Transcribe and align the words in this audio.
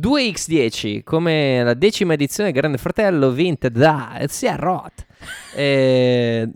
2x10, 0.00 1.02
come 1.04 1.62
la 1.62 1.74
decima 1.74 2.14
edizione 2.14 2.52
Grande 2.52 2.78
Fratello 2.78 3.30
vinta 3.30 3.68
da 3.68 4.24
Zia 4.28 4.56
Roth. 4.56 5.06
Eh, 5.54 6.48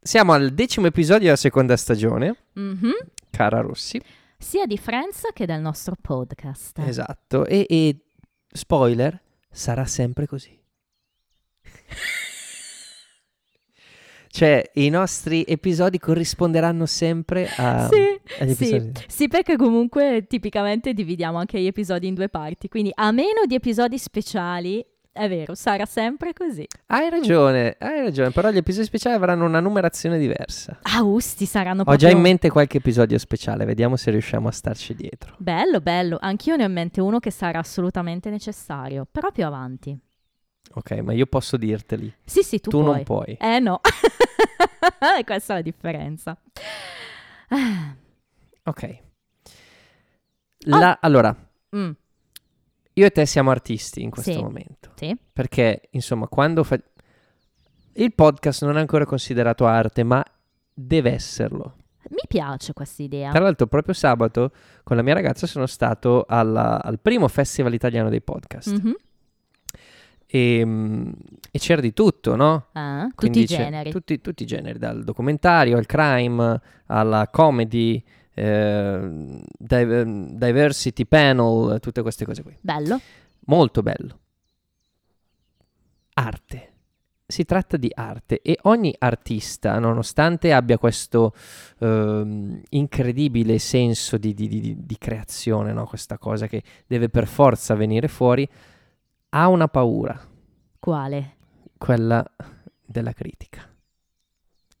siamo 0.00 0.32
al 0.32 0.50
decimo 0.50 0.86
episodio 0.88 1.24
della 1.24 1.36
seconda 1.36 1.76
stagione, 1.76 2.34
Mhm. 2.54 2.90
cara 3.30 3.60
Rossi. 3.60 4.00
Sia 4.36 4.66
di 4.66 4.76
Friends 4.76 5.28
che 5.32 5.46
del 5.46 5.60
nostro 5.60 5.94
podcast. 6.00 6.78
Esatto, 6.80 7.46
e, 7.46 7.64
e 7.68 7.96
spoiler, 8.52 9.20
sarà 9.50 9.84
sempre 9.86 10.26
così. 10.26 10.58
cioè, 14.30 14.70
i 14.74 14.88
nostri 14.88 15.44
episodi 15.46 15.98
corrisponderanno 15.98 16.86
sempre 16.86 17.48
a, 17.56 17.88
sì, 17.88 18.20
agli 18.40 18.54
sì. 18.54 18.64
episodi. 18.74 18.92
Sì, 19.06 19.28
perché 19.28 19.56
comunque 19.56 20.26
tipicamente 20.28 20.92
dividiamo 20.92 21.38
anche 21.38 21.60
gli 21.60 21.66
episodi 21.66 22.06
in 22.06 22.14
due 22.14 22.28
parti, 22.28 22.68
quindi 22.68 22.90
a 22.94 23.10
meno 23.10 23.46
di 23.46 23.54
episodi 23.54 23.98
speciali, 23.98 24.84
è 25.10 25.28
vero, 25.28 25.54
sarà 25.54 25.84
sempre 25.84 26.32
così. 26.32 26.66
Hai 26.86 27.10
ragione, 27.10 27.76
hai 27.80 28.00
ragione, 28.00 28.30
però 28.30 28.50
gli 28.50 28.58
episodi 28.58 28.86
speciali 28.86 29.16
avranno 29.16 29.44
una 29.44 29.60
numerazione 29.60 30.18
diversa. 30.18 30.78
Austi 30.82 31.44
saranno 31.44 31.80
Ho 31.80 31.84
proprio... 31.84 32.08
già 32.08 32.14
in 32.14 32.20
mente 32.20 32.50
qualche 32.50 32.76
episodio 32.76 33.18
speciale, 33.18 33.64
vediamo 33.64 33.96
se 33.96 34.10
riusciamo 34.10 34.46
a 34.46 34.52
starci 34.52 34.94
dietro. 34.94 35.34
Bello, 35.38 35.80
bello. 35.80 36.18
Anch'io 36.20 36.54
ne 36.56 36.62
ho 36.62 36.66
in 36.66 36.72
mente 36.72 37.00
uno 37.00 37.18
che 37.18 37.30
sarà 37.30 37.58
assolutamente 37.58 38.30
necessario, 38.30 39.06
però 39.10 39.32
più 39.32 39.44
avanti. 39.44 39.98
Ok, 40.74 40.90
ma 40.98 41.12
io 41.12 41.26
posso 41.26 41.56
dirteli. 41.56 42.12
Sì, 42.24 42.42
sì, 42.42 42.60
tu, 42.60 42.70
Tu, 42.70 42.80
puoi. 42.80 42.92
non 42.94 43.02
puoi. 43.04 43.36
Eh 43.40 43.58
no. 43.58 43.80
E 45.18 45.24
Questa 45.26 45.52
è 45.54 45.56
la 45.56 45.62
differenza. 45.62 46.36
Ah, 47.48 47.94
Ok. 48.64 48.98
La- 50.66 50.98
Allora, 51.00 51.34
mm, 51.74 51.90
io 52.94 53.06
e 53.06 53.10
te 53.10 53.26
siamo 53.26 53.50
artisti 53.50 54.02
in 54.02 54.10
questo 54.10 54.32
Sì. 54.32 54.38
momento. 54.42 54.90
sì. 54.96 55.16
Perché, 55.32 55.88
insomma, 55.92 56.26
quando 56.26 56.64
fa... 56.64 56.78
Il 57.94 58.12
podcast 58.14 58.64
non 58.64 58.76
è 58.76 58.80
ancora 58.80 59.04
considerato 59.06 59.66
arte, 59.66 60.02
ma 60.04 60.22
deve 60.72 61.12
esserlo. 61.12 61.74
Mi 62.10 62.22
piace 62.28 62.72
questa 62.72 63.02
idea. 63.02 63.30
Tra 63.30 63.40
l'altro, 63.40 63.66
proprio 63.66 63.92
sabato 63.94 64.52
con 64.84 64.96
la 64.96 65.02
mia 65.02 65.14
ragazza 65.14 65.46
sono 65.46 65.66
stato 65.66 66.24
alla- 66.28 66.80
al 66.82 67.00
primo 67.00 67.26
festival 67.28 67.72
italiano 67.74 68.08
dei 68.08 68.20
podcast. 68.22 68.70
Mhm. 68.72 68.94
E, 70.30 70.62
mm, 70.64 71.10
e 71.50 71.58
c'era 71.58 71.80
di 71.80 71.94
tutto, 71.94 72.36
no? 72.36 72.66
Ah, 72.72 73.04
tutti 73.04 73.14
Quindi 73.14 73.40
i 73.40 73.46
generi. 73.46 73.90
Tutti, 73.90 74.20
tutti 74.20 74.42
i 74.42 74.46
generi, 74.46 74.78
dal 74.78 75.02
documentario 75.02 75.78
al 75.78 75.86
crime, 75.86 76.60
alla 76.86 77.28
comedy, 77.28 78.02
eh, 78.34 79.40
div- 79.58 80.04
diversity 80.34 81.06
panel, 81.06 81.80
tutte 81.80 82.02
queste 82.02 82.26
cose 82.26 82.42
qui. 82.42 82.54
Bello. 82.60 83.00
Molto 83.46 83.82
bello. 83.82 84.18
Arte. 86.14 86.72
Si 87.26 87.44
tratta 87.44 87.76
di 87.76 87.90
arte 87.94 88.40
e 88.40 88.58
ogni 88.62 88.94
artista, 88.98 89.78
nonostante 89.78 90.52
abbia 90.52 90.78
questo 90.78 91.34
ehm, 91.78 92.62
incredibile 92.70 93.58
senso 93.58 94.16
di, 94.16 94.32
di- 94.32 94.48
di- 94.48 94.76
di 94.78 94.96
creazione, 94.98 95.72
no? 95.74 95.84
questa 95.86 96.16
cosa 96.16 96.46
che 96.46 96.62
deve 96.86 97.10
per 97.10 97.26
forza 97.26 97.74
venire 97.74 98.08
fuori, 98.08 98.48
ha 99.30 99.48
una 99.48 99.68
paura, 99.68 100.18
Quale? 100.78 101.36
quella 101.76 102.24
della 102.84 103.12
critica. 103.12 103.66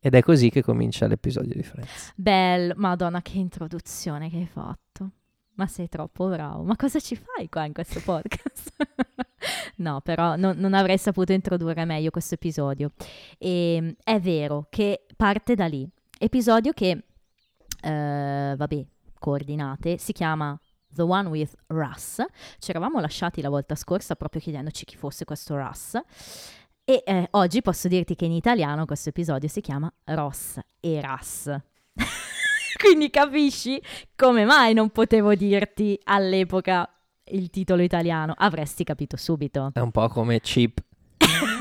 Ed 0.00 0.14
è 0.14 0.22
così 0.22 0.48
che 0.48 0.62
comincia 0.62 1.06
l'episodio 1.06 1.54
di 1.54 1.62
Friends. 1.62 2.12
Bello. 2.14 2.74
Madonna, 2.76 3.20
che 3.20 3.36
introduzione 3.38 4.30
che 4.30 4.36
hai 4.36 4.46
fatto. 4.46 5.10
Ma 5.54 5.66
sei 5.66 5.88
troppo 5.88 6.28
bravo. 6.28 6.62
Ma 6.62 6.76
cosa 6.76 7.00
ci 7.00 7.16
fai 7.16 7.48
qua 7.48 7.64
in 7.64 7.72
questo 7.72 8.00
podcast? 8.00 8.74
no, 9.78 10.00
però 10.00 10.36
non, 10.36 10.56
non 10.56 10.72
avrei 10.72 10.98
saputo 10.98 11.32
introdurre 11.32 11.84
meglio 11.84 12.10
questo 12.10 12.34
episodio. 12.34 12.92
E, 13.38 13.96
è 14.04 14.20
vero 14.20 14.66
che 14.70 15.04
parte 15.16 15.56
da 15.56 15.66
lì. 15.66 15.86
Episodio 16.16 16.72
che, 16.72 17.02
eh, 17.82 18.54
vabbè, 18.56 18.86
coordinate, 19.18 19.98
si 19.98 20.12
chiama 20.12 20.58
The 20.92 21.02
One 21.02 21.28
with 21.28 21.54
Russ. 21.68 22.22
Ci 22.58 22.70
eravamo 22.70 23.00
lasciati 23.00 23.40
la 23.40 23.48
volta 23.48 23.74
scorsa 23.74 24.16
proprio 24.16 24.40
chiedendoci 24.40 24.84
chi 24.84 24.96
fosse 24.96 25.24
questo 25.24 25.56
Russ. 25.56 26.00
E 26.84 27.02
eh, 27.04 27.28
oggi 27.32 27.60
posso 27.60 27.88
dirti 27.88 28.14
che 28.14 28.24
in 28.24 28.32
italiano 28.32 28.86
questo 28.86 29.10
episodio 29.10 29.48
si 29.48 29.60
chiama 29.60 29.92
Ross 30.04 30.58
e 30.80 31.00
Russ. 31.02 31.54
Quindi 32.78 33.10
capisci 33.10 33.80
come 34.16 34.44
mai 34.44 34.72
non 34.72 34.90
potevo 34.90 35.34
dirti 35.34 35.98
all'epoca 36.04 36.88
il 37.30 37.50
titolo 37.50 37.82
italiano? 37.82 38.32
Avresti 38.36 38.84
capito 38.84 39.16
subito. 39.16 39.70
È 39.74 39.80
un 39.80 39.90
po' 39.90 40.08
come 40.08 40.40
Chip 40.40 40.78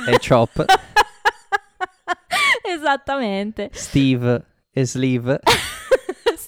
e 0.08 0.20
Chop, 0.26 0.64
Esattamente. 2.64 3.70
Steve 3.74 4.46
e 4.72 4.86
Sleeve. 4.86 5.42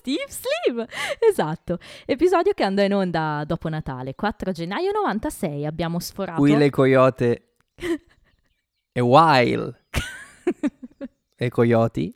Steve 0.09 0.25
Sleeve. 0.29 0.87
Esatto. 1.29 1.77
Episodio 2.05 2.53
che 2.53 2.63
andò 2.63 2.81
in 2.81 2.93
onda 2.93 3.43
dopo 3.45 3.69
Natale, 3.69 4.15
4 4.15 4.51
gennaio 4.51 4.91
96. 4.91 5.65
Abbiamo 5.65 5.99
sforato. 5.99 6.41
Will 6.41 6.61
e 6.61 6.69
Coyote 6.69 7.43
e 8.91 8.99
Wild 8.99 9.79
e 11.35 11.49
Coyote. 11.49 12.11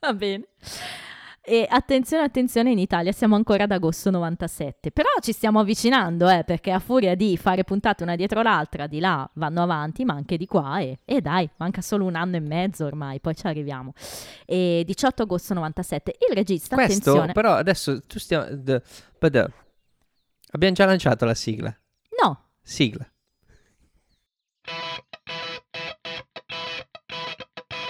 Va 0.00 0.12
bene. 0.12 0.46
E 1.50 1.66
attenzione, 1.66 2.24
attenzione, 2.24 2.70
in 2.72 2.78
Italia 2.78 3.10
siamo 3.10 3.34
ancora 3.34 3.64
ad 3.64 3.70
agosto 3.72 4.10
97, 4.10 4.90
però 4.90 5.08
ci 5.22 5.32
stiamo 5.32 5.60
avvicinando, 5.60 6.28
eh, 6.28 6.44
perché 6.44 6.70
a 6.70 6.78
furia 6.78 7.14
di 7.14 7.38
fare 7.38 7.64
puntate 7.64 8.02
una 8.02 8.16
dietro 8.16 8.42
l'altra, 8.42 8.86
di 8.86 9.00
là 9.00 9.26
vanno 9.32 9.62
avanti, 9.62 10.04
ma 10.04 10.12
anche 10.12 10.36
di 10.36 10.44
qua, 10.44 10.78
e, 10.80 10.98
e 11.06 11.22
dai, 11.22 11.48
manca 11.56 11.80
solo 11.80 12.04
un 12.04 12.16
anno 12.16 12.36
e 12.36 12.40
mezzo 12.40 12.84
ormai, 12.84 13.18
poi 13.20 13.34
ci 13.34 13.46
arriviamo. 13.46 13.94
E 14.44 14.82
18 14.84 15.22
agosto 15.22 15.54
97, 15.54 16.16
il 16.28 16.36
regista, 16.36 16.74
Questo 16.74 16.98
attenzione, 16.98 17.32
però 17.32 17.54
adesso 17.54 18.02
tu 18.02 18.18
stiamo... 18.18 18.44
d- 18.50 18.82
but, 19.18 19.50
abbiamo 20.50 20.74
già 20.74 20.84
lanciato 20.84 21.24
la 21.24 21.34
sigla. 21.34 21.74
no, 22.22 22.42
Sigla. 22.62 23.10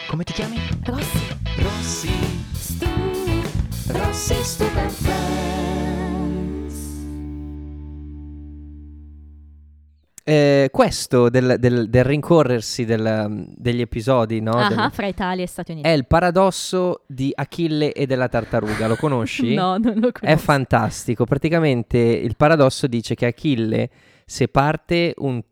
Come 0.06 0.22
ti 0.22 0.32
chiami? 0.32 0.56
Rossi, 0.84 1.36
Rossi. 1.58 2.47
Stupid 3.92 4.90
Friends. 4.90 5.16
Eh, 10.24 10.68
questo 10.70 11.30
del, 11.30 11.56
del- 11.58 11.88
del 11.88 12.04
rincorrersi 12.04 12.84
del- 12.84 13.46
degli 13.56 13.80
episodi, 13.80 14.40
no? 14.42 14.50
Ah, 14.52 14.68
Del- 14.68 14.90
fra 14.92 15.06
Italia 15.06 15.42
e 15.44 15.46
Stati 15.46 15.72
Uniti. 15.72 15.88
è 15.88 15.92
il 15.92 16.06
paradosso 16.06 17.04
di 17.06 17.32
Achille 17.34 17.92
e 17.94 18.04
della 18.04 18.28
tartaruga. 18.28 18.86
Lo 18.88 18.96
conosci? 18.96 19.54
No, 19.56 19.78
non 19.78 19.94
lo 19.94 20.12
conosco. 20.12 20.20
È 20.26 20.36
fantastico. 20.36 21.24
Praticamente 21.24 21.96
il 21.98 22.36
paradosso 22.36 22.86
dice 22.86 23.14
che 23.14 23.24
Achille, 23.26 23.88
se 24.26 24.48
parte 24.48 25.14
un 25.18 25.42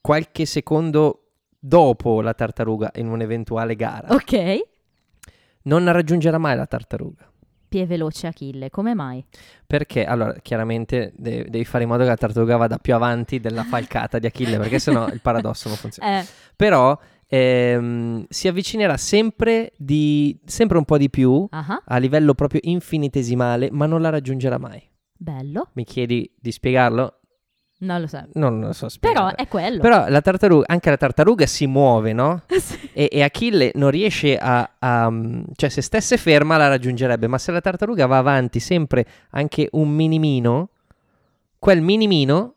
qualche 0.00 0.44
secondo 0.44 1.20
dopo 1.58 2.20
la 2.20 2.34
tartaruga 2.34 2.90
in 2.96 3.08
un'eventuale 3.08 3.76
gara, 3.76 4.12
Ok, 4.12 4.58
non 5.62 5.90
raggiungerà 5.92 6.38
mai 6.38 6.56
la 6.56 6.66
tartaruga. 6.66 7.30
Più 7.78 7.86
veloce 7.86 8.26
Achille, 8.28 8.70
come 8.70 8.94
mai? 8.94 9.24
Perché? 9.66 10.04
Allora, 10.04 10.34
chiaramente 10.42 11.12
de- 11.16 11.44
devi 11.48 11.64
fare 11.64 11.84
in 11.84 11.90
modo 11.90 12.02
che 12.02 12.08
la 12.08 12.16
tartaruga 12.16 12.56
vada 12.56 12.78
più 12.78 12.94
avanti 12.94 13.40
della 13.40 13.64
falcata 13.64 14.18
di 14.18 14.26
Achille, 14.26 14.58
perché 14.58 14.78
sennò 14.78 15.08
il 15.08 15.20
paradosso 15.20 15.68
non 15.68 15.76
funziona. 15.76 16.20
Eh, 16.20 16.26
Però 16.56 16.98
ehm, 17.28 18.24
si 18.28 18.48
avvicinerà 18.48 18.96
sempre, 18.96 19.72
di, 19.76 20.38
sempre 20.44 20.78
un 20.78 20.84
po' 20.84 20.98
di 20.98 21.10
più 21.10 21.46
ah, 21.50 21.82
a 21.84 21.96
livello 21.98 22.34
proprio 22.34 22.60
infinitesimale, 22.62 23.68
ma 23.70 23.86
non 23.86 24.00
la 24.00 24.10
raggiungerà 24.10 24.58
mai. 24.58 24.82
bello, 25.16 25.70
Mi 25.74 25.84
chiedi 25.84 26.30
di 26.38 26.52
spiegarlo? 26.52 27.20
Non 27.78 28.00
lo 28.00 28.06
so. 28.06 28.24
Non 28.34 28.60
lo 28.60 28.72
so 28.72 28.88
spiegare. 28.88 29.34
Però 29.34 29.42
è 29.44 29.48
quello. 29.48 29.80
Però 29.80 30.08
la 30.08 30.20
tartaruga, 30.20 30.64
anche 30.68 30.90
la 30.90 30.96
tartaruga 30.96 31.46
si 31.46 31.66
muove, 31.66 32.12
no? 32.12 32.42
Sì. 32.58 32.90
E, 32.92 33.08
e 33.12 33.22
Achille 33.22 33.70
non 33.74 33.90
riesce 33.90 34.36
a, 34.38 34.70
a- 34.78 35.12
Cioè, 35.54 35.68
se 35.68 35.82
stesse 35.82 36.16
ferma 36.16 36.56
la 36.56 36.68
raggiungerebbe, 36.68 37.26
ma 37.26 37.38
se 37.38 37.52
la 37.52 37.60
tartaruga 37.60 38.06
va 38.06 38.18
avanti 38.18 38.60
sempre 38.60 39.06
anche 39.30 39.68
un 39.72 39.90
minimino, 39.90 40.70
quel 41.58 41.82
minimino 41.82 42.54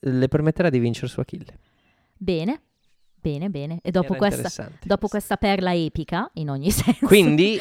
le 0.00 0.28
permetterà 0.28 0.68
di 0.68 0.78
vincere 0.78 1.06
su 1.06 1.20
Achille. 1.20 1.58
Bene, 2.16 2.60
bene, 3.24 3.48
bene. 3.48 3.78
E 3.80 3.90
dopo 3.90 4.14
questa, 4.16 4.70
dopo 4.82 5.08
questa 5.08 5.38
perla 5.38 5.74
epica, 5.74 6.28
in 6.34 6.50
ogni 6.50 6.68
senso. 6.70 7.06
Quindi 7.06 7.58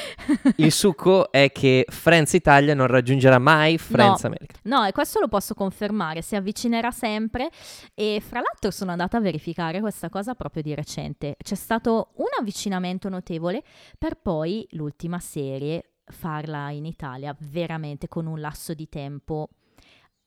il 0.57 0.71
succo 0.73 1.31
è 1.31 1.53
che 1.53 1.85
Friends 1.87 2.33
Italia 2.33 2.73
non 2.73 2.87
raggiungerà 2.87 3.39
mai 3.39 3.77
Friends 3.77 4.25
America. 4.25 4.59
No, 4.63 4.83
e 4.83 4.91
questo 4.91 5.21
lo 5.21 5.29
posso 5.29 5.53
confermare, 5.53 6.21
si 6.21 6.35
avvicinerà 6.35 6.91
sempre 6.91 7.49
e 7.93 8.21
fra 8.25 8.41
l'altro 8.41 8.71
sono 8.71 8.91
andata 8.91 9.15
a 9.17 9.21
verificare 9.21 9.79
questa 9.79 10.09
cosa 10.09 10.35
proprio 10.35 10.61
di 10.61 10.75
recente. 10.75 11.37
C'è 11.41 11.55
stato 11.55 12.09
un 12.15 12.27
avvicinamento 12.37 13.07
notevole 13.07 13.63
per 13.97 14.15
poi 14.15 14.67
l'ultima 14.71 15.19
serie 15.19 15.91
farla 16.05 16.69
in 16.71 16.85
Italia 16.85 17.33
veramente 17.39 18.09
con 18.09 18.25
un 18.25 18.41
lasso 18.41 18.73
di 18.73 18.89
tempo 18.89 19.47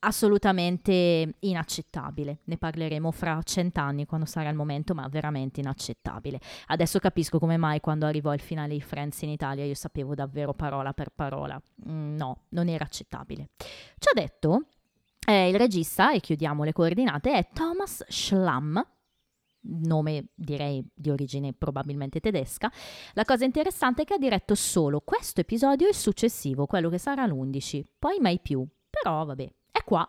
assolutamente 0.06 1.34
inaccettabile. 1.40 2.38
Ne 2.44 2.56
parleremo 2.56 3.10
fra 3.10 3.40
cent'anni 3.42 4.06
quando 4.06 4.26
sarà 4.26 4.48
il 4.48 4.56
momento, 4.56 4.94
ma 4.94 5.06
veramente 5.08 5.60
inaccettabile. 5.60 6.40
Adesso 6.66 6.98
capisco 7.00 7.38
come 7.38 7.56
mai 7.56 7.80
quando 7.80 8.06
arrivò 8.06 8.32
il 8.32 8.40
finale 8.40 8.74
di 8.74 8.80
Friends 8.80 9.22
in 9.22 9.30
Italia 9.30 9.64
io 9.64 9.74
sapevo 9.74 10.14
davvero 10.14 10.54
parola 10.54 10.92
per 10.92 11.10
parola. 11.14 11.60
Mm, 11.88 12.16
no, 12.16 12.42
non 12.50 12.68
era 12.68 12.84
accettabile. 12.84 13.50
Ciò 13.98 14.12
detto, 14.14 14.66
eh, 15.26 15.48
il 15.48 15.56
regista, 15.56 16.12
e 16.12 16.20
chiudiamo 16.20 16.62
le 16.62 16.72
coordinate, 16.72 17.32
è 17.32 17.48
Thomas 17.52 18.04
Schlamm, 18.08 18.78
nome 19.62 20.28
direi 20.36 20.86
di 20.94 21.10
origine 21.10 21.52
probabilmente 21.52 22.20
tedesca. 22.20 22.70
La 23.14 23.24
cosa 23.24 23.44
interessante 23.44 24.02
è 24.02 24.04
che 24.04 24.14
ha 24.14 24.18
diretto 24.18 24.54
solo 24.54 25.00
questo 25.00 25.40
episodio 25.40 25.86
e 25.86 25.90
il 25.90 25.96
successivo, 25.96 26.66
quello 26.66 26.88
che 26.88 26.98
sarà 26.98 27.26
l'11, 27.26 27.82
poi 27.98 28.20
mai 28.20 28.38
più. 28.38 28.64
Però 28.88 29.24
vabbè, 29.24 29.52
qua. 29.86 30.06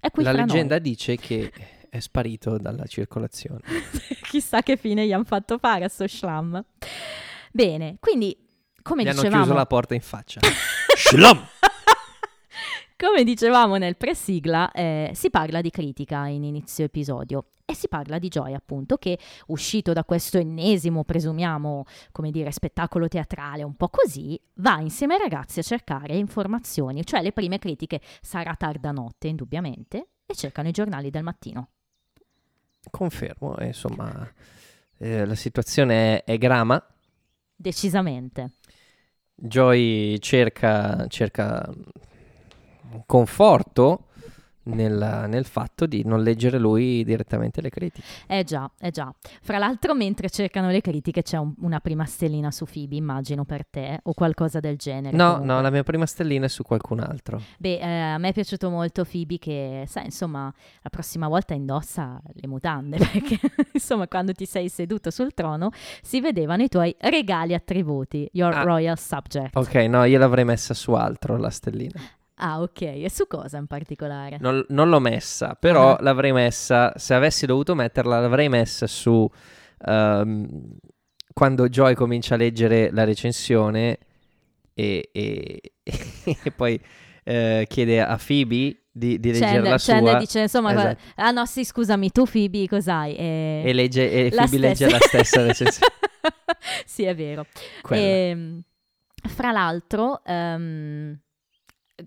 È 0.00 0.10
qui 0.10 0.24
La 0.24 0.32
leggenda 0.32 0.74
noi. 0.74 0.82
dice 0.82 1.16
che 1.16 1.50
è 1.88 2.00
sparito 2.00 2.58
dalla 2.58 2.84
circolazione. 2.86 3.60
Chissà 4.28 4.62
che 4.62 4.76
fine 4.76 5.06
gli 5.06 5.12
hanno 5.12 5.24
fatto 5.24 5.58
fare 5.58 5.84
a 5.84 5.88
sto 5.88 6.06
Schlam. 6.08 6.62
Bene, 7.52 7.96
quindi 8.00 8.36
come 8.82 9.04
Gli 9.04 9.08
hanno 9.08 9.20
dicevamo, 9.20 9.42
chiuso 9.44 9.56
la 9.56 9.66
porta 9.66 9.94
in 9.94 10.00
faccia. 10.00 10.40
Schlam! 10.96 11.46
Come 13.04 13.22
dicevamo 13.22 13.76
nel 13.76 13.98
pre-sigla, 13.98 14.72
eh, 14.72 15.10
si 15.12 15.28
parla 15.28 15.60
di 15.60 15.68
critica 15.68 16.26
in 16.26 16.42
inizio 16.42 16.86
episodio 16.86 17.50
e 17.66 17.74
si 17.74 17.86
parla 17.86 18.18
di 18.18 18.28
Joy, 18.28 18.54
appunto, 18.54 18.96
che 18.96 19.18
uscito 19.48 19.92
da 19.92 20.04
questo 20.04 20.38
ennesimo, 20.38 21.04
presumiamo, 21.04 21.84
come 22.12 22.30
dire, 22.30 22.50
spettacolo 22.50 23.06
teatrale, 23.06 23.62
un 23.62 23.74
po' 23.74 23.90
così, 23.90 24.40
va 24.54 24.80
insieme 24.80 25.14
ai 25.14 25.20
ragazzi 25.20 25.58
a 25.58 25.62
cercare 25.62 26.16
informazioni, 26.16 27.04
cioè 27.04 27.20
le 27.20 27.32
prime 27.32 27.58
critiche 27.58 28.00
sarà 28.22 28.54
tarda 28.54 28.90
notte, 28.90 29.28
indubbiamente, 29.28 30.08
e 30.24 30.34
cercano 30.34 30.68
i 30.68 30.72
giornali 30.72 31.10
del 31.10 31.22
mattino. 31.22 31.68
Confermo, 32.90 33.58
eh, 33.58 33.66
insomma, 33.66 34.32
eh, 34.96 35.26
la 35.26 35.34
situazione 35.34 36.22
è, 36.22 36.32
è 36.32 36.38
grama. 36.38 36.82
Decisamente. 37.54 38.52
Joy 39.34 40.18
cerca, 40.20 41.06
cerca 41.08 41.70
conforto 43.06 44.06
nel, 44.66 45.26
nel 45.28 45.44
fatto 45.44 45.84
di 45.84 46.02
non 46.06 46.22
leggere 46.22 46.58
lui 46.58 47.04
direttamente 47.04 47.60
le 47.60 47.68
critiche. 47.68 48.06
Eh 48.26 48.44
già, 48.44 48.70
eh 48.80 48.90
già. 48.90 49.12
Fra 49.42 49.58
l'altro, 49.58 49.94
mentre 49.94 50.30
cercano 50.30 50.70
le 50.70 50.80
critiche, 50.80 51.20
c'è 51.20 51.36
un- 51.36 51.52
una 51.58 51.80
prima 51.80 52.06
stellina 52.06 52.50
su 52.50 52.64
Phoebe, 52.64 52.96
immagino 52.96 53.44
per 53.44 53.66
te, 53.66 54.00
o 54.04 54.14
qualcosa 54.14 54.60
del 54.60 54.78
genere. 54.78 55.14
No, 55.14 55.32
comunque. 55.32 55.52
no, 55.54 55.60
la 55.60 55.68
mia 55.68 55.82
prima 55.82 56.06
stellina 56.06 56.46
è 56.46 56.48
su 56.48 56.62
qualcun 56.62 57.00
altro. 57.00 57.42
Beh, 57.58 57.76
eh, 57.78 57.86
a 57.86 58.16
me 58.16 58.30
è 58.30 58.32
piaciuto 58.32 58.70
molto 58.70 59.04
Phoebe 59.04 59.36
che, 59.38 59.84
sai, 59.86 60.06
insomma, 60.06 60.50
la 60.80 60.88
prossima 60.88 61.28
volta 61.28 61.52
indossa 61.52 62.18
le 62.32 62.48
mutande, 62.48 62.96
perché, 63.36 63.38
insomma, 63.70 64.08
quando 64.08 64.32
ti 64.32 64.46
sei 64.46 64.70
seduto 64.70 65.10
sul 65.10 65.34
trono 65.34 65.72
si 66.00 66.22
vedevano 66.22 66.62
i 66.62 66.68
tuoi 66.68 66.96
regali 67.00 67.52
attributi, 67.52 68.26
your 68.32 68.54
Ah. 68.54 68.62
royal 68.62 68.98
subject. 68.98 69.54
Ok, 69.56 69.74
no, 69.74 70.04
io 70.04 70.18
l'avrei 70.18 70.46
messa 70.46 70.72
su 70.72 70.92
altro 70.92 71.36
la 71.36 71.50
stellina. 71.50 72.00
Ah, 72.36 72.60
ok. 72.60 72.80
E 72.82 73.10
su 73.10 73.26
cosa 73.26 73.58
in 73.58 73.66
particolare? 73.66 74.38
Non, 74.40 74.64
non 74.70 74.88
l'ho 74.88 74.98
messa, 75.00 75.54
però 75.54 75.94
Ah. 75.96 76.02
l'avrei 76.02 76.32
messa, 76.32 76.92
se 76.96 77.14
avessi 77.14 77.46
dovuto 77.46 77.74
metterla, 77.74 78.18
l'avrei 78.20 78.48
messa 78.48 78.86
su 78.86 79.28
ehm, 79.86 80.76
quando 81.32 81.68
Joy 81.68 81.94
comincia 81.94 82.34
a 82.34 82.38
leggere 82.38 82.90
la 82.92 83.04
recensione 83.04 83.98
e, 84.74 85.10
e- 85.12 85.60
e 86.42 86.50
poi 86.50 86.80
eh, 87.24 87.66
chiede 87.68 88.00
a 88.02 88.16
Phoebe 88.18 88.82
di, 88.90 89.18
di 89.18 89.30
leggere 89.32 89.50
Chandler, 89.52 89.70
la 89.72 89.78
sua 89.78 89.92
Chandler 89.94 90.16
dice, 90.18 90.40
insomma, 90.40 90.72
Esatto. 90.72 91.00
ah 91.16 91.30
no, 91.30 91.46
sì, 91.46 91.64
scusami, 91.64 92.10
tu 92.10 92.24
Phoebe 92.24 92.66
cos'hai? 92.68 93.14
Eh, 93.16 93.62
e, 93.64 93.72
legge, 93.72 94.10
e 94.10 94.30
Phoebe 94.30 94.58
legge 94.58 94.88
stessa. 94.88 94.90
la 94.90 94.98
stessa 94.98 95.42
recensione. 95.46 95.92
sì, 96.86 97.04
è 97.04 97.14
vero. 97.14 97.46
Ehm, 97.90 98.62
fra 99.26 99.50
l'altro, 99.52 100.22
ehm, 100.24 101.18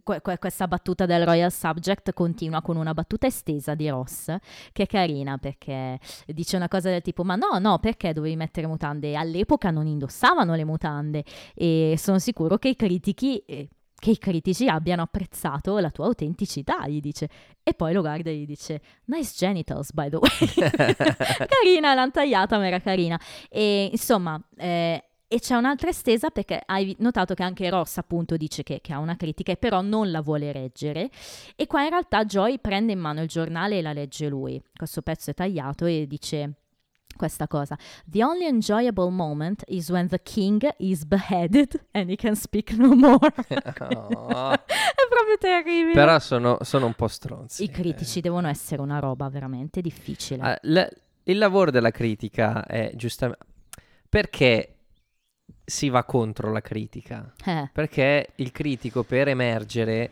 que- 0.04 0.22
que- 0.22 0.38
questa 0.38 0.68
battuta 0.68 1.06
del 1.06 1.26
Royal 1.26 1.52
Subject 1.52 2.14
continua 2.14 2.62
con 2.62 2.78
una 2.78 2.94
battuta 2.94 3.28
estesa 3.28 3.74
di 3.76 3.90
Ross, 3.90 4.36
che 4.72 4.84
è 4.84 4.86
carina 4.88 5.38
perché 5.38 6.00
dice 6.28 6.56
una 6.56 6.68
cosa 6.68 6.90
del 6.90 7.02
tipo: 7.02 7.24
Ma 7.24 7.36
no, 7.36 7.58
no, 7.60 7.80
perché 7.80 8.14
dovevi 8.14 8.36
mettere 8.36 8.68
mutande? 8.68 9.16
All'epoca 9.16 9.72
non 9.72 9.88
indossavano 9.88 10.56
le 10.56 10.66
mutande 10.66 11.24
e 11.56 11.96
sono 11.98 12.20
sicuro 12.20 12.58
che 12.58 12.70
i 12.70 12.76
critici. 12.76 13.44
che 14.00 14.12
i 14.12 14.20
critici 14.20 14.68
abbiano 14.68 15.02
apprezzato 15.02 15.80
la 15.80 15.90
tua 15.90 16.06
autenticità, 16.06 16.88
gli 16.88 17.00
dice. 17.00 17.28
E 17.64 17.74
poi 17.74 17.94
lo 17.94 18.02
guarda 18.02 18.30
e 18.30 18.36
gli 18.36 18.46
dice: 18.46 18.80
Nice 19.06 19.34
genitals, 19.36 19.92
by 19.92 20.10
the 20.10 20.18
way. 20.18 20.96
carina, 21.48 21.96
l'hanno 21.96 22.12
tagliata, 22.12 22.58
ma 22.58 22.68
era 22.68 22.80
carina. 22.80 23.20
E 23.50 23.90
insomma, 23.92 24.40
eh, 24.56 25.04
e 25.28 25.40
c'è 25.40 25.56
un'altra 25.56 25.90
estesa 25.90 26.30
perché 26.30 26.62
hai 26.66 26.96
notato 27.00 27.34
che 27.34 27.44
anche 27.44 27.70
Ross 27.70 27.98
appunto 27.98 28.38
dice 28.38 28.64
che, 28.64 28.80
che 28.82 28.94
ha 28.94 29.00
una 29.00 29.18
critica 29.18 29.52
e 29.52 29.58
però 29.58 29.82
non 29.82 30.10
la 30.10 30.22
vuole 30.22 30.54
leggere 30.54 31.10
e 31.56 31.68
qua 31.68 31.84
in 31.84 31.90
realtà 31.90 32.24
Joy 32.24 32.60
prende 32.60 32.94
in 32.94 33.00
mano 33.00 33.22
il 33.22 33.28
giornale 33.28 33.78
e 33.78 33.82
la 33.82 33.94
legge 33.94 34.28
lui. 34.28 34.62
Questo 34.74 35.02
pezzo 35.02 35.32
è 35.32 35.34
tagliato 35.34 35.86
e 35.86 36.06
dice 36.08 36.54
questa 37.18 37.48
cosa. 37.48 37.78
The 38.06 38.24
only 38.24 38.46
enjoyable 38.46 39.10
moment 39.10 39.64
is 39.68 39.90
when 39.90 40.08
the 40.08 40.22
king 40.22 40.66
is 40.78 41.04
beheaded 41.04 41.88
and 41.92 42.10
he 42.10 42.16
can 42.16 42.36
speak 42.36 42.72
no 42.78 42.96
more. 42.96 43.34
Oh. 43.90 44.52
è 44.54 45.08
proprio 45.10 45.38
terribile. 45.40 45.94
Però 45.94 46.20
sono, 46.20 46.60
sono 46.62 46.86
un 46.86 46.94
po' 46.94 47.08
stronzi. 47.08 47.64
I 47.64 47.70
critici 47.70 48.22
devono 48.22 48.48
essere 48.48 48.82
una 48.82 49.00
roba 49.00 49.28
veramente 49.28 49.82
difficile. 49.82 50.42
Ah, 50.44 50.60
l- 50.62 50.88
il 51.24 51.38
lavoro 51.38 51.72
della 51.72 51.92
critica 51.92 52.66
è 52.66 52.92
giustamente... 52.96 53.44
Perché 54.08 54.77
si 55.64 55.90
va 55.90 56.04
contro 56.04 56.52
la 56.52 56.62
critica? 56.62 57.34
Eh, 57.46 57.70
Perché 57.72 58.30
il 58.36 58.52
critico 58.52 59.04
per 59.04 59.28
emergere 59.30 60.10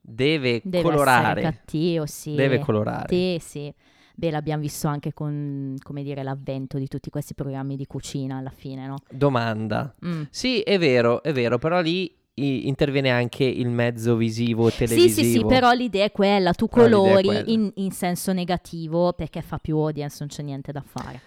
deve, 0.00 0.60
deve 0.64 0.82
colorare. 0.82 1.40
cattivo, 1.42 2.06
sì. 2.06 2.34
Deve 2.34 2.58
colorare. 2.58 3.06
Sì, 3.08 3.38
sì. 3.40 3.74
Beh, 4.14 4.30
l'abbiamo 4.32 4.62
visto 4.62 4.88
anche 4.88 5.12
con, 5.12 5.76
come 5.80 6.02
dire, 6.02 6.22
l'avvento 6.24 6.76
di 6.78 6.88
tutti 6.88 7.08
questi 7.08 7.34
programmi 7.34 7.76
di 7.76 7.86
cucina 7.86 8.38
alla 8.38 8.50
fine, 8.54 8.86
no? 8.86 8.96
Domanda. 9.10 9.94
Mm. 10.04 10.24
Sì, 10.30 10.60
è 10.60 10.76
vero, 10.78 11.22
è 11.22 11.32
vero, 11.32 11.58
però 11.58 11.80
lì 11.80 12.12
interviene 12.34 13.10
anche 13.10 13.44
il 13.44 13.68
mezzo 13.68 14.16
visivo, 14.16 14.70
Sì, 14.70 14.76
televisivo. 14.86 15.22
sì, 15.22 15.32
sì, 15.38 15.44
però 15.44 15.72
l'idea 15.72 16.04
è 16.04 16.12
quella, 16.12 16.52
tu 16.52 16.68
colori 16.68 17.52
in, 17.52 17.70
in 17.76 17.90
senso 17.92 18.32
negativo 18.32 19.12
perché 19.12 19.40
fa 19.42 19.58
più 19.58 19.76
audience, 19.78 20.16
non 20.20 20.28
c'è 20.28 20.42
niente 20.42 20.72
da 20.72 20.82
fare. 20.84 21.20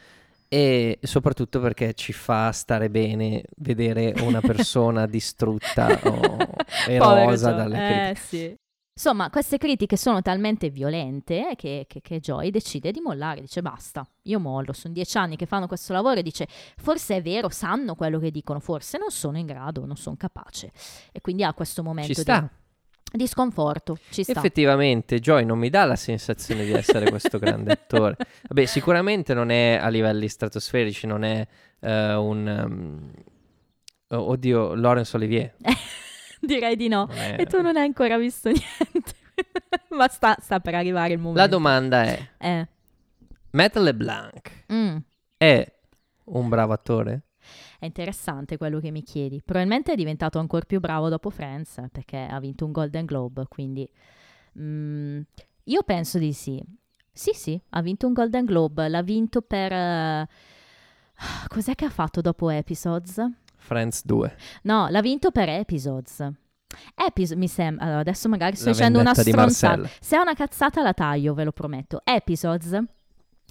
E 0.53 0.99
soprattutto 1.03 1.61
perché 1.61 1.93
ci 1.93 2.11
fa 2.11 2.51
stare 2.51 2.89
bene 2.89 3.43
vedere 3.57 4.13
una 4.21 4.41
persona 4.43 5.05
distrutta 5.05 5.87
o 6.03 6.37
erosa 6.87 7.53
dalle 7.53 7.75
Eh, 7.77 8.13
critiche. 8.13 8.15
sì. 8.27 8.55
Insomma, 8.93 9.29
queste 9.29 9.57
critiche 9.57 9.95
sono 9.95 10.21
talmente 10.21 10.69
violente 10.69 11.53
che, 11.55 11.85
che, 11.87 12.01
che 12.01 12.19
Joy 12.19 12.49
decide 12.51 12.91
di 12.91 12.99
mollare, 12.99 13.39
dice 13.39 13.61
basta, 13.61 14.05
io 14.23 14.39
mollo, 14.39 14.73
sono 14.73 14.93
dieci 14.93 15.17
anni 15.17 15.37
che 15.37 15.45
fanno 15.45 15.65
questo 15.67 15.93
lavoro 15.93 16.19
e 16.19 16.23
dice 16.23 16.45
forse 16.75 17.15
è 17.15 17.21
vero, 17.21 17.47
sanno 17.47 17.95
quello 17.95 18.19
che 18.19 18.29
dicono, 18.29 18.59
forse 18.59 18.97
non 18.97 19.09
sono 19.09 19.37
in 19.37 19.45
grado, 19.45 19.85
non 19.85 19.95
sono 19.95 20.17
capace. 20.17 20.71
E 21.13 21.21
quindi 21.21 21.43
ha 21.45 21.53
questo 21.53 21.81
momento 21.81 22.13
Ci 22.13 22.21
sta. 22.21 22.41
di 22.41 22.47
sconforto, 23.27 23.97
ci 24.09 24.23
sta. 24.23 24.33
Effettivamente 24.33 25.19
Joy 25.19 25.43
non 25.45 25.57
mi 25.59 25.69
dà 25.69 25.83
la 25.85 25.95
sensazione 25.95 26.63
di 26.65 26.71
essere 26.71 27.09
questo 27.09 27.37
grande 27.39 27.71
attore. 27.73 28.15
Vabbè, 28.47 28.65
sicuramente 28.65 29.33
non 29.33 29.49
è 29.49 29.77
a 29.81 29.87
livelli 29.89 30.27
stratosferici, 30.27 31.07
non 31.07 31.23
è 31.23 31.45
eh, 31.79 32.13
un... 32.13 32.63
um, 32.65 33.11
oh, 34.17 34.29
oddio, 34.29 34.73
Laurence 34.75 35.15
Olivier. 35.15 35.53
Direi 36.39 36.75
di 36.75 36.87
no. 36.87 37.07
È- 37.07 37.35
E 37.39 37.45
tu 37.45 37.61
non 37.61 37.75
hai 37.77 37.85
ancora 37.85 38.17
visto 38.17 38.49
niente. 38.49 39.13
Ma 39.89 40.07
sta, 40.07 40.37
sta 40.39 40.59
per 40.59 40.75
arrivare 40.75 41.13
il 41.13 41.19
momento. 41.19 41.39
La 41.41 41.47
domanda 41.47 42.03
è, 42.03 42.27
Eh, 42.37 42.67
Matt 43.51 43.75
LeBlanc 43.75 44.65
mm, 44.71 44.97
è 45.37 45.73
un 46.25 46.47
bravo 46.49 46.71
attore? 46.73 47.23
È 47.81 47.85
interessante 47.85 48.57
quello 48.57 48.79
che 48.79 48.91
mi 48.91 49.01
chiedi. 49.01 49.41
Probabilmente 49.43 49.93
è 49.93 49.95
diventato 49.95 50.37
ancora 50.37 50.63
più 50.67 50.79
bravo 50.79 51.09
dopo 51.09 51.31
Friends, 51.31 51.81
perché 51.91 52.27
ha 52.29 52.39
vinto 52.39 52.63
un 52.63 52.71
Golden 52.71 53.05
Globe, 53.05 53.45
quindi... 53.49 53.89
mm, 54.59 55.21
io 55.63 55.81
penso 55.81 56.19
di 56.19 56.31
sì. 56.31 56.61
Sì, 57.11 57.31
sì, 57.33 57.59
ha 57.69 57.81
vinto 57.81 58.05
un 58.05 58.13
Golden 58.13 58.45
Globe. 58.45 58.87
L'ha 58.87 59.01
vinto 59.01 59.41
per... 59.41 59.73
eh, 59.73 60.27
Cos'è 61.47 61.73
che 61.73 61.85
ha 61.85 61.89
fatto 61.89 62.21
dopo 62.21 62.51
Episodes? 62.51 63.19
Friends 63.55 64.05
2. 64.05 64.35
No, 64.61 64.87
l'ha 64.87 65.01
vinto 65.01 65.31
per 65.31 65.49
Episodes. 65.49 66.23
Epis- 66.93 67.33
mi 67.33 67.47
sembra... 67.47 67.83
allora, 67.85 67.99
adesso 68.01 68.29
magari 68.29 68.57
sto 68.57 68.65
La 68.65 68.71
dicendo 68.73 68.99
una 68.99 69.15
stronzata. 69.15 69.89
Se 69.99 70.15
è 70.17 70.19
una 70.19 70.35
cazzata 70.35 70.83
la 70.83 70.93
taglio, 70.93 71.33
ve 71.33 71.45
lo 71.45 71.51
prometto. 71.51 72.01
Episodes 72.03 72.79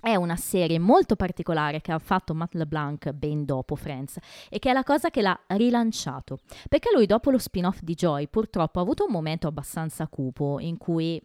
è 0.00 0.14
una 0.14 0.37
serie 0.37 0.78
molto 0.78 1.16
particolare 1.16 1.80
che 1.80 1.92
ha 1.92 1.99
fatto 1.99 2.35
Matt 2.35 2.54
LeBlanc 2.54 3.11
ben 3.12 3.45
dopo 3.45 3.76
Friends 3.76 4.19
e 4.49 4.59
che 4.59 4.71
è 4.71 4.73
la 4.73 4.85
cosa 4.85 5.11
che 5.11 5.23
l'ha 5.23 5.38
rilanciato. 5.49 6.38
Perché 6.69 6.90
lui 6.95 7.07
dopo 7.07 7.30
lo 7.30 7.38
spin-off 7.38 7.80
di 7.83 7.95
Joy 7.95 8.28
purtroppo 8.28 8.78
ha 8.78 8.83
avuto 8.83 9.04
un 9.04 9.12
momento 9.12 9.47
abbastanza 9.47 10.07
cupo 10.09 10.59
in 10.61 10.76
cui 10.76 11.23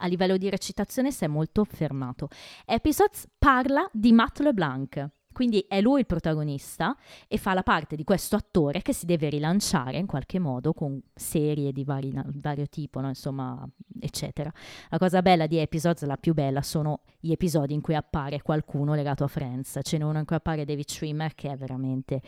a 0.00 0.06
livello 0.06 0.36
di 0.36 0.50
recitazione 0.50 1.12
si 1.12 1.24
è 1.24 1.28
molto 1.28 1.64
fermato. 1.64 2.28
Episodes 2.64 3.26
parla 3.38 3.88
di 3.92 4.12
Matt 4.12 4.40
LeBlanc, 4.40 5.08
quindi 5.36 5.66
è 5.68 5.82
lui 5.82 6.00
il 6.00 6.06
protagonista 6.06 6.96
e 7.28 7.36
fa 7.36 7.52
la 7.52 7.62
parte 7.62 7.94
di 7.94 8.04
questo 8.04 8.36
attore 8.36 8.80
che 8.80 8.94
si 8.94 9.04
deve 9.04 9.28
rilanciare 9.28 9.98
in 9.98 10.06
qualche 10.06 10.38
modo 10.38 10.72
con 10.72 10.98
serie 11.14 11.72
di 11.72 11.84
vari, 11.84 12.10
vario 12.36 12.66
tipo, 12.68 13.02
no? 13.02 13.08
insomma, 13.08 13.68
eccetera. 14.00 14.50
La 14.88 14.96
cosa 14.96 15.20
bella 15.20 15.46
di 15.46 15.58
Episodes, 15.58 16.04
la 16.04 16.16
più 16.16 16.32
bella, 16.32 16.62
sono 16.62 17.02
gli 17.20 17.32
episodi 17.32 17.74
in 17.74 17.82
cui 17.82 17.94
appare 17.94 18.40
qualcuno 18.40 18.94
legato 18.94 19.24
a 19.24 19.26
Friends. 19.26 19.78
Ce 19.82 19.98
n'è 19.98 20.04
uno 20.04 20.20
in 20.20 20.24
cui 20.24 20.36
appare 20.36 20.64
David 20.64 20.88
Schwimmer 20.88 21.34
che 21.34 21.50
è 21.50 21.56
veramente 21.58 22.22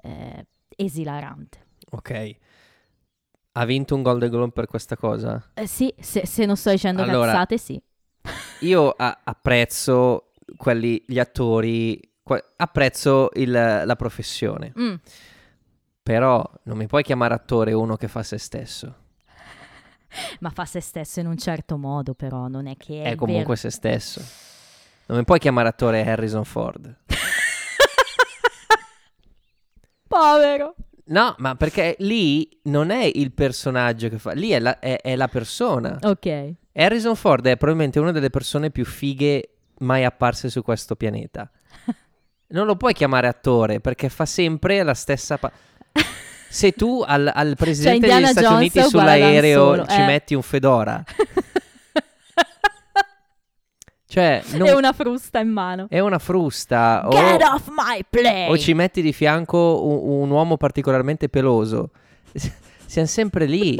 eh, 0.00 0.46
esilarante. 0.74 1.66
Ok. 1.90 2.36
Ha 3.52 3.64
vinto 3.66 3.94
un 3.94 4.00
Golden 4.00 4.30
Globe 4.30 4.52
per 4.52 4.64
questa 4.64 4.96
cosa? 4.96 5.50
Eh, 5.52 5.66
sì, 5.66 5.92
se, 6.00 6.24
se, 6.24 6.46
non 6.46 6.56
sto 6.56 6.70
dicendo 6.70 7.02
allora, 7.02 7.26
cazzate, 7.26 7.58
sì. 7.58 7.78
io 8.60 8.88
a- 8.88 9.20
apprezzo 9.22 10.30
quelli, 10.56 11.04
gli 11.06 11.18
attori 11.18 12.12
apprezzo 12.56 13.30
il, 13.34 13.50
la 13.50 13.96
professione. 13.96 14.72
Mm. 14.78 14.94
Però 16.02 16.50
non 16.64 16.76
mi 16.76 16.86
puoi 16.86 17.02
chiamare 17.02 17.34
attore 17.34 17.72
uno 17.72 17.96
che 17.96 18.08
fa 18.08 18.22
se 18.22 18.38
stesso. 18.38 18.94
Ma 20.40 20.50
fa 20.50 20.64
se 20.64 20.80
stesso 20.80 21.20
in 21.20 21.26
un 21.26 21.38
certo 21.38 21.76
modo, 21.76 22.14
però 22.14 22.48
non 22.48 22.66
è 22.66 22.76
che 22.76 23.02
è. 23.02 23.12
È 23.12 23.14
comunque 23.14 23.54
vero. 23.54 23.56
se 23.56 23.70
stesso. 23.70 24.20
Non 25.06 25.18
mi 25.18 25.24
puoi 25.24 25.38
chiamare 25.38 25.68
attore 25.68 26.06
Harrison 26.06 26.44
Ford. 26.44 26.94
Povero. 30.06 30.74
No, 31.06 31.34
ma 31.38 31.54
perché 31.54 31.96
lì 31.98 32.48
non 32.64 32.90
è 32.90 33.10
il 33.12 33.32
personaggio 33.32 34.08
che 34.08 34.18
fa, 34.18 34.32
lì 34.32 34.50
è 34.50 34.58
la, 34.58 34.78
è, 34.78 35.00
è 35.02 35.16
la 35.16 35.28
persona. 35.28 35.98
Ok. 36.00 36.54
Harrison 36.72 37.14
Ford 37.14 37.46
è 37.46 37.56
probabilmente 37.56 37.98
una 37.98 38.12
delle 38.12 38.30
persone 38.30 38.70
più 38.70 38.86
fighe 38.86 39.56
mai 39.78 40.04
apparse 40.04 40.48
su 40.48 40.62
questo 40.62 40.96
pianeta 40.96 41.50
non 42.48 42.66
lo 42.66 42.76
puoi 42.76 42.92
chiamare 42.92 43.26
attore 43.26 43.80
perché 43.80 44.08
fa 44.08 44.26
sempre 44.26 44.82
la 44.82 44.94
stessa... 44.94 45.38
Pa- 45.38 45.52
Se 46.48 46.72
tu 46.72 47.02
al, 47.04 47.30
al 47.34 47.48
cioè, 47.48 47.56
presidente 47.56 48.08
cioè, 48.08 48.16
degli 48.16 48.26
Stati 48.26 48.46
Jones 48.46 48.58
Uniti 48.58 48.82
sull'aereo 48.82 49.86
ci 49.86 50.00
eh. 50.00 50.04
metti 50.04 50.34
un 50.34 50.42
fedora. 50.42 51.02
cioè, 54.06 54.42
non... 54.52 54.68
È 54.68 54.72
una 54.72 54.92
frusta 54.92 55.40
in 55.40 55.48
mano. 55.48 55.86
È 55.88 55.98
una 55.98 56.20
frusta. 56.20 57.04
Get 57.10 57.42
o... 57.42 57.54
off 57.54 57.68
my 57.68 58.04
plane! 58.08 58.50
O 58.50 58.56
ci 58.56 58.72
metti 58.72 59.02
di 59.02 59.12
fianco 59.12 59.84
un, 59.84 60.22
un 60.22 60.30
uomo 60.30 60.56
particolarmente 60.56 61.28
peloso. 61.28 61.90
Siamo 62.86 63.08
sempre 63.08 63.46
lì. 63.46 63.76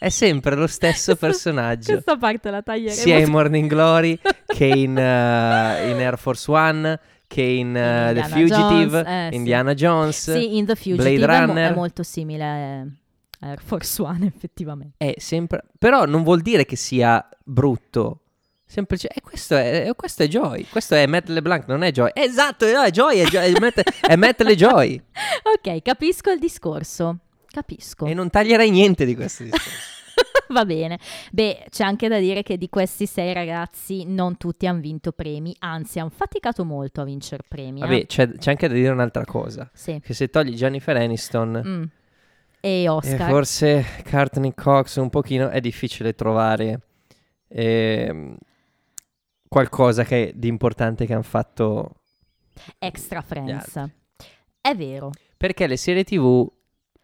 È 0.00 0.08
sempre 0.08 0.56
lo 0.56 0.66
stesso 0.66 1.14
personaggio. 1.20 1.92
Questa 1.92 2.16
parte 2.16 2.50
la 2.50 2.62
taglieremo. 2.62 3.02
Sia 3.02 3.18
in 3.18 3.28
Morning 3.28 3.68
Glory 3.68 4.18
che 4.46 4.64
in, 4.64 4.92
uh, 4.92 5.90
in 5.90 5.98
Air 5.98 6.16
Force 6.16 6.50
One 6.50 6.98
che 7.26 7.42
in, 7.42 7.68
uh, 7.68 8.14
The 8.14 8.22
Fugitive, 8.22 9.02
Jones, 9.02 9.04
eh, 9.06 9.28
Indiana 9.32 9.70
sì. 9.72 9.76
Jones, 9.76 10.32
sì, 10.32 10.56
in 10.56 10.64
The 10.64 10.74
Fugitive 10.74 11.16
Blade 11.16 11.26
Runner. 11.26 11.66
È, 11.66 11.68
mo- 11.68 11.74
è 11.74 11.76
molto 11.76 12.02
simile 12.02 12.44
a 12.44 13.46
Air 13.46 13.60
Force 13.62 14.00
One, 14.00 14.24
effettivamente. 14.34 14.94
È 14.96 15.12
sempre... 15.18 15.64
Però 15.78 16.06
non 16.06 16.22
vuol 16.22 16.40
dire 16.40 16.64
che 16.64 16.76
sia 16.76 17.28
brutto. 17.44 18.22
Semplice, 18.64 19.06
e 19.08 19.16
eh, 19.16 19.20
questo 19.20 19.54
è, 19.54 19.92
questo 19.94 20.22
è 20.22 20.28
Joy, 20.28 20.64
questo 20.70 20.94
è 20.94 21.04
Matt 21.06 21.28
LeBlanc, 21.28 21.66
non 21.66 21.82
è 21.82 21.90
Joy. 21.90 22.12
Esatto, 22.14 22.64
è 22.64 22.90
Joy, 22.90 23.18
è, 23.18 23.26
Joy, 23.26 23.52
è, 23.52 23.60
Matt, 23.60 23.82
è 24.00 24.16
Matt 24.16 24.40
LeJoy. 24.40 25.02
ok, 25.42 25.82
capisco 25.82 26.30
il 26.30 26.38
discorso. 26.38 27.18
Capisco. 27.50 28.06
E 28.06 28.14
non 28.14 28.30
taglierai 28.30 28.70
niente 28.70 29.04
di 29.04 29.14
questo 29.14 29.44
discorso. 29.44 29.98
Va 30.50 30.64
bene. 30.64 30.98
Beh, 31.30 31.66
c'è 31.70 31.84
anche 31.84 32.08
da 32.08 32.18
dire 32.18 32.42
che 32.42 32.56
di 32.56 32.68
questi 32.68 33.06
sei 33.06 33.32
ragazzi 33.32 34.04
non 34.04 34.36
tutti 34.36 34.66
hanno 34.66 34.80
vinto 34.80 35.12
premi, 35.12 35.54
anzi 35.60 36.00
hanno 36.00 36.10
faticato 36.10 36.64
molto 36.64 37.00
a 37.00 37.04
vincere 37.04 37.44
premi. 37.46 37.80
Vabbè, 37.80 37.94
eh? 37.94 38.06
c'è, 38.06 38.28
c'è, 38.32 38.50
anche 38.50 38.68
da 38.68 38.74
dire 38.74 38.90
un'altra 38.90 39.24
cosa. 39.24 39.70
Sì. 39.72 40.00
Che 40.02 40.14
se 40.14 40.28
togli 40.28 40.54
Jennifer 40.54 40.96
Aniston... 40.96 41.62
Mm. 41.64 41.82
E 42.62 42.88
Oscar. 42.88 43.28
E 43.28 43.32
forse 43.32 43.86
Courtney 44.08 44.52
Cox 44.54 44.96
un 44.96 45.08
pochino 45.08 45.48
è 45.48 45.60
difficile 45.60 46.14
trovare 46.14 46.80
eh, 47.48 48.34
qualcosa 49.48 50.04
che, 50.04 50.32
di 50.34 50.48
importante 50.48 51.06
che 51.06 51.14
hanno 51.14 51.22
fatto... 51.22 51.94
Extra 52.78 53.22
Friends. 53.22 53.82
È 54.60 54.74
vero. 54.74 55.10
Perché 55.38 55.66
le 55.66 55.78
serie 55.78 56.04
tv 56.04 56.46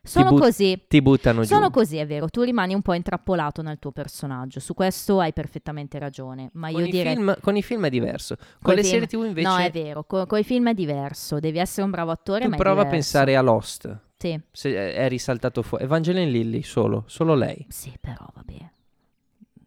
sono 0.07 0.29
ti 0.29 0.35
but- 0.35 0.43
così. 0.43 0.85
Ti 0.89 1.03
buttano 1.03 1.41
giù. 1.43 1.49
Sono 1.49 1.71
così, 1.71 1.97
è 1.97 2.07
vero. 2.07 2.29
Tu 2.29 2.43
rimani 2.43 2.75
un 2.75 2.83
po' 2.83 2.95
intrappolato 2.95 3.63
nel 3.63 3.79
tuo 3.79 3.93
personaggio. 3.93 4.61
Su 4.61 4.75
questo 4.75 5.21
hai 5.21 5.33
perfettamente 5.33 5.99
ragione. 5.99 6.51
Ma 6.55 6.71
con 6.71 6.81
io 6.81 6.87
i 6.87 6.91
direi. 6.91 7.15
Film, 7.15 7.37
con 7.41 7.57
i 7.57 7.63
film 7.63 7.87
è 7.87 7.91
diverso. 7.91 8.37
Con, 8.37 8.47
con 8.63 8.75
le 8.75 8.83
film... 8.83 8.93
serie 8.93 9.07
TV 9.07 9.25
invece. 9.25 9.49
No, 9.49 9.57
è 9.57 9.71
vero. 9.71 10.05
Con, 10.05 10.27
con, 10.27 10.39
i 10.39 10.45
film 10.45 10.69
è 10.69 10.75
diverso. 10.75 11.39
Devi 11.39 11.59
essere 11.59 11.83
un 11.83 11.91
bravo 11.91 12.11
attore. 12.11 12.45
Tu 12.45 12.51
ma 12.51 12.57
prova 12.57 12.83
a 12.83 12.87
pensare 12.87 13.37
a 13.37 13.41
Lost. 13.41 13.99
Sì. 14.17 14.41
Se 14.51 14.93
è 14.95 15.09
risaltato 15.09 15.63
fuori. 15.63 15.85
Evangeline 15.85 16.31
Lilly 16.31 16.63
solo. 16.63 17.05
Solo 17.07 17.35
lei. 17.35 17.67
Sì, 17.69 17.93
però 18.01 18.27
vabbè. 18.35 18.71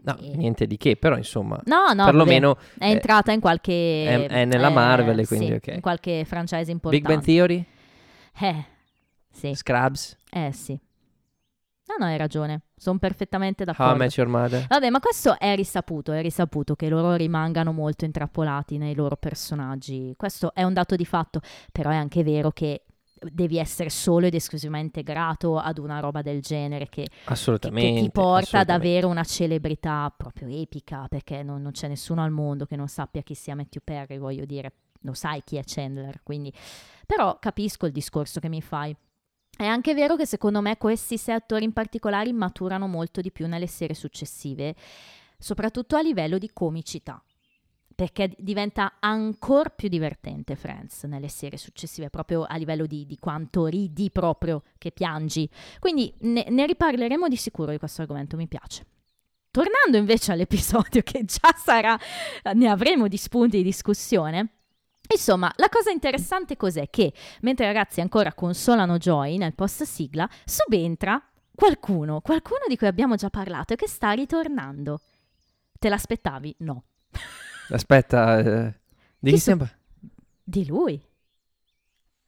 No, 0.02 0.18
e... 0.18 0.36
niente 0.36 0.66
di 0.66 0.78
che, 0.78 0.96
però 0.96 1.18
insomma, 1.18 1.60
no, 1.66 1.92
no, 1.94 2.06
perlomeno 2.06 2.58
è 2.78 2.90
entrata 2.90 3.34
in 3.34 3.42
qualche... 3.42 4.06
È, 4.06 4.28
è 4.28 4.46
nella 4.46 4.70
eh, 4.70 4.74
Marvel, 4.74 5.28
quindi 5.28 5.48
sì, 5.48 5.52
ok. 5.52 5.68
in 5.68 5.82
qualche 5.82 6.24
franchise 6.26 6.72
importante. 6.72 7.06
Big 7.06 7.06
Bang 7.06 7.22
Theory? 7.22 7.66
Eh, 8.40 8.66
sì. 9.40 9.56
Scrubs? 9.56 10.18
Eh, 10.32 10.52
sì. 10.52 10.80
No, 11.90 11.96
no, 11.98 12.06
hai 12.06 12.18
ragione. 12.18 12.62
Sono 12.76 13.00
perfettamente 13.00 13.64
d'accordo. 13.64 13.92
How 13.92 13.96
I 13.96 14.00
Met 14.00 14.16
Your 14.16 14.30
Mother. 14.30 14.68
Vabbè, 14.68 14.90
ma 14.90 15.00
questo 15.00 15.40
è 15.40 15.56
risaputo, 15.56 16.12
è 16.12 16.22
risaputo 16.22 16.76
che 16.76 16.88
loro 16.88 17.16
rimangano 17.16 17.72
molto 17.72 18.06
intrappolati 18.06 18.78
nei 18.78 18.94
loro 18.94 19.16
personaggi. 19.16 20.14
Questo 20.16 20.54
è 20.54 20.64
un 20.64 20.74
dato 20.74 20.96
di 20.96 21.06
fatto, 21.06 21.42
però 21.72 21.90
è 21.90 21.96
anche 21.96 22.24
vero 22.24 22.52
che 22.52 22.84
devi 23.20 23.58
essere 23.58 23.90
solo 23.90 24.28
ed 24.28 24.34
esclusivamente 24.34 25.04
grato 25.04 25.58
ad 25.58 25.78
una 25.78 26.00
roba 26.00 26.22
del 26.22 26.42
genere 26.42 26.88
che, 26.90 27.08
assolutamente, 27.26 28.00
che 28.00 28.06
ti 28.06 28.12
porta 28.12 28.60
ad 28.60 28.70
avere 28.70 29.06
una 29.06 29.24
celebrità 29.24 30.14
proprio 30.16 30.48
epica, 30.48 31.08
perché 31.10 31.44
non, 31.44 31.62
non, 31.62 31.72
c'è 31.72 31.88
nessuno 31.88 32.24
al 32.24 32.32
mondo 32.32 32.66
che 32.66 32.76
non 32.76 32.88
sappia 32.88 33.22
chi 33.22 33.34
sia 33.34 33.56
Matthew 33.56 33.82
Perry, 33.84 34.18
voglio 34.20 34.46
dire, 34.46 34.74
lo 35.02 35.14
sai 35.14 35.42
chi 35.44 35.58
è 35.58 35.64
Chandler, 35.66 36.22
quindi... 36.24 36.54
Però 37.06 37.40
capisco 37.40 37.88
il 37.88 37.92
discorso 37.92 38.40
che 38.40 38.50
mi 38.50 38.62
fai. 38.62 38.96
È 39.60 39.66
anche 39.66 39.94
vero 39.94 40.16
che 40.16 40.26
secondo 40.26 40.62
me 40.62 40.78
questi 40.78 41.18
sei 41.18 41.36
attori 41.36 41.66
in 41.66 41.74
particolare 41.74 42.32
maturano 42.32 42.88
molto 42.88 43.20
di 43.20 43.30
più 43.30 43.46
nelle 43.46 43.68
serie 43.68 43.94
successive, 43.94 44.74
soprattutto 45.38 45.98
a 45.98 46.02
livello 46.02 46.38
di 46.38 46.50
comicità 46.54 47.22
perché 47.94 48.34
diventa 48.38 48.94
ancora 49.02 49.68
più 49.68 49.90
divertente 49.90 50.56
Friends 50.56 51.04
nelle 51.04 51.28
serie 51.28 51.58
successive, 51.58 52.10
proprio 52.10 52.46
a 52.46 52.56
livello 52.56 52.86
di, 52.86 53.06
di 53.06 53.18
quanto 53.20 53.66
ridi 53.66 54.10
proprio 54.12 54.64
che 54.78 54.94
piangi. 54.94 55.50
Quindi 55.80 56.16
ne, 56.20 56.46
ne, 56.48 56.66
riparleremo 56.66 57.28
di 57.28 57.36
sicuro 57.36 57.72
di 57.72 57.80
questo 57.80 58.00
argomento, 58.00 58.38
mi 58.38 58.48
piace. 58.48 58.86
Tornando 59.52 59.98
invece 59.98 60.32
all'episodio 60.32 61.02
che 61.04 61.26
già 61.26 61.54
sarà, 61.58 62.00
ne 62.54 62.70
avremo 62.70 63.10
di 63.10 63.18
spunti 63.18 63.58
di 63.58 63.64
discussione, 63.64 64.59
Insomma, 65.12 65.52
la 65.56 65.70
cosa 65.70 65.90
interessante 65.90 66.56
cos'è? 66.56 66.90
Che 66.90 67.12
mentre 67.42 67.66
i 67.66 67.68
ragazzi 67.68 68.00
ancora 68.00 68.34
consolano 68.34 68.98
Joy 68.98 69.38
nel 69.38 69.56
post 69.56 69.84
sigla, 69.84 70.30
subentra 70.46 71.22
qualcuno, 71.56 72.22
qualcuno 72.22 72.62
di 72.68 72.78
cui 72.78 72.88
abbiamo 72.88 73.16
già 73.16 73.30
parlato 73.30 73.74
e 73.74 73.76
che 73.76 73.88
sta 73.88 74.12
ritornando. 74.12 75.02
Te 75.80 75.90
l'aspettavi? 75.90 76.56
No. 76.60 76.84
Aspetta, 77.72 78.40
eh, 78.40 78.80
di 79.18 79.30
chi, 79.30 79.36
chi 79.36 79.42
stiamo? 79.42 79.68
Di 80.44 80.66
lui. 80.66 81.02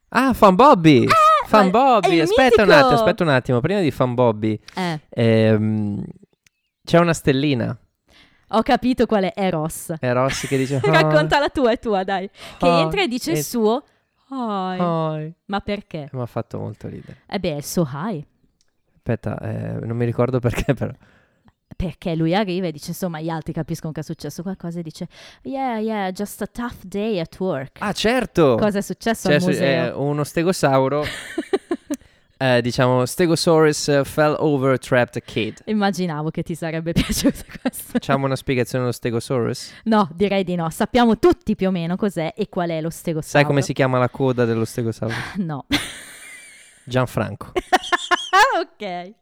Ah, 0.09 0.33
Fan 0.33 0.55
Bobby! 0.55 1.03
Eh, 1.03 1.47
Fan 1.47 1.69
Bobby! 1.69 2.19
Aspetta 2.19 2.43
mitico. 2.43 2.63
un 2.63 2.71
attimo, 2.71 2.93
aspetta 2.93 3.23
un 3.23 3.29
attimo, 3.29 3.59
prima 3.61 3.79
di 3.79 3.91
Fan 3.91 4.13
Bobby. 4.13 4.59
Eh. 4.75 4.99
Ehm, 5.09 6.03
c'è 6.83 6.97
una 6.97 7.13
stellina. 7.13 7.77
Ho 8.53 8.63
capito 8.63 9.05
qual 9.05 9.23
è, 9.23 9.33
è 9.33 9.49
Ross. 9.49 9.93
È 9.97 10.11
Ross 10.11 10.47
che 10.47 10.57
dice... 10.57 10.79
Racconta 10.83 11.39
la 11.39 11.49
tua, 11.49 11.71
è 11.71 11.79
tua, 11.79 12.03
dai. 12.03 12.29
Che 12.29 12.67
oh. 12.67 12.79
entra 12.79 13.01
e 13.01 13.07
dice 13.07 13.31
il 13.31 13.37
e... 13.37 13.43
suo... 13.43 13.83
Hi. 14.29 14.77
Hi. 14.79 15.33
Ma 15.45 15.59
perché? 15.59 16.09
Mi 16.11 16.21
ha 16.21 16.25
fatto 16.25 16.57
molto 16.57 16.87
ridere. 16.87 17.23
Eh 17.27 17.39
beh, 17.39 17.53
è 17.53 17.55
il 17.57 17.65
suo 17.65 17.87
hi. 17.91 18.25
Aspetta, 18.95 19.37
eh, 19.39 19.85
non 19.85 19.97
mi 19.97 20.05
ricordo 20.05 20.39
perché 20.39 20.73
però. 20.73 20.93
Perché 21.75 22.15
lui 22.15 22.35
arriva 22.35 22.67
e 22.67 22.71
dice, 22.71 22.89
insomma, 22.89 23.19
gli 23.19 23.29
altri 23.29 23.53
capiscono 23.53 23.91
che 23.91 24.01
è 24.01 24.03
successo 24.03 24.41
qualcosa 24.41 24.79
e 24.79 24.83
dice, 24.83 25.07
yeah, 25.43 25.79
yeah, 25.79 26.11
just 26.11 26.41
a 26.41 26.47
tough 26.47 26.83
day 26.83 27.19
at 27.19 27.39
work. 27.39 27.77
Ah, 27.79 27.93
certo! 27.93 28.55
Cosa 28.59 28.77
è 28.77 28.81
successo 28.81 29.27
cioè, 29.29 29.37
al 29.37 29.43
museo? 29.43 29.85
È 29.85 29.93
uno 29.95 30.23
stegosauro 30.23 31.03
Eh, 32.41 32.59
diciamo, 32.63 33.05
Stegosaurus 33.05 34.01
fell 34.03 34.35
over, 34.39 34.79
trapped 34.79 35.15
a 35.15 35.19
kid. 35.23 35.61
Immaginavo 35.65 36.31
che 36.31 36.41
ti 36.41 36.55
sarebbe 36.55 36.91
piaciuto 36.91 37.43
questo. 37.61 37.91
Facciamo 37.91 38.25
una 38.25 38.35
spiegazione 38.35 38.83
dello 38.83 38.95
Stegosaurus? 38.95 39.71
No, 39.83 40.09
direi 40.15 40.43
di 40.43 40.55
no. 40.55 40.67
Sappiamo 40.71 41.19
tutti 41.19 41.55
più 41.55 41.67
o 41.67 41.71
meno 41.71 41.95
cos'è 41.95 42.33
e 42.35 42.49
qual 42.49 42.71
è 42.71 42.81
lo 42.81 42.89
stegosauro. 42.89 43.27
Sai 43.27 43.45
come 43.45 43.61
si 43.61 43.73
chiama 43.73 43.99
la 43.99 44.09
coda 44.09 44.45
dello 44.45 44.65
Stegosaurus? 44.65 45.35
No. 45.37 45.65
Gianfranco. 46.83 47.51
ok. 48.59 49.13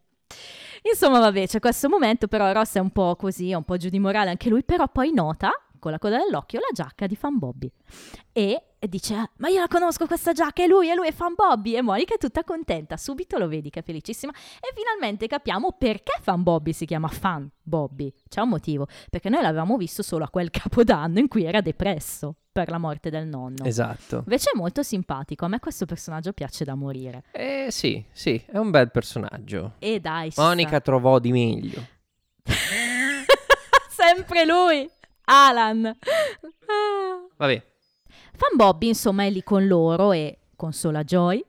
Insomma, 0.83 1.19
vabbè, 1.19 1.45
c'è 1.45 1.59
questo 1.59 1.89
momento, 1.89 2.27
però 2.27 2.53
Ross 2.53 2.75
è 2.75 2.79
un 2.79 2.91
po' 2.91 3.17
così, 3.17 3.51
è 3.51 3.55
un 3.55 3.65
po' 3.65 3.75
giù 3.75 3.89
di 3.89 3.99
morale 3.99 4.29
anche 4.29 4.47
lui, 4.47 4.63
però 4.63 4.87
poi 4.87 5.11
nota 5.11 5.51
con 5.79 5.91
la 5.91 5.99
coda 5.99 6.17
dell'occhio 6.17 6.59
la 6.59 6.67
giacca 6.73 7.07
di 7.07 7.15
Fan 7.15 7.37
Bobby 7.37 7.71
e 8.31 8.63
dice 8.87 9.15
"Ah, 9.15 9.29
ma 9.37 9.49
io 9.49 9.59
la 9.59 9.67
conosco 9.67 10.05
questa 10.07 10.31
giacca, 10.31 10.63
è 10.63 10.67
lui, 10.67 10.87
è 10.89 10.95
lui, 10.95 11.07
è 11.07 11.11
Fan 11.11 11.33
Bobby 11.35 11.75
e 11.75 11.81
Monica 11.81 12.13
è 12.15 12.17
tutta 12.17 12.43
contenta, 12.43 12.95
subito 12.97 13.37
lo 13.37 13.47
vedi 13.47 13.69
che 13.69 13.79
è 13.79 13.83
felicissima 13.83 14.31
e 14.31 14.73
finalmente 14.75 15.27
capiamo 15.27 15.73
perché 15.77 16.13
Fan 16.21 16.43
Bobby 16.43 16.71
si 16.73 16.85
chiama 16.85 17.07
Fan 17.07 17.49
Bobby, 17.61 18.11
c'è 18.29 18.41
un 18.41 18.49
motivo, 18.49 18.87
perché 19.09 19.29
noi 19.29 19.41
l'avevamo 19.41 19.77
visto 19.77 20.01
solo 20.03 20.23
a 20.23 20.29
quel 20.29 20.49
capodanno 20.49 21.19
in 21.19 21.27
cui 21.27 21.43
era 21.43 21.61
depresso 21.61 22.35
per 22.51 22.69
la 22.69 22.77
morte 22.77 23.09
del 23.09 23.27
nonno. 23.27 23.63
Esatto. 23.63 24.17
Invece 24.17 24.51
è 24.53 24.57
molto 24.57 24.81
simpatico, 24.83 25.45
a 25.45 25.47
me 25.49 25.59
questo 25.59 25.85
personaggio 25.85 26.33
piace 26.33 26.63
da 26.63 26.75
morire. 26.75 27.23
Eh 27.31 27.67
sì, 27.69 28.03
sì, 28.11 28.41
è 28.47 28.57
un 28.57 28.69
bel 28.71 28.89
personaggio. 28.91 29.73
E 29.79 29.99
dai, 29.99 30.31
Monica 30.35 30.69
sta. 30.69 30.79
trovò 30.81 31.19
di 31.19 31.31
meglio. 31.31 31.85
Sempre 33.89 34.45
lui, 34.45 34.89
Alan. 35.29 35.85
Ah. 35.85 37.25
Vabbè, 37.37 37.63
Fan 38.33 38.55
Bobby, 38.55 38.87
insomma, 38.89 39.23
è 39.25 39.29
lì 39.29 39.43
con 39.43 39.65
loro 39.67 40.11
e 40.11 40.39
consola 40.55 41.03
Joy. 41.03 41.43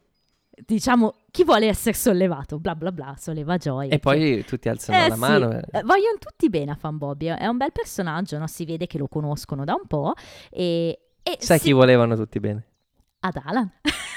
Diciamo, 0.63 1.15
chi 1.31 1.43
vuole 1.45 1.67
essere 1.69 1.95
sollevato, 1.97 2.59
bla 2.59 2.75
bla 2.75 2.93
bla, 2.93 3.15
solleva 3.19 3.57
Joy. 3.57 3.89
e 3.89 3.99
poi 3.99 4.45
tutti 4.45 4.69
alzano 4.69 4.99
Eh 5.05 5.09
la 5.09 5.15
sì, 5.15 5.21
mano. 5.21 5.51
eh, 5.53 5.83
vogliono 5.85 6.19
tutti 6.19 6.51
bene 6.51 6.73
a 6.73 6.75
Fan 6.75 6.99
Bobby, 6.99 7.27
è 7.29 7.47
un 7.47 7.57
bel 7.57 7.73
personaggio, 7.73 8.37
no? 8.37 8.47
si 8.47 8.65
vede 8.67 8.87
che 8.87 8.99
lo 8.99 9.09
conoscono 9.09 9.65
da 9.65 9.73
un 9.75 9.87
po'. 9.87 10.13
E, 10.51 10.99
e 11.23 11.37
Sai 11.39 11.59
si- 11.59 11.65
chi 11.67 11.73
volevano 11.73 12.15
tutti 12.17 12.39
bene? 12.41 12.65
ad 13.21 13.39
Alan, 13.45 13.71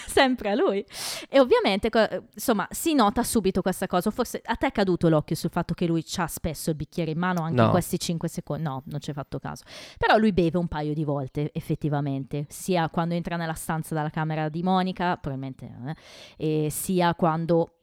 sempre 0.08 0.50
a 0.52 0.56
lui. 0.56 0.86
E 1.30 1.40
ovviamente, 1.40 1.90
insomma, 2.34 2.68
si 2.72 2.94
nota 2.94 3.24
subito 3.24 3.62
questa 3.62 3.88
cosa. 3.88 4.12
Forse 4.12 4.42
a 4.44 4.56
te 4.56 4.68
è 4.68 4.72
caduto 4.72 5.10
l'occhio 5.10 5.36
sul 5.36 5.50
fatto 5.50 5.74
che 5.74 5.86
lui 5.86 6.04
ha 6.18 6.28
spesso 6.28 6.70
il 6.70 6.76
bicchiere 6.76 7.12
in 7.12 7.18
mano 7.20 7.42
anche 7.42 7.56
No. 7.58 7.66
in 7.66 7.70
questi 7.72 8.00
5 8.00 8.28
secondi. 8.28 8.64
No, 8.64 8.82
non 8.86 9.00
ci 9.00 9.10
hai 9.10 9.16
fatto 9.16 9.40
caso. 9.40 9.64
Però 9.98 10.18
lui 10.18 10.32
beve 10.34 10.58
un 10.58 10.68
paio 10.68 10.94
di 10.94 11.04
volte, 11.04 11.52
effettivamente, 11.54 12.46
sia 12.50 12.90
quando 12.90 13.14
entra 13.14 13.36
nella 13.36 13.54
stanza 13.54 13.94
dalla 13.96 14.10
camera 14.10 14.50
di 14.50 14.64
Monica, 14.64 15.18
probabilmente, 15.18 15.96
eh, 16.38 16.68
sia 16.70 17.14
quando 17.16 17.80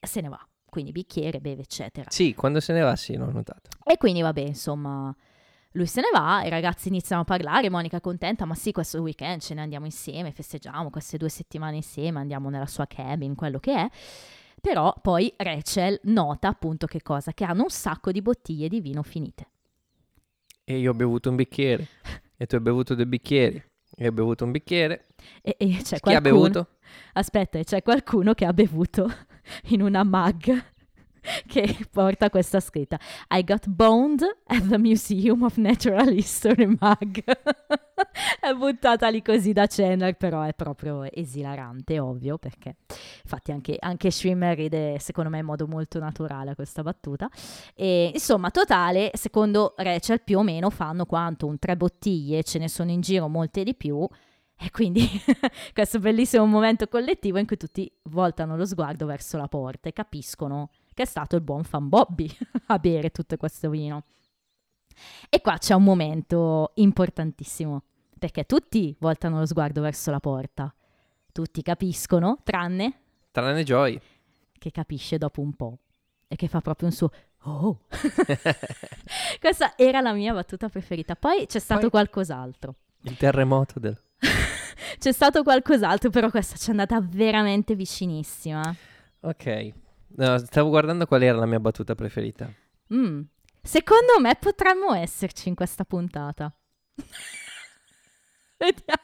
se 0.00 0.20
ne 0.20 0.28
va. 0.28 0.38
Quindi 0.68 0.90
bicchiere, 0.92 1.38
beve, 1.40 1.62
eccetera. 1.62 2.10
Sì, 2.10 2.34
quando 2.34 2.58
se 2.60 2.72
ne 2.72 2.80
va 2.80 2.96
sì, 2.96 3.14
l'ho 3.16 3.30
notato. 3.30 3.68
E 3.84 3.96
quindi 3.96 4.22
vabbè, 4.22 4.40
insomma, 4.40 5.14
lui 5.74 5.86
se 5.86 6.00
ne 6.00 6.08
va, 6.12 6.42
i 6.44 6.48
ragazzi 6.48 6.88
iniziano 6.88 7.22
a 7.22 7.24
parlare, 7.24 7.68
Monica 7.68 7.96
è 7.96 8.00
contenta, 8.00 8.44
ma 8.44 8.54
sì, 8.54 8.70
questo 8.70 9.00
weekend 9.00 9.40
ce 9.40 9.54
ne 9.54 9.60
andiamo 9.60 9.86
insieme, 9.86 10.30
festeggiamo 10.30 10.88
queste 10.88 11.16
due 11.16 11.28
settimane 11.28 11.76
insieme, 11.76 12.20
andiamo 12.20 12.48
nella 12.48 12.66
sua 12.66 12.86
cabin, 12.86 13.34
quello 13.34 13.58
che 13.58 13.74
è. 13.74 13.88
Però 14.60 14.94
poi 15.02 15.32
Rachel 15.36 15.98
nota 16.04 16.48
appunto 16.48 16.86
che 16.86 17.02
cosa? 17.02 17.32
Che 17.32 17.44
hanno 17.44 17.64
un 17.64 17.70
sacco 17.70 18.12
di 18.12 18.22
bottiglie 18.22 18.68
di 18.68 18.80
vino 18.80 19.02
finite. 19.02 19.48
E 20.62 20.78
io 20.78 20.92
ho 20.92 20.94
bevuto 20.94 21.28
un 21.28 21.36
bicchiere. 21.36 21.88
E 22.36 22.46
tu 22.46 22.54
hai 22.54 22.60
bevuto 22.60 22.94
due 22.94 23.06
bicchieri. 23.06 23.62
E 23.96 24.08
ho 24.08 24.12
bevuto 24.12 24.44
un 24.44 24.52
bicchiere. 24.52 25.06
E, 25.42 25.56
e 25.58 25.78
c'è 25.82 25.98
Chi 25.98 26.12
ha 26.12 26.20
qualcuno... 26.20 26.20
bevuto? 26.20 26.68
Aspetta, 27.14 27.62
c'è 27.62 27.82
qualcuno 27.82 28.32
che 28.34 28.44
ha 28.44 28.52
bevuto 28.52 29.12
in 29.70 29.82
una 29.82 30.04
mug 30.04 30.72
che 31.46 31.76
porta 31.90 32.30
questa 32.30 32.60
scritta 32.60 32.98
I 33.30 33.42
got 33.44 33.66
boned 33.66 34.22
at 34.46 34.66
the 34.68 34.78
Museum 34.78 35.42
of 35.42 35.56
Natural 35.56 36.12
History 36.12 36.66
mug. 36.66 37.22
è 38.40 38.52
buttata 38.54 39.08
lì 39.08 39.22
così 39.22 39.52
da 39.52 39.66
Chandler, 39.66 40.16
però 40.16 40.42
è 40.42 40.54
proprio 40.54 41.04
esilarante, 41.10 41.98
ovvio, 41.98 42.38
perché 42.38 42.76
infatti 43.22 43.52
anche, 43.52 43.76
anche 43.78 44.10
Schwimmer 44.10 44.56
ride 44.56 44.98
secondo 44.98 45.30
me 45.30 45.38
in 45.38 45.44
modo 45.44 45.66
molto 45.66 45.98
naturale 45.98 46.50
a 46.50 46.54
questa 46.54 46.82
battuta. 46.82 47.28
E 47.74 48.10
insomma, 48.12 48.50
totale, 48.50 49.10
secondo 49.14 49.74
Rachel 49.76 50.22
più 50.22 50.38
o 50.38 50.42
meno 50.42 50.70
fanno 50.70 51.06
quanto? 51.06 51.46
Un 51.46 51.58
tre 51.58 51.76
bottiglie, 51.76 52.42
ce 52.42 52.58
ne 52.58 52.68
sono 52.68 52.90
in 52.90 53.00
giro 53.00 53.28
molte 53.28 53.62
di 53.62 53.74
più. 53.74 54.06
E 54.56 54.70
quindi 54.70 55.08
questo 55.74 55.98
bellissimo 55.98 56.46
momento 56.46 56.86
collettivo 56.86 57.38
in 57.38 57.46
cui 57.46 57.56
tutti 57.56 57.90
voltano 58.04 58.56
lo 58.56 58.64
sguardo 58.64 59.04
verso 59.04 59.36
la 59.36 59.48
porta 59.48 59.88
e 59.88 59.92
capiscono 59.92 60.70
che 60.94 61.02
è 61.02 61.06
stato 61.06 61.36
il 61.36 61.42
buon 61.42 61.64
fan 61.64 61.88
Bobby 61.88 62.30
a 62.66 62.78
bere 62.78 63.10
tutto 63.10 63.36
questo 63.36 63.68
vino. 63.68 64.04
E 65.28 65.40
qua 65.40 65.58
c'è 65.58 65.74
un 65.74 65.82
momento 65.82 66.70
importantissimo, 66.74 67.82
perché 68.18 68.44
tutti 68.44 68.96
voltano 69.00 69.40
lo 69.40 69.46
sguardo 69.46 69.80
verso 69.80 70.10
la 70.10 70.20
porta. 70.20 70.72
Tutti 71.32 71.62
capiscono, 71.62 72.38
tranne 72.44 73.00
Tranne 73.32 73.64
Joy. 73.64 74.00
che 74.56 74.70
capisce 74.70 75.18
dopo 75.18 75.40
un 75.40 75.52
po' 75.54 75.78
e 76.28 76.36
che 76.36 76.46
fa 76.46 76.60
proprio 76.60 76.88
un 76.88 76.94
suo 76.94 77.10
oh. 77.42 77.80
Questa 79.40 79.76
era 79.76 80.00
la 80.00 80.12
mia 80.12 80.32
battuta 80.32 80.68
preferita. 80.68 81.16
Poi 81.16 81.46
c'è 81.46 81.58
stato 81.58 81.80
Poi- 81.82 81.90
qualcos'altro. 81.90 82.76
Il 83.02 83.16
terremoto 83.16 83.78
del... 83.80 84.00
C'è 84.98 85.12
stato 85.12 85.42
qualcos'altro, 85.42 86.08
però 86.08 86.30
questa 86.30 86.56
ci 86.56 86.68
è 86.68 86.70
andata 86.70 87.00
veramente 87.00 87.74
vicinissima. 87.74 88.74
Ok. 89.20 89.72
No, 90.16 90.38
stavo 90.38 90.68
guardando 90.68 91.06
qual 91.06 91.22
era 91.22 91.38
la 91.38 91.46
mia 91.46 91.60
battuta 91.60 91.94
preferita. 91.94 92.52
Mm. 92.92 93.22
Secondo 93.62 94.20
me 94.20 94.36
potremmo 94.38 94.94
esserci 94.94 95.48
in 95.48 95.54
questa 95.54 95.84
puntata. 95.84 96.54
Vediamo. 98.56 99.02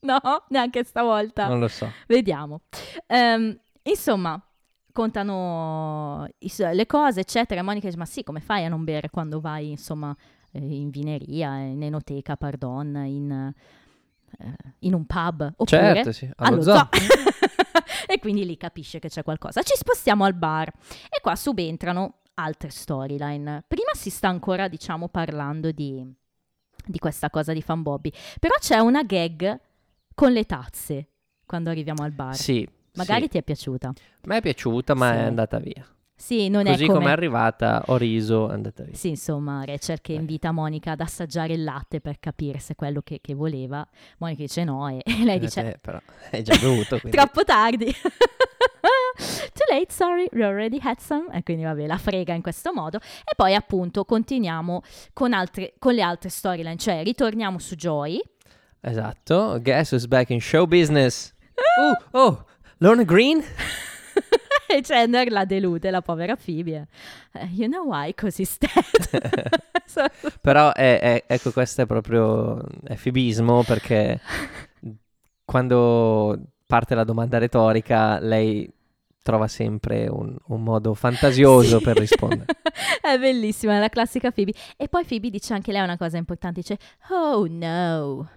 No, 0.00 0.44
neanche 0.48 0.84
stavolta. 0.84 1.46
Non 1.48 1.58
lo 1.60 1.68
so. 1.68 1.90
Vediamo. 2.06 2.62
Ehm, 3.06 3.58
insomma, 3.82 4.40
contano 4.92 6.26
i 6.38 6.52
le 6.72 6.86
cose, 6.86 7.20
eccetera. 7.20 7.62
Monica 7.62 7.86
dice, 7.86 7.98
ma 7.98 8.06
sì, 8.06 8.22
come 8.22 8.40
fai 8.40 8.64
a 8.64 8.68
non 8.68 8.84
bere 8.84 9.10
quando 9.10 9.40
vai, 9.40 9.70
insomma, 9.70 10.16
eh, 10.52 10.58
in 10.58 10.90
vineria, 10.90 11.58
in 11.58 11.82
enoteca, 11.82 12.36
pardon, 12.36 12.94
in, 13.04 13.52
eh, 14.38 14.54
in 14.80 14.94
un 14.94 15.04
pub? 15.06 15.52
Oppure 15.56 15.66
Certo, 15.66 16.12
sì. 16.12 16.30
Allo, 16.36 16.54
allo 16.54 16.62
zoo. 16.62 16.74
zoo. 16.74 16.88
e 18.06 18.18
quindi 18.18 18.44
lì 18.44 18.56
capisce 18.56 18.98
che 18.98 19.08
c'è 19.08 19.22
qualcosa. 19.22 19.62
Ci 19.62 19.74
spostiamo 19.76 20.24
al 20.24 20.34
bar 20.34 20.68
e 21.08 21.20
qua 21.20 21.36
subentrano 21.36 22.20
altre 22.34 22.70
storyline. 22.70 23.64
Prima 23.66 23.90
si 23.94 24.10
sta 24.10 24.28
ancora, 24.28 24.68
diciamo, 24.68 25.08
parlando 25.08 25.70
di, 25.70 26.04
di 26.84 26.98
questa 26.98 27.30
cosa 27.30 27.52
di 27.52 27.62
Fan 27.62 27.82
Bobby, 27.82 28.12
però 28.38 28.54
c'è 28.58 28.78
una 28.78 29.02
gag 29.02 29.60
con 30.14 30.32
le 30.32 30.44
tazze 30.44 31.08
quando 31.46 31.70
arriviamo 31.70 32.02
al 32.02 32.12
bar. 32.12 32.34
Sì. 32.34 32.68
Magari 32.94 33.22
sì. 33.22 33.28
ti 33.28 33.38
è 33.38 33.42
piaciuta. 33.42 33.88
A 33.88 33.94
me 34.24 34.36
è 34.38 34.40
piaciuta, 34.42 34.94
ma 34.94 35.12
Sì. 35.12 35.16
è 35.18 35.22
andata 35.22 35.58
via. 35.58 35.86
Sì, 36.20 36.48
non 36.48 36.64
Così 36.64 36.84
è 36.84 36.86
come 36.88 37.06
è 37.06 37.10
arrivata, 37.10 37.84
ho 37.86 37.96
riso, 37.96 38.50
è 38.50 38.52
andata 38.52 38.82
via. 38.82 38.94
Sì, 38.96 39.10
insomma, 39.10 39.64
Rachel 39.64 40.00
che 40.00 40.14
Eh. 40.14 40.16
invita 40.16 40.50
Monica 40.50 40.90
ad 40.90 41.00
assaggiare 41.00 41.52
il 41.52 41.62
latte 41.62 42.00
per 42.00 42.18
capire 42.18 42.58
se 42.58 42.72
è 42.72 42.76
quello 42.76 43.02
che, 43.02 43.20
che 43.22 43.34
voleva. 43.34 43.86
Monica 44.18 44.42
dice 44.42 44.64
no 44.64 44.88
e, 44.88 45.00
e 45.04 45.12
lei 45.24 45.36
Eh, 45.36 45.38
dice 45.38 45.62
te, 45.62 45.78
però 45.80 46.00
è 46.28 46.42
già 46.42 46.56
bevuto, 46.58 46.98
quindi... 46.98 47.16
Troppo 47.16 47.44
tardi. 47.44 47.94
Too 49.18 49.64
late, 49.76 49.92
sorry, 49.92 50.28
we 50.32 50.44
already 50.44 50.80
had 50.82 50.98
some. 50.98 51.26
E 51.32 51.42
quindi 51.44 51.62
vabbè, 51.62 51.86
la 51.86 51.98
frega 51.98 52.34
in 52.34 52.42
questo 52.42 52.72
modo. 52.72 52.98
E 52.98 53.34
poi 53.36 53.54
appunto 53.54 54.04
continuiamo 54.04 54.82
con, 55.12 55.32
altre, 55.32 55.74
con 55.78 55.94
le 55.94 56.02
altre 56.02 56.30
storyline, 56.30 56.76
cioè 56.76 57.02
ritorniamo 57.04 57.58
su 57.60 57.76
Joy. 57.76 58.20
Esatto. 58.80 59.58
Guess 59.62 59.92
who's 59.92 60.06
back 60.06 60.30
in 60.30 60.40
show 60.40 60.66
business? 60.66 61.32
Uh, 61.54 62.18
oh, 62.18 62.44
Lorna 62.78 63.04
Green? 63.04 63.40
e 64.76 64.80
Chandler 64.82 65.30
la 65.30 65.44
delude, 65.44 65.90
la 65.90 66.02
povera 66.02 66.36
Phoebe. 66.36 66.86
Eh, 67.32 67.46
you 67.52 67.68
know 67.68 67.86
why? 67.86 68.14
Così 68.14 68.46
dead. 68.58 69.48
So- 69.88 70.04
Però 70.42 70.72
è, 70.72 71.00
è- 71.00 71.24
ecco, 71.26 71.50
questo 71.50 71.82
è 71.82 71.86
proprio 71.86 72.62
effibismo 72.86 73.62
perché 73.64 74.20
quando 75.44 76.38
parte 76.66 76.94
la 76.94 77.04
domanda 77.04 77.38
retorica 77.38 78.18
lei 78.18 78.70
trova 79.22 79.46
sempre 79.48 80.06
un, 80.08 80.36
un 80.48 80.62
modo 80.62 80.94
fantasioso 80.94 81.78
Sì. 81.78 81.84
per 81.84 81.98
rispondere. 81.98 82.44
è 83.00 83.18
bellissima, 83.18 83.76
è 83.76 83.80
la 83.80 83.88
classica 83.88 84.30
Phoebe. 84.30 84.52
E 84.76 84.88
poi 84.88 85.04
Phoebe 85.04 85.30
dice 85.30 85.54
anche 85.54 85.72
lei 85.72 85.82
una 85.82 85.96
cosa 85.96 86.16
importante, 86.18 86.60
dice 86.60 86.78
oh 87.10 87.46
no. 87.48 88.28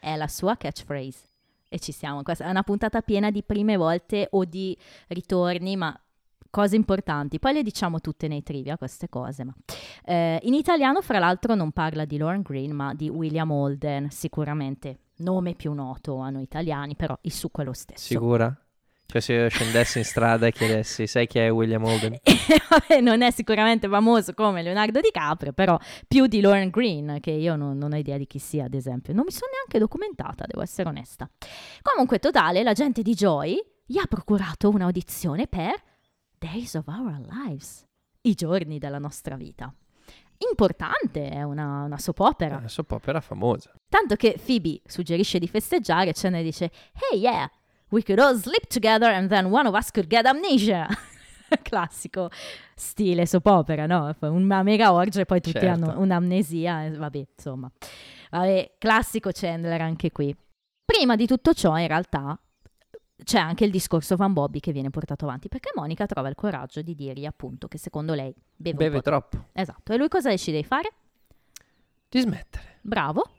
è 0.00 0.16
la 0.16 0.28
sua 0.28 0.56
catchphrase. 0.56 1.18
E 1.74 1.80
ci 1.80 1.90
siamo, 1.90 2.22
questa 2.22 2.44
è 2.44 2.50
una 2.50 2.62
puntata 2.62 3.00
piena 3.00 3.32
di 3.32 3.42
prime 3.42 3.76
volte 3.76 4.28
o 4.30 4.44
di 4.44 4.78
ritorni, 5.08 5.74
ma 5.74 5.92
cose 6.48 6.76
importanti. 6.76 7.40
Poi 7.40 7.52
le 7.52 7.64
diciamo 7.64 8.00
tutte 8.00 8.28
nei 8.28 8.44
trivia 8.44 8.78
queste 8.78 9.08
cose. 9.08 9.42
Ma. 9.42 9.52
Eh, 10.04 10.38
in 10.44 10.54
italiano, 10.54 11.02
fra 11.02 11.18
l'altro, 11.18 11.56
non 11.56 11.72
parla 11.72 12.04
di 12.04 12.16
Lauren 12.16 12.42
Green, 12.42 12.70
ma 12.70 12.94
di 12.94 13.08
William 13.08 13.50
Holden, 13.50 14.08
sicuramente 14.10 14.98
nome 15.16 15.54
più 15.54 15.72
noto 15.72 16.18
a 16.18 16.30
noi 16.30 16.44
italiani, 16.44 16.94
però 16.94 17.18
il 17.22 17.32
succo 17.32 17.62
è 17.62 17.64
lo 17.64 17.72
stesso. 17.72 18.06
Sicura? 18.06 18.56
Cioè 19.06 19.20
se 19.20 19.32
io 19.32 19.48
scendessi 19.48 19.98
in 19.98 20.04
strada 20.04 20.46
e 20.46 20.52
chiedessi, 20.52 21.06
sai 21.06 21.26
chi 21.26 21.38
è 21.38 21.50
William 21.50 21.84
Holden? 21.84 22.18
E 22.46 22.60
vabbè, 22.68 23.00
non 23.00 23.22
è 23.22 23.30
sicuramente 23.30 23.88
famoso 23.88 24.34
come 24.34 24.62
Leonardo 24.62 25.00
DiCaprio, 25.00 25.52
però 25.52 25.78
più 26.06 26.26
di 26.26 26.40
Lauren 26.40 26.68
Green, 26.68 27.18
che 27.20 27.30
io 27.30 27.56
non, 27.56 27.78
non 27.78 27.92
ho 27.92 27.96
idea 27.96 28.18
di 28.18 28.26
chi 28.26 28.38
sia, 28.38 28.64
ad 28.64 28.74
esempio. 28.74 29.14
Non 29.14 29.24
mi 29.24 29.30
sono 29.30 29.50
neanche 29.52 29.78
documentata, 29.78 30.44
devo 30.46 30.62
essere 30.62 30.88
onesta. 30.88 31.28
Comunque, 31.80 32.18
totale, 32.18 32.62
l'agente 32.62 33.00
di 33.00 33.14
Joy 33.14 33.58
gli 33.86 33.98
ha 33.98 34.06
procurato 34.06 34.68
un'audizione 34.68 35.46
per 35.46 35.74
Days 36.38 36.74
of 36.74 36.86
Our 36.86 37.18
Lives, 37.30 37.86
i 38.22 38.34
giorni 38.34 38.78
della 38.78 38.98
nostra 38.98 39.36
vita. 39.36 39.72
Importante, 40.50 41.30
è 41.30 41.42
una, 41.42 41.84
una 41.84 41.98
soap 41.98 42.18
opera. 42.20 42.56
Una 42.56 42.68
soap 42.68 42.90
opera 42.90 43.20
famosa. 43.20 43.72
Tanto 43.88 44.16
che 44.16 44.38
Phoebe 44.44 44.80
suggerisce 44.84 45.38
di 45.38 45.48
festeggiare, 45.48 46.12
ce 46.12 46.28
ne 46.28 46.42
dice, 46.42 46.70
hey 47.10 47.20
yeah, 47.20 47.50
we 47.94 48.02
could 48.02 48.18
all 48.18 48.36
sleep 48.36 48.66
together 48.68 49.08
and 49.08 49.28
then 49.28 49.46
one 49.46 49.66
of 49.68 49.74
us 49.74 49.90
could 49.90 50.08
get 50.08 50.26
amnesia. 50.26 50.88
Classico 51.62 52.28
stile 52.74 53.26
soap 53.26 53.46
opera, 53.46 53.86
no? 53.86 54.14
Una 54.20 54.62
mega 54.62 54.92
orgia 54.92 55.20
e 55.20 55.24
poi 55.26 55.40
tutti 55.40 55.60
Certo. 55.60 55.90
hanno 55.90 56.00
un'amnesia, 56.00 56.84
e 56.84 56.90
vabbè, 56.90 57.26
insomma. 57.36 57.70
Vabbè, 58.30 58.72
classico 58.78 59.30
Chandler 59.32 59.80
anche 59.80 60.10
qui. 60.10 60.34
Prima 60.84 61.14
di 61.14 61.26
tutto 61.26 61.54
ciò, 61.54 61.78
in 61.78 61.86
realtà, 61.86 62.36
c'è 63.22 63.38
anche 63.38 63.64
il 63.64 63.70
discorso 63.70 64.16
Van 64.16 64.32
Bobby 64.32 64.58
che 64.58 64.72
viene 64.72 64.90
portato 64.90 65.24
avanti, 65.26 65.48
perché 65.48 65.70
Monica 65.76 66.06
trova 66.06 66.28
il 66.28 66.34
coraggio 66.34 66.82
di 66.82 66.96
dirgli 66.96 67.24
appunto 67.26 67.68
che 67.68 67.78
secondo 67.78 68.14
lei 68.14 68.34
beve, 68.56 68.76
Beve 68.76 69.00
troppo. 69.00 69.46
Esatto, 69.52 69.92
e 69.92 69.96
lui 69.96 70.08
cosa 70.08 70.30
decide 70.30 70.56
di 70.56 70.64
fare? 70.64 70.90
Di 72.08 72.18
smettere. 72.20 72.78
Bravo. 72.80 73.30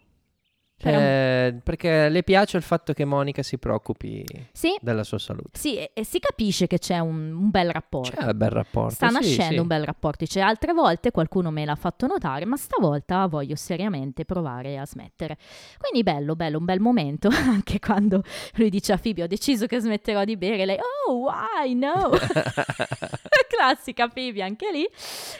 Eh, 0.78 1.60
perché 1.64 2.10
le 2.10 2.24
piace 2.24 2.58
il 2.58 2.64
fatto 2.64 2.94
che 2.94 3.06
Monica 3.06 3.42
si 3.42 3.58
preoccupi 3.58 4.24
Sì, 4.52 4.76
della 4.82 5.04
sua 5.04 5.18
salute. 5.18 5.58
sì, 5.58 5.78
e, 5.78 5.92
e 5.94 6.04
si 6.04 6.20
capisce 6.20 6.68
che 6.68 6.80
c'è 6.80 7.00
un, 7.00 7.32
un 7.32 7.50
bel 7.50 7.72
rapporto. 7.72 8.12
C'è 8.12 8.26
un 8.26 8.38
bel 8.38 8.50
rapporto. 8.50 8.94
Sta 8.94 9.08
sì, 9.08 9.14
nascendo 9.14 9.54
sì. 9.54 9.60
un 9.60 9.68
bel 9.68 9.84
rapporto. 9.86 10.26
Dice 10.26 10.42
altre 10.42 10.74
volte 10.74 11.12
qualcuno 11.12 11.50
me 11.50 11.66
l'ha 11.66 11.76
fatto 11.76 12.08
notare, 12.08 12.46
ma 12.46 12.58
stavolta 12.58 13.26
voglio 13.28 13.56
seriamente 13.56 14.26
provare 14.26 14.78
a 14.78 14.86
smettere. 14.86 15.38
Quindi 15.78 16.04
bello, 16.04 16.36
bello, 16.36 16.58
un 16.58 16.66
bel 16.66 16.80
momento. 16.80 17.30
Anche 17.32 17.80
quando 17.80 18.22
lui 18.56 18.70
dice 18.70 18.94
a 18.94 18.98
Phoebe: 18.98 19.24
Ho 19.24 19.28
deciso 19.28 19.66
che 19.66 19.80
smetterò 19.80 20.24
di 20.24 20.38
bere. 20.38 20.66
Lei, 20.66 20.78
oh, 21.08 21.14
why? 21.14 21.74
No. 21.74 22.12
Classica 23.48 24.08
Phoebe 24.10 24.44
anche 24.44 24.72
lì. 24.72 24.88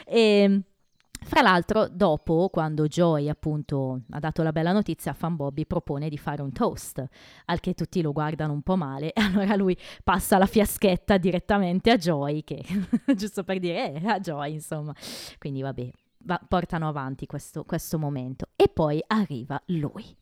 E. 0.06 0.62
Fra 1.28 1.42
l'altro, 1.42 1.88
dopo, 1.88 2.50
quando 2.52 2.86
Joy 2.86 3.30
appunto 3.30 4.02
ha 4.12 4.20
dato 4.20 4.44
la 4.44 4.52
bella 4.52 4.72
notizia, 4.72 5.12
Fan 5.14 5.36
Bobby 5.36 5.66
propone 5.66 6.08
di 6.08 6.20
fare 6.20 6.44
un 6.44 6.52
toast, 6.52 7.04
al 7.46 7.60
che 7.60 7.74
tutti 7.74 8.04
lo 8.04 8.12
guardano 8.12 8.54
un 8.54 8.62
po' 8.62 8.76
male, 8.76 9.12
e 9.12 9.20
allora 9.26 9.56
lui 9.56 9.76
passa 10.04 10.38
la 10.38 10.46
fiaschetta 10.46 11.18
direttamente 11.18 11.90
a 11.90 11.98
Joy, 11.98 12.44
che 12.44 12.64
giusto 13.18 13.44
per 13.44 13.58
dire, 13.58 13.94
eh, 13.94 14.08
a 14.08 14.20
Joy, 14.20 14.54
insomma. 14.54 14.94
Quindi 15.40 15.64
vabbè, 15.64 15.90
va- 16.20 16.42
portano 16.48 16.88
avanti 16.88 17.26
questo, 17.26 17.64
questo 17.64 17.98
momento. 17.98 18.50
E 18.56 18.68
poi 18.68 19.04
arriva 19.08 19.60
lui. 19.66 20.16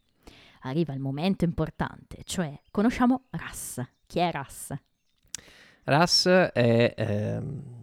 Arriva 0.62 0.94
il 0.94 1.02
momento 1.02 1.44
importante, 1.44 2.22
cioè 2.24 2.58
conosciamo 2.72 3.26
Russ. 3.32 3.84
Chi 4.08 4.20
è 4.20 4.32
Russ? 4.32 4.74
Russ 5.84 6.28
è 6.30 6.94
ehm, 6.96 7.83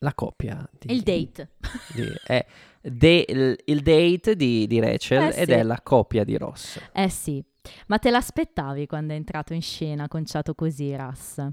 la 0.00 0.12
coppia. 0.14 0.68
Di, 0.78 0.92
Il 0.94 1.00
date. 1.02 1.50
di- 1.94 2.12
è 2.26 2.44
de- 2.82 3.56
il, 3.64 3.80
date 3.82 4.36
di, 4.36 4.66
di 4.66 4.80
Rachel 4.80 5.32
Eh, 5.32 5.40
ed 5.42 5.48
sì. 5.48 5.52
è 5.52 5.62
la 5.62 5.80
coppia 5.82 6.24
di 6.24 6.36
Ross. 6.36 6.78
Eh 6.92 7.08
sì, 7.08 7.42
ma 7.86 7.98
te 7.98 8.10
l'aspettavi 8.10 8.86
quando 8.86 9.12
è 9.12 9.16
entrato 9.16 9.52
in 9.54 9.62
scena 9.62 10.08
conciato 10.08 10.54
così, 10.54 10.94
Russ? 10.96 11.46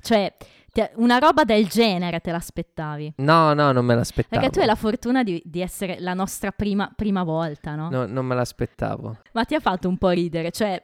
Cioè, 0.00 0.36
te- 0.72 0.92
una 0.96 1.18
roba 1.18 1.42
del 1.44 1.66
genere 1.66 2.20
te 2.20 2.30
l'aspettavi? 2.30 3.14
No, 3.16 3.52
no, 3.52 3.72
non 3.72 3.84
me 3.84 3.96
l'aspettavo. 3.96 4.34
Perché 4.40 4.50
tu 4.54 4.60
hai 4.60 4.66
la 4.66 4.76
fortuna 4.76 5.22
di, 5.24 5.42
di 5.44 5.60
essere 5.60 5.98
la 5.98 6.14
nostra 6.14 6.52
prima, 6.52 6.92
prima 6.94 7.24
volta, 7.24 7.74
no? 7.74 7.90
No, 7.90 8.06
non 8.06 8.24
me 8.24 8.36
l'aspettavo. 8.36 9.18
Ma 9.32 9.44
ti 9.44 9.54
ha 9.56 9.60
fatto 9.60 9.88
un 9.88 9.98
po' 9.98 10.10
ridere, 10.10 10.52
cioè... 10.52 10.80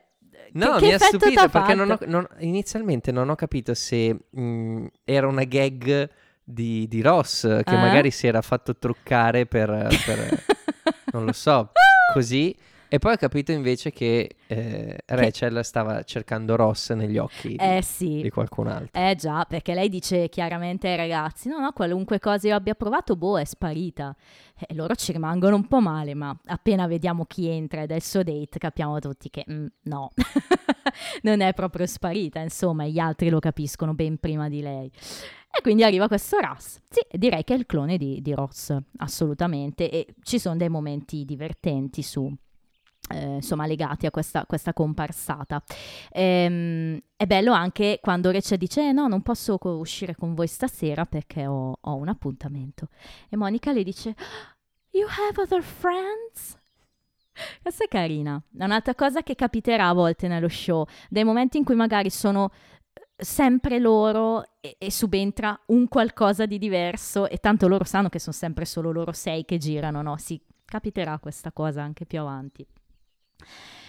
No, 0.54 0.76
che, 0.78 0.86
mi 0.86 0.92
ha 0.94 0.98
stupito 0.98 1.48
perché 1.48 1.74
non 1.74 1.90
ho- 1.92 1.98
non- 2.06 2.26
inizialmente 2.40 3.12
non 3.12 3.28
ho 3.28 3.34
capito 3.34 3.72
se 3.74 4.16
mh, 4.30 4.86
era 5.04 5.26
una 5.28 5.44
gag 5.44 6.10
di, 6.44 6.86
di 6.88 7.00
Ross 7.00 7.42
che 7.42 7.74
Eh? 7.74 7.76
magari 7.76 8.10
si 8.10 8.26
era 8.26 8.42
fatto 8.42 8.76
truccare 8.76 9.46
per, 9.46 9.68
per- 10.04 10.44
non 11.12 11.24
lo 11.24 11.32
so, 11.32 11.72
così. 12.12 12.54
E 12.94 12.98
poi 13.00 13.14
ho 13.14 13.16
capito 13.16 13.50
invece 13.50 13.90
che 13.90 14.36
eh, 14.46 14.96
Rachel 15.04 15.64
stava 15.64 16.04
cercando 16.04 16.54
Ross 16.54 16.92
negli 16.92 17.18
occhi 17.18 17.48
di, 17.48 17.56
Eh 17.56 17.82
sì. 17.82 18.20
di 18.22 18.30
qualcun 18.30 18.68
altro. 18.68 18.90
Eh 18.92 19.16
già, 19.16 19.44
perché 19.46 19.74
lei 19.74 19.88
dice 19.88 20.28
chiaramente 20.28 20.86
ai 20.86 20.94
ragazzi, 20.94 21.48
no, 21.48 21.58
no, 21.58 21.72
qualunque 21.72 22.20
cosa 22.20 22.46
io 22.46 22.54
abbia 22.54 22.76
provato, 22.76 23.16
boh, 23.16 23.40
è 23.40 23.44
sparita. 23.44 24.14
E 24.64 24.72
loro 24.74 24.94
ci 24.94 25.10
rimangono 25.10 25.56
un 25.56 25.66
po' 25.66 25.80
male, 25.80 26.14
ma 26.14 26.38
appena 26.44 26.86
vediamo 26.86 27.24
chi 27.24 27.48
entra 27.48 27.82
ed 27.82 27.90
è 27.90 27.96
il 27.96 28.02
suo 28.04 28.22
date, 28.22 28.60
capiamo 28.60 29.00
tutti 29.00 29.28
che 29.28 29.44
mm, 29.50 29.66
no, 29.82 30.12
non 31.22 31.40
è 31.40 31.52
proprio 31.52 31.86
sparita, 31.86 32.38
insomma, 32.38 32.86
gli 32.86 33.00
altri 33.00 33.28
lo 33.28 33.40
capiscono 33.40 33.92
ben 33.94 34.18
prima 34.18 34.48
di 34.48 34.60
lei. 34.60 34.88
E 35.50 35.62
quindi 35.62 35.82
arriva 35.82 36.06
questo 36.06 36.38
Russ. 36.38 36.78
Sì, 36.88 37.00
direi 37.10 37.42
che 37.42 37.54
è 37.54 37.56
il 37.56 37.66
clone 37.66 37.96
di, 37.96 38.22
di 38.22 38.32
Ross, 38.34 38.72
assolutamente, 38.98 39.90
e 39.90 40.14
ci 40.22 40.38
sono 40.38 40.54
dei 40.54 40.68
momenti 40.68 41.24
divertenti 41.24 42.00
su... 42.00 42.32
eh, 43.10 43.34
insomma, 43.36 43.66
legati 43.66 44.06
a 44.06 44.10
questa, 44.10 44.44
questa 44.46 44.72
comparsata. 44.72 45.62
Ehm, 46.10 47.00
è 47.16 47.26
bello 47.26 47.52
anche 47.52 47.98
quando 48.02 48.30
Rachel 48.30 48.58
dice: 48.58 48.88
"Eh, 48.88 48.92
No, 48.92 49.08
non 49.08 49.22
posso 49.22 49.58
co- 49.58 49.76
uscire 49.76 50.14
con 50.14 50.34
voi 50.34 50.46
stasera 50.46 51.04
perché 51.04 51.46
ho, 51.46 51.76
ho 51.80 51.94
un 51.96 52.08
appuntamento. 52.08 52.88
E 53.28 53.36
Monica 53.36 53.72
le 53.72 53.82
dice: 53.82 54.14
You 54.90 55.06
have 55.08 55.40
other 55.42 55.62
friends? 55.62 56.56
Questa 57.62 57.84
è 57.84 57.88
carina. 57.88 58.40
È 58.56 58.64
un'altra 58.64 58.94
cosa 58.94 59.22
che 59.22 59.34
capiterà 59.34 59.88
a 59.88 59.92
volte 59.92 60.28
nello 60.28 60.48
show, 60.48 60.86
dei 61.08 61.24
momenti 61.24 61.58
in 61.58 61.64
cui 61.64 61.74
magari 61.74 62.10
sono 62.10 62.50
eh, 62.92 63.24
sempre 63.24 63.78
loro 63.78 64.44
e, 64.60 64.76
e 64.78 64.90
subentra 64.90 65.58
un 65.66 65.88
qualcosa 65.88 66.46
di 66.46 66.58
diverso 66.58 67.28
e 67.28 67.38
tanto 67.38 67.66
loro 67.68 67.84
sanno 67.84 68.08
che 68.08 68.20
sono 68.20 68.34
sempre 68.34 68.64
solo 68.64 68.92
loro 68.92 69.12
sei 69.12 69.44
che 69.44 69.58
girano, 69.58 70.00
no? 70.02 70.16
Sì, 70.16 70.40
capiterà 70.64 71.18
questa 71.18 71.50
cosa 71.52 71.82
anche 71.82 72.06
più 72.06 72.20
avanti. 72.20 72.64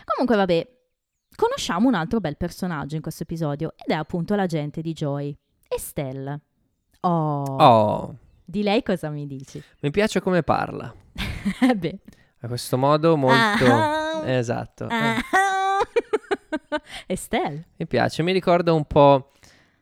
Comunque, 0.05 0.35
vabbè, 0.35 0.67
conosciamo 1.35 1.87
un 1.87 1.95
altro 1.95 2.19
bel 2.19 2.37
personaggio 2.37 2.95
in 2.95 3.01
questo 3.01 3.23
episodio 3.23 3.73
ed 3.75 3.93
è 3.93 3.97
appunto 3.97 4.35
l'agente 4.35 4.81
di 4.81 4.93
Joy, 4.93 5.35
Estelle. 5.67 6.39
Oh, 7.01 7.43
Oh, 7.57 8.15
di 8.43 8.63
lei 8.63 8.81
cosa 8.83 9.09
mi 9.09 9.25
dici? 9.27 9.61
mi 9.81 9.91
piace 9.91 10.21
come 10.21 10.43
parla. 10.43 10.93
Eh 11.61 11.73
beh. 11.77 11.99
A 12.41 12.47
questo 12.47 12.77
modo 12.77 13.15
molto... 13.17 13.65
Ah. 13.65 14.21
Esatto. 14.25 14.87
eh. 14.89 14.93
Ah. 14.93 15.17
Estelle. 17.07 17.67
Mi 17.77 17.87
piace, 17.87 18.23
mi 18.23 18.31
ricorda 18.31 18.73
un 18.73 18.85
po' 18.85 19.31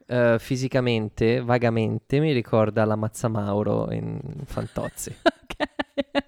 eh, 0.07 0.37
fisicamente, 0.39 1.41
vagamente, 1.41 2.19
mi 2.19 2.31
ricorda 2.31 2.85
la 2.85 2.95
Mazzamauro 2.95 3.91
in 3.91 4.19
Fantozzi. 4.45 5.15
Ok. 5.53 6.23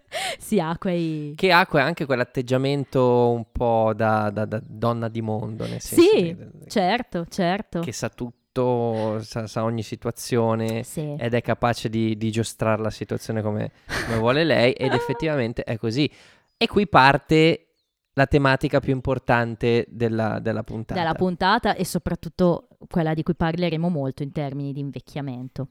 Si 0.46 0.60
ha 0.60 0.78
quei... 0.78 1.34
Che 1.36 1.52
ha 1.52 1.66
que- 1.66 1.82
anche 1.82 2.06
quell'atteggiamento 2.06 3.32
un 3.32 3.46
po' 3.52 3.94
da, 3.96 4.30
da- 4.30 4.46
da 4.46 4.62
donna 4.64 5.08
di 5.10 5.22
mondo, 5.22 5.66
nel 5.68 5.82
senso 5.82 6.04
Sì, 6.04 6.36
che, 6.36 6.50
certo, 6.68 7.26
certo. 7.28 7.80
che 7.80 7.92
sa 7.92 8.10
tutto, 8.10 9.20
sa, 9.24 9.48
sa 9.48 9.64
ogni 9.64 9.82
situazione 9.82 10.84
Sì. 10.84 11.16
ed 11.18 11.34
è 11.34 11.42
capace 11.42 11.90
di, 11.90 12.16
di 12.16 12.30
giostrare 12.30 12.80
la 12.82 12.92
situazione 12.92 13.42
come, 13.42 13.72
come 14.06 14.18
vuole 14.20 14.44
lei 14.44 14.74
ed 14.74 14.94
effettivamente 14.94 15.64
è 15.64 15.78
così. 15.78 16.10
E 16.58 16.68
qui 16.68 16.88
parte 16.88 17.62
la 18.14 18.28
tematica 18.28 18.80
più 18.80 18.94
importante 18.94 19.86
della, 19.90 20.38
della 20.40 20.64
puntata. 20.64 21.00
Della 21.00 21.16
puntata 21.16 21.74
e 21.76 21.84
soprattutto 21.86 22.68
quella 22.88 23.16
di 23.16 23.24
cui 23.24 23.36
parleremo 23.36 23.90
molto 23.90 24.22
in 24.22 24.32
termini 24.32 24.72
di 24.74 24.80
invecchiamento. 24.80 25.68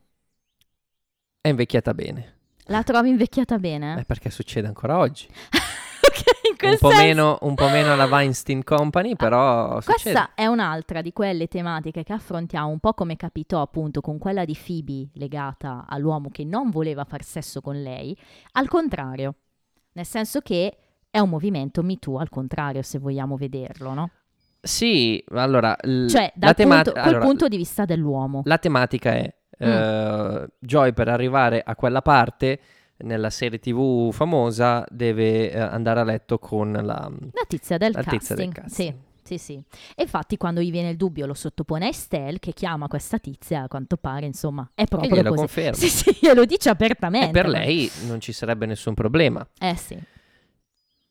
È 1.41 1.49
invecchiata 1.49 1.95
bene, 1.95 2.39
La 2.69 2.83
trovi 2.83 3.11
invecchiata 3.11 3.59
bene? 3.59 4.01
eh, 4.01 4.05
perché 4.05 4.31
succede 4.31 4.67
ancora 4.67 4.99
oggi. 4.99 5.27
ok, 5.31 6.49
in 6.51 6.57
quel 6.57 6.73
Un 6.73 6.79
po, 6.79 6.89
meno, 6.89 7.39
un 7.43 7.55
po' 7.55 7.69
meno 7.69 7.93
alla 7.93 8.07
Weinstein 8.07 8.63
Company, 8.65 9.17
però 9.17 9.81
succede. 9.81 10.01
Questa 10.15 10.31
è 10.35 10.47
un'altra 10.47 11.03
di 11.03 11.13
quelle 11.13 11.47
tematiche 11.47 12.03
che 12.03 12.13
affrontiamo, 12.13 12.69
un 12.69 12.79
po' 12.79 12.95
come 12.95 13.17
capitò 13.17 13.61
appunto 13.61 14.01
con 14.01 14.19
quella 14.19 14.45
di 14.45 14.57
Phoebe 14.57 15.09
legata 15.15 15.85
all'uomo 15.89 16.31
che 16.31 16.45
non 16.45 16.71
voleva 16.71 17.05
far 17.05 17.23
sesso 17.23 17.61
con 17.61 17.81
lei, 17.83 18.17
al 18.53 18.69
contrario, 18.69 19.35
nel 19.93 20.07
senso 20.07 20.41
che 20.41 20.77
è 21.11 21.19
un 21.19 21.29
movimento 21.29 21.83
Me 21.83 21.99
Too 21.99 22.19
al 22.19 22.29
contrario, 22.31 22.83
se 22.83 22.99
vogliamo 22.99 23.37
vederlo, 23.37 23.93
no? 23.95 24.11
Sì, 24.61 25.23
allora... 25.29 25.77
l- 25.83 26.07
Cioè, 26.09 26.33
dal 26.35 26.55
tema- 26.55 26.81
punto, 26.83 26.99
allora, 26.99 27.19
punto 27.25 27.49
di 27.49 27.57
vista 27.59 27.85
dell'uomo. 27.85 28.41
La 28.47 28.57
tematica 28.57 29.13
è 29.13 29.33
Mm. 29.63 29.69
eh, 29.69 30.47
Joy 30.59 30.93
per 30.93 31.09
arrivare 31.09 31.63
a 31.65 31.75
quella 31.77 32.03
parte 32.03 32.59
nella 32.99 33.31
serie 33.31 33.59
tv 33.59 34.13
famosa 34.13 34.85
deve 34.89 35.51
eh, 35.51 35.59
andare 35.59 36.01
a 36.01 36.05
letto 36.05 36.39
con 36.39 36.73
la, 36.73 36.81
La 36.81 37.45
tizia 37.47 37.77
del 37.77 37.93
la 37.93 38.03
tizia 38.03 38.35
del 38.35 38.53
casting, 38.53 38.53
casting. 38.55 38.91
sì. 38.93 39.13
Sì, 39.25 39.39
sì. 39.39 39.55
E 39.97 40.03
infatti 40.03 40.37
quando 40.37 40.61
gli 40.61 40.71
viene 40.71 40.91
il 40.91 40.97
dubbio 40.99 41.25
lo 41.25 41.33
sottopone 41.33 41.87
a 41.87 41.89
Estelle 41.89 42.39
che 42.39 42.53
chiama 42.53 42.89
questa 42.89 43.17
tizia, 43.17 43.63
a 43.63 43.69
quanto 43.69 43.97
pare, 43.97 44.27
insomma, 44.27 44.69
è 44.75 44.83
E 44.83 44.87
proprio 44.87 45.15
glielo 45.15 45.31
così. 45.31 45.39
conferma. 45.41 45.77
Sì, 45.81 45.89
sì, 45.89 46.17
glielo 46.21 46.45
dice 46.45 46.69
apertamente. 46.69 47.29
E 47.29 47.31
per 47.31 47.49
lei 47.49 47.91
non 48.07 48.21
ci 48.21 48.33
sarebbe 48.33 48.67
nessun 48.67 48.93
problema. 48.93 49.47
Eh 49.59 49.77
sì. 49.77 49.99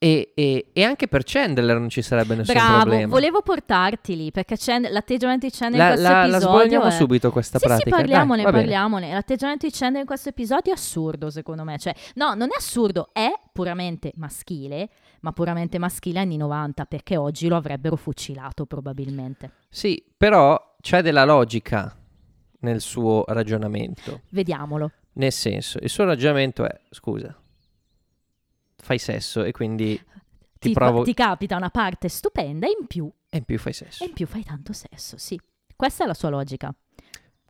E, 0.03 0.31
e- 0.35 0.67
e 0.73 0.83
anche 0.83 1.07
per 1.07 1.23
Chandler 1.23 1.79
non 1.79 1.87
ci 1.87 2.01
sarebbe 2.01 2.35
nessun 2.35 2.53
Bravo, 2.53 2.79
problema. 2.81 3.07
volevo 3.07 3.41
portarti 3.41 4.17
lì 4.17 4.31
perché 4.31 4.55
Chan- 4.57 4.87
l'atteggiamento 4.91 5.45
di 5.45 5.51
Chandler 5.55 5.79
La, 5.79 5.87
in 5.87 5.93
questo 5.93 6.11
la, 6.11 6.17
la 6.19 6.25
episodio 6.27 6.49
svolgiamo 6.57 6.85
è... 6.85 6.91
subito 6.91 7.31
questa 7.31 7.57
Sì, 7.59 7.65
pratica. 7.65 7.89
sì, 7.89 7.95
parliamone, 8.01 8.43
Dai, 8.43 8.51
parliamone. 8.51 9.13
L'atteggiamento 9.13 9.65
di 9.65 9.71
Chandler 9.71 10.01
in 10.01 10.07
questo 10.07 10.27
episodio 10.29 10.73
è 10.73 10.75
assurdo, 10.75 11.29
secondo 11.29 11.63
me. 11.63 11.77
Cioè, 11.77 11.93
no, 12.15 12.33
non 12.33 12.49
è 12.51 12.57
assurdo, 12.57 13.09
è 13.13 13.31
puramente 13.53 14.11
maschile, 14.15 14.89
ma 15.21 15.31
puramente 15.31 15.77
maschile 15.77 16.19
anni 16.19 16.35
90, 16.35 16.83
perché 16.83 17.15
oggi 17.15 17.47
lo 17.47 17.55
avrebbero 17.55 17.95
fucilato 17.95 18.65
probabilmente. 18.65 19.51
Sì, 19.69 20.03
però 20.17 20.75
c'è 20.81 21.01
della 21.01 21.23
logica 21.23 21.95
nel 22.59 22.81
suo 22.81 23.23
ragionamento. 23.27 24.19
Vediamolo. 24.31 24.91
Nel 25.13 25.31
senso, 25.31 25.77
il 25.81 25.89
suo 25.89 26.03
ragionamento 26.03 26.65
è, 26.65 26.77
scusa, 26.89 27.33
fai 28.83 28.99
sesso 28.99 29.43
e 29.43 29.51
quindi 29.51 29.95
ti, 30.59 30.69
Ti, 30.69 30.71
provo... 30.73 31.03
ti 31.03 31.13
capita 31.13 31.55
una 31.55 31.69
parte 31.69 32.07
stupenda 32.09 32.67
e 32.67 32.75
in 32.79 32.87
più, 32.87 33.09
e 33.29 33.37
in 33.37 33.43
più 33.45 33.57
fai 33.57 33.73
sesso. 33.73 34.03
e 34.03 34.07
in 34.07 34.13
più 34.13 34.27
fai 34.27 34.43
tanto 34.43 34.73
sesso, 34.73 35.17
sì. 35.17 35.39
Questa 35.75 36.03
è 36.03 36.07
la 36.07 36.13
sua 36.13 36.29
logica. 36.29 36.73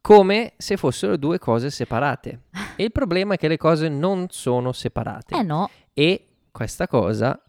Come 0.01 0.53
se 0.57 0.75
fossero 0.77 1.15
due 1.17 1.39
cose 1.39 1.69
separate. 1.69 2.41
E 2.75 2.83
il 2.83 2.91
problema 2.91 3.35
è 3.35 3.37
che 3.37 3.47
le 3.47 3.57
cose 3.57 3.87
non 3.89 4.27
sono 4.29 4.71
separate. 4.73 5.35
Eh 5.35 5.43
no, 5.43 5.69
E 5.93 6.27
questa 6.51 6.87
cosa, 6.87 7.41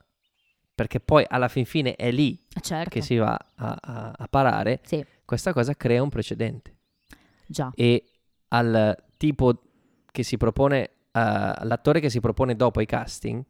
perché 0.74 1.00
poi 1.00 1.24
alla 1.28 1.48
fin 1.48 1.64
fine 1.64 1.96
è 1.96 2.10
lì 2.12 2.38
certo. 2.60 2.90
che 2.90 3.00
si 3.02 3.16
va 3.16 3.32
a, 3.56 3.76
a- 3.80 4.12
a 4.16 4.28
parare, 4.28 4.80
Sì, 4.84 5.04
questa 5.24 5.52
cosa 5.52 5.74
crea 5.74 6.02
un 6.02 6.10
precedente. 6.10 6.76
già. 7.46 7.70
E 7.74 8.04
al 8.48 8.96
tipo 9.16 9.62
che 10.12 10.22
si 10.22 10.36
propone, 10.36 10.82
eh, 10.84 10.90
all'attore 11.12 11.98
che 12.00 12.08
si 12.10 12.20
propone 12.20 12.54
dopo 12.54 12.80
i 12.80 12.86
casting, 12.86 13.42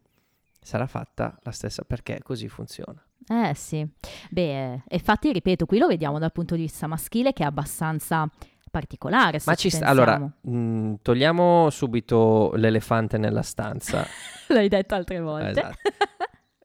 sarà 0.65 0.87
fatta 0.87 1.37
la 1.43 1.51
stessa 1.51 1.83
perché 1.83 2.19
così 2.23 2.49
funziona. 2.49 3.01
Eh 3.27 3.53
sì, 3.55 3.87
beh, 4.29 4.73
eh, 4.73 4.83
infatti 4.89 5.31
ripeto, 5.31 5.65
qui 5.65 5.77
lo 5.77 5.87
vediamo 5.87 6.19
dal 6.19 6.31
punto 6.31 6.55
di 6.55 6.61
vista 6.61 6.87
maschile 6.87 7.33
che 7.33 7.43
è 7.43 7.45
abbastanza 7.45 8.27
particolare. 8.69 9.39
Ma 9.45 9.55
ci 9.55 9.69
sta, 9.69 9.85
allora, 9.85 10.17
mh, 10.19 10.95
togliamo 11.01 11.69
subito 11.69 12.51
l'elefante 12.55 13.17
nella 13.17 13.41
stanza, 13.41 14.05
L'hai 14.49 14.67
detto 14.67 14.95
altre 14.95 15.19
volte. 15.21 15.49
Esatto. 15.51 15.77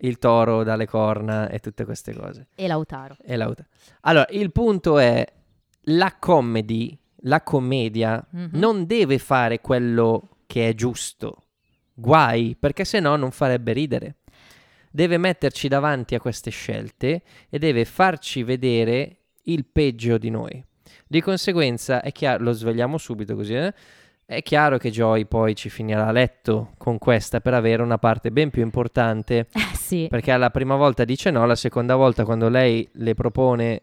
il 0.02 0.18
toro 0.18 0.62
dalle 0.64 0.86
corna 0.86 1.48
e 1.48 1.58
tutte 1.60 1.84
queste 1.84 2.14
cose. 2.14 2.48
E 2.54 2.66
Lautaro. 2.66 3.16
E 3.22 3.36
l'auto. 3.36 3.64
Allora, 4.02 4.26
il 4.30 4.50
punto 4.50 4.98
è 4.98 5.26
la 5.84 6.14
comedy, 6.18 6.98
la 7.24 7.42
commedia 7.42 8.22
Mhm. 8.30 8.50
non 8.54 8.86
deve 8.86 9.18
fare 9.18 9.60
quello 9.60 10.28
che 10.46 10.68
è 10.68 10.74
giusto. 10.74 11.42
Guai, 12.00 12.56
perché 12.58 12.84
se 12.84 13.00
no 13.00 13.16
non 13.16 13.30
farebbe 13.30 13.72
ridere. 13.72 14.16
Deve 14.90 15.18
metterci 15.18 15.68
davanti 15.68 16.14
a 16.14 16.20
queste 16.20 16.50
scelte 16.50 17.22
e 17.48 17.58
deve 17.58 17.84
farci 17.84 18.42
vedere 18.42 19.16
il 19.44 19.64
peggio 19.70 20.18
di 20.18 20.30
noi. 20.30 20.64
Di 21.06 21.20
conseguenza, 21.20 22.02
è 22.02 22.10
chiaro, 22.12 22.42
lo 22.42 22.52
svegliamo 22.52 22.98
subito 22.98 23.34
così, 23.36 23.54
eh? 23.54 23.72
È 24.24 24.42
chiaro 24.42 24.78
che 24.78 24.90
Joy 24.90 25.24
poi 25.26 25.56
ci 25.56 25.68
finirà 25.68 26.06
a 26.06 26.12
letto 26.12 26.74
con 26.78 26.98
questa 26.98 27.40
per 27.40 27.52
avere 27.54 27.82
una 27.82 27.98
parte 27.98 28.30
ben 28.30 28.50
più 28.50 28.62
importante. 28.62 29.48
Eh 29.70 29.76
sì, 29.76 30.06
Perché 30.08 30.30
alla 30.30 30.50
prima 30.50 30.76
volta 30.76 31.04
dice 31.04 31.30
no, 31.32 31.44
la 31.46 31.56
seconda 31.56 31.96
volta 31.96 32.24
quando 32.24 32.48
lei 32.48 32.88
le 32.92 33.14
propone 33.14 33.82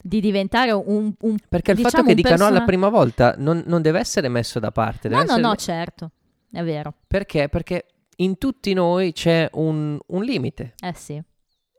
di 0.00 0.20
diventare 0.20 0.70
un... 0.70 1.12
un 1.20 1.36
perché 1.48 1.72
il 1.72 1.78
diciamo, 1.78 1.90
fatto 1.90 2.04
che 2.04 2.10
un 2.10 2.14
dica 2.14 2.28
no 2.30 2.36
persona- 2.36 2.56
alla 2.56 2.64
prima 2.64 2.88
volta 2.88 3.34
non, 3.38 3.64
non 3.66 3.82
deve 3.82 3.98
essere 3.98 4.28
messo 4.28 4.60
da 4.60 4.70
parte. 4.70 5.08
No, 5.08 5.16
no, 5.16 5.22
essere- 5.24 5.40
no, 5.40 5.54
certo, 5.56 6.10
è 6.52 6.62
vero. 6.62 6.94
Perché? 7.06 7.48
Perché 7.48 7.86
in 8.16 8.38
tutti 8.38 8.72
noi 8.72 9.12
c'è 9.12 9.48
un, 9.54 9.98
un 10.06 10.22
limite 10.24 10.74
Eh 10.80 10.92
sì. 10.94 11.22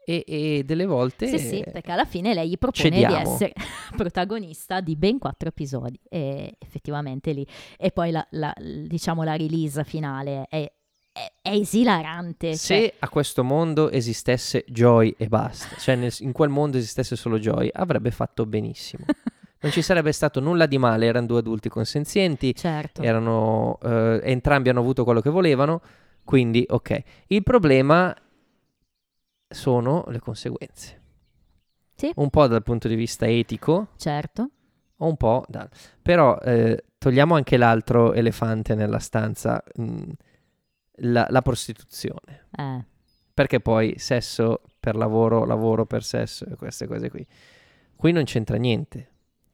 e, 0.06 0.24
e 0.26 0.64
delle 0.66 0.86
volte... 0.86 1.28
Sì, 1.28 1.38
sì, 1.38 1.64
perché 1.70 1.92
alla 1.92 2.06
fine 2.06 2.34
lei 2.34 2.50
gli 2.50 2.58
propone 2.58 2.90
di 2.90 3.02
cediamo. 3.02 3.34
essere 3.34 3.54
protagonista 3.98 4.80
di 4.82 4.96
ben 4.96 5.18
quattro 5.18 5.50
episodi 5.50 6.00
e 6.08 6.56
effettivamente 6.58 7.32
lì. 7.34 7.46
E 7.78 7.92
poi 7.92 8.12
la, 8.12 8.26
la- 8.32 8.56
diciamo 8.60 9.24
la 9.24 9.36
release 9.36 9.84
finale 9.84 10.46
è, 10.50 10.72
è- 11.12 11.32
è 11.42 11.50
esilarante. 11.52 12.54
Se 12.56 12.76
cioè- 12.76 12.94
a 13.00 13.10
questo 13.10 13.44
mondo 13.44 13.90
esistesse 13.90 14.64
Joy 14.68 15.14
e 15.18 15.28
basta, 15.28 15.76
cioè 15.78 15.96
nel- 15.96 16.14
in 16.20 16.32
quel 16.32 16.50
mondo 16.50 16.78
esistesse 16.78 17.16
solo 17.18 17.38
Joy, 17.38 17.70
avrebbe 17.74 18.12
fatto 18.12 18.46
benissimo. 18.46 19.04
Non 19.62 19.72
ci 19.72 19.82
sarebbe 19.82 20.12
stato 20.14 20.40
nulla 20.40 20.66
di 20.66 20.78
male, 20.78 21.06
erano 21.06 21.26
due 21.26 21.40
adulti 21.40 21.68
consenzienti, 21.68 22.56
certo. 22.56 23.02
erano, 23.02 23.78
eh, 23.84 24.22
entrambi 24.24 24.70
hanno 24.70 24.80
avuto 24.80 25.04
quello 25.04 25.20
che 25.20 25.30
volevano, 25.30 25.82
quindi 26.24 26.66
ok. 26.68 27.04
Il 27.28 27.44
problema 27.44 28.16
sono 29.48 30.06
le 30.08 30.20
conseguenze. 30.20 31.02
Sì. 31.96 32.12
Un 32.16 32.30
po' 32.30 32.48
dal 32.48 32.64
punto 32.64 32.88
di 32.88 32.96
vista 32.96 33.28
etico, 33.28 33.88
Certo. 33.98 34.50
un 34.98 35.18
po' 35.18 35.44
da... 35.50 35.68
Però 36.02 36.38
eh, 36.38 36.86
togliamo 36.98 37.36
anche 37.36 37.58
l'altro 37.58 38.14
elefante 38.14 38.76
nella 38.76 39.00
stanza, 39.00 39.62
mh, 39.76 40.12
la, 41.02 41.28
la 41.30 41.42
prostituzione. 41.42 42.48
Eh. 42.56 42.86
Perché 43.34 43.60
poi 43.60 43.96
sesso 43.98 44.62
per 44.80 44.96
lavoro, 44.96 45.44
lavoro 45.44 45.86
per 45.86 46.04
sesso 46.04 46.46
e 46.46 46.56
queste 46.56 46.88
cose 46.88 47.10
qui. 47.10 47.26
Qui 47.96 48.12
non 48.14 48.24
c'entra 48.24 48.56
niente. 48.56 49.08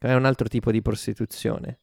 È 0.05 0.13
un 0.15 0.25
altro 0.25 0.47
tipo 0.47 0.71
di 0.71 0.81
prostituzione. 0.81 1.79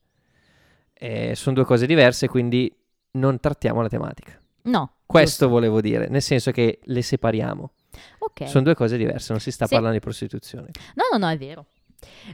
Eh, 0.92 1.34
sono 1.34 1.54
due 1.56 1.64
cose 1.64 1.86
diverse, 1.86 2.28
quindi 2.28 2.74
non 3.12 3.40
trattiamo 3.40 3.82
la 3.82 3.88
tematica. 3.88 4.40
No. 4.62 4.94
Questo 5.06 5.48
volevo 5.48 5.80
dire, 5.80 6.08
nel 6.08 6.22
senso 6.22 6.50
che 6.52 6.80
le 6.82 7.02
separiamo. 7.02 7.72
giusto. 7.90 8.24
Ok. 8.24 8.48
Sono 8.48 8.64
due 8.64 8.74
cose 8.74 8.96
diverse, 8.96 9.32
non 9.32 9.40
si 9.40 9.50
sta 9.50 9.66
Sì. 9.66 9.74
parlando 9.74 9.96
di 9.98 10.02
prostituzione. 10.02 10.70
No, 10.94 11.04
no, 11.12 11.18
no, 11.26 11.30
è 11.30 11.36
vero. 11.36 11.66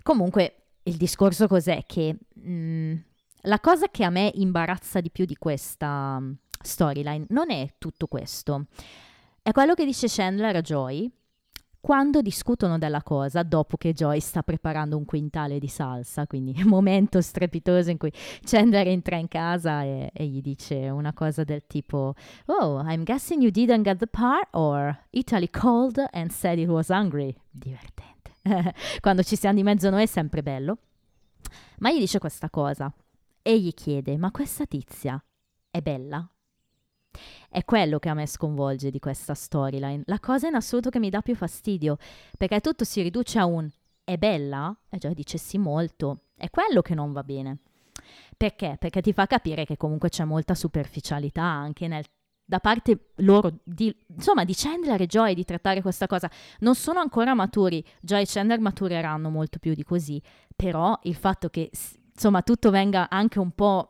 Comunque, 0.03 0.55
il 0.85 0.97
discorso 0.97 1.47
cos'è? 1.49 1.83
Che 1.87 2.17
mh, 2.35 2.95
la 3.43 3.59
cosa 3.61 3.89
che 3.89 4.05
a 4.05 4.11
me 4.11 4.31
imbarazza 4.35 5.01
di 5.01 5.11
più 5.11 5.25
di 5.25 5.35
questa 5.37 6.19
mh, 6.21 6.37
storyline 6.63 7.27
non 7.31 7.51
è 7.51 7.75
tutto 7.79 8.07
questo. 8.07 8.67
È 9.43 9.51
quello 9.53 9.75
che 9.75 9.85
dice 9.85 10.07
Chandler 10.09 10.57
a 10.57 10.61
Joy 10.61 11.11
quando 11.81 12.23
discutono 12.23 12.77
della 12.77 13.03
cosa, 13.03 13.43
dopo 13.43 13.77
che 13.77 13.93
Joy 13.93 14.21
sta 14.21 14.43
preparando 14.43 14.97
un 14.97 15.05
quintale 15.05 15.59
di 15.59 15.69
salsa, 15.69 16.27
quindi 16.27 16.55
momento 16.65 17.21
strepitoso 17.21 17.91
in 17.91 17.99
cui 17.99 18.13
Chandler 18.43 18.89
entra 18.89 19.17
in 19.17 19.29
casa 19.29 19.83
e, 19.83 20.11
e 20.13 20.27
gli 20.27 20.41
dice 20.41 20.89
una 20.89 21.13
cosa 21.13 21.45
del 21.45 21.65
tipo 21.67 22.15
Oh, 22.47 22.83
I'm 22.83 23.05
guessing 23.05 23.41
you 23.41 23.51
didn't 23.51 23.83
get 23.83 23.99
the 23.99 24.07
part 24.07 24.49
or 24.53 24.97
Italy 25.11 25.49
called 25.49 26.05
and 26.13 26.31
said 26.31 26.59
it 26.59 26.69
was 26.69 26.89
hungry. 26.89 27.35
Divertente. 27.51 28.33
Quando 29.01 29.23
ci 29.23 29.37
siamo 29.37 29.57
di 29.57 29.63
mezzo 29.63 29.89
noi 29.91 30.03
è 30.03 30.07
sempre 30.07 30.43
bello. 30.43 30.79
Ma 31.79 31.93
gli 31.93 31.99
dice 31.99 32.19
questa 32.19 32.51
cosa 32.51 32.93
e 33.41 33.61
gli 33.61 33.73
chiede: 33.73 34.17
Ma 34.17 34.31
questa 34.31 34.67
tizia 34.67 35.23
è 35.71 35.81
bella? 35.81 36.29
È 37.49 37.65
quello 37.65 37.99
che 37.99 38.09
a 38.09 38.15
me 38.15 38.27
sconvolge 38.27 38.91
di 38.91 38.99
questa 38.99 39.35
storyline. 39.35 40.03
La 40.07 40.21
cosa 40.21 40.49
in 40.49 40.55
assoluto 40.55 40.91
che 40.91 40.99
mi 40.99 41.11
dà 41.11 41.23
più 41.23 41.35
fastidio, 41.35 41.97
perché 42.37 42.61
tutto 42.61 42.85
si 42.85 43.03
riduce 43.03 43.39
a 43.39 43.45
un 43.47 43.69
è 44.05 44.17
bella? 44.17 44.75
E 44.89 44.97
già 44.97 45.11
dice 45.13 45.37
sì 45.37 45.59
molto. 45.59 46.29
È 46.35 46.49
quello 46.49 46.81
che 46.81 46.95
non 46.95 47.13
va 47.13 47.23
bene. 47.23 47.59
Perché? 48.37 48.77
Perché 48.79 49.03
ti 49.03 49.13
fa 49.13 49.27
capire 49.27 49.67
che 49.67 49.77
comunque 49.77 50.09
c'è 50.09 50.25
molta 50.25 50.55
superficialità 50.55 51.43
anche 51.43 51.89
nel 51.89 52.05
da 52.49 52.61
parte 52.61 53.11
loro, 53.17 53.59
di, 53.63 53.95
insomma, 54.07 54.45
di 54.45 54.55
Chandler 54.57 55.03
e 55.03 55.07
Joy 55.07 55.35
di 55.35 55.45
trattare 55.45 55.83
questa 55.83 56.07
cosa. 56.07 56.31
Non 56.61 56.75
sono 56.75 56.99
ancora 56.99 57.35
maturi, 57.35 57.85
Joy 58.01 58.23
e 58.23 58.27
Chandler 58.27 58.59
matureranno 58.59 59.29
molto 59.29 59.59
più 59.59 59.75
di 59.75 59.83
così, 59.83 60.19
però 60.57 60.99
il 61.03 61.15
fatto 61.15 61.51
che, 61.51 61.71
insomma, 62.15 62.41
tutto 62.41 62.71
venga 62.71 63.11
anche 63.11 63.39
un 63.39 63.51
po', 63.51 63.89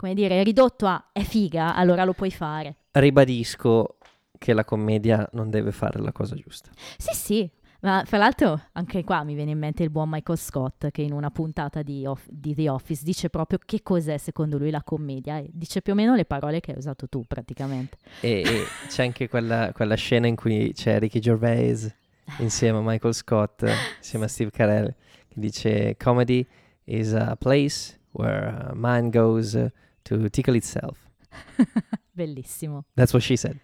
come 0.00 0.14
dire, 0.14 0.42
ridotto 0.42 0.86
a 0.86 1.10
è 1.12 1.20
figa, 1.20 1.74
allora 1.74 2.04
lo 2.04 2.14
puoi 2.14 2.30
fare. 2.30 2.76
Ribadisco 2.92 3.98
che 4.38 4.54
la 4.54 4.64
commedia 4.64 5.28
non 5.32 5.50
deve 5.50 5.72
fare 5.72 6.00
la 6.00 6.10
cosa 6.10 6.34
giusta. 6.36 6.70
Sì, 6.96 7.14
sì, 7.14 7.50
ma 7.80 8.02
fra 8.06 8.16
l'altro 8.16 8.58
anche 8.72 9.04
qua 9.04 9.22
mi 9.24 9.34
viene 9.34 9.50
in 9.50 9.58
mente 9.58 9.82
il 9.82 9.90
buon 9.90 10.08
Michael 10.08 10.38
Scott 10.38 10.90
che 10.90 11.02
in 11.02 11.12
una 11.12 11.30
puntata 11.30 11.82
di, 11.82 12.06
Off- 12.06 12.30
di 12.30 12.54
The 12.54 12.70
Office 12.70 13.04
dice 13.04 13.28
proprio 13.28 13.58
che 13.62 13.82
cos'è 13.82 14.16
secondo 14.16 14.56
lui 14.56 14.70
la 14.70 14.82
commedia 14.82 15.36
e 15.36 15.50
dice 15.52 15.82
più 15.82 15.92
o 15.92 15.96
meno 15.96 16.14
le 16.14 16.24
parole 16.24 16.60
che 16.60 16.70
hai 16.70 16.78
usato 16.78 17.06
tu 17.06 17.26
praticamente. 17.26 17.98
E, 18.22 18.40
e 18.40 18.64
c'è 18.88 19.04
anche 19.04 19.28
quella, 19.28 19.70
quella 19.74 19.96
scena 19.96 20.26
in 20.26 20.36
cui 20.36 20.72
c'è 20.72 20.98
Ricky 20.98 21.18
Gervais 21.18 21.94
insieme 22.38 22.78
a 22.78 22.82
Michael 22.82 23.12
Scott, 23.12 23.70
insieme 23.98 24.24
a 24.24 24.28
Steve 24.28 24.50
Carell, 24.50 24.94
che 25.28 25.34
dice 25.34 25.94
comedy 25.98 26.46
is 26.84 27.12
a 27.12 27.36
place 27.36 27.98
where 28.12 28.70
man 28.72 29.10
goes 29.10 29.58
to 30.02 30.28
tickle 30.30 30.56
itself. 30.56 30.98
Bellissimo. 32.10 32.84
That's 32.94 33.12
what 33.12 33.22
she 33.22 33.36
said. 33.36 33.58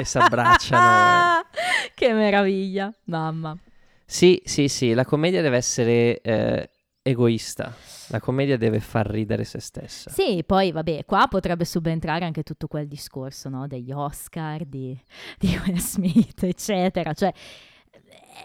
e 0.00 0.04
si 0.04 0.18
abbracciano. 0.18 1.44
che 1.94 2.12
meraviglia, 2.12 2.92
mamma. 3.04 3.56
Sì, 4.04 4.42
sì, 4.44 4.68
sì, 4.68 4.92
la 4.92 5.04
commedia 5.04 5.40
deve 5.40 5.56
essere 5.56 6.20
eh, 6.20 6.70
egoista. 7.02 7.72
La 8.08 8.18
commedia 8.18 8.56
deve 8.56 8.80
far 8.80 9.06
ridere 9.06 9.44
se 9.44 9.60
stessa. 9.60 10.10
Sì, 10.10 10.42
poi 10.44 10.72
vabbè, 10.72 11.04
qua 11.04 11.28
potrebbe 11.28 11.64
subentrare 11.64 12.24
anche 12.24 12.42
tutto 12.42 12.66
quel 12.66 12.88
discorso, 12.88 13.48
no? 13.48 13.68
Degli 13.68 13.92
Oscar, 13.92 14.64
di, 14.64 14.98
di 15.38 15.56
Will 15.64 15.76
Smith, 15.76 16.42
eccetera. 16.42 17.12
Cioè, 17.12 17.32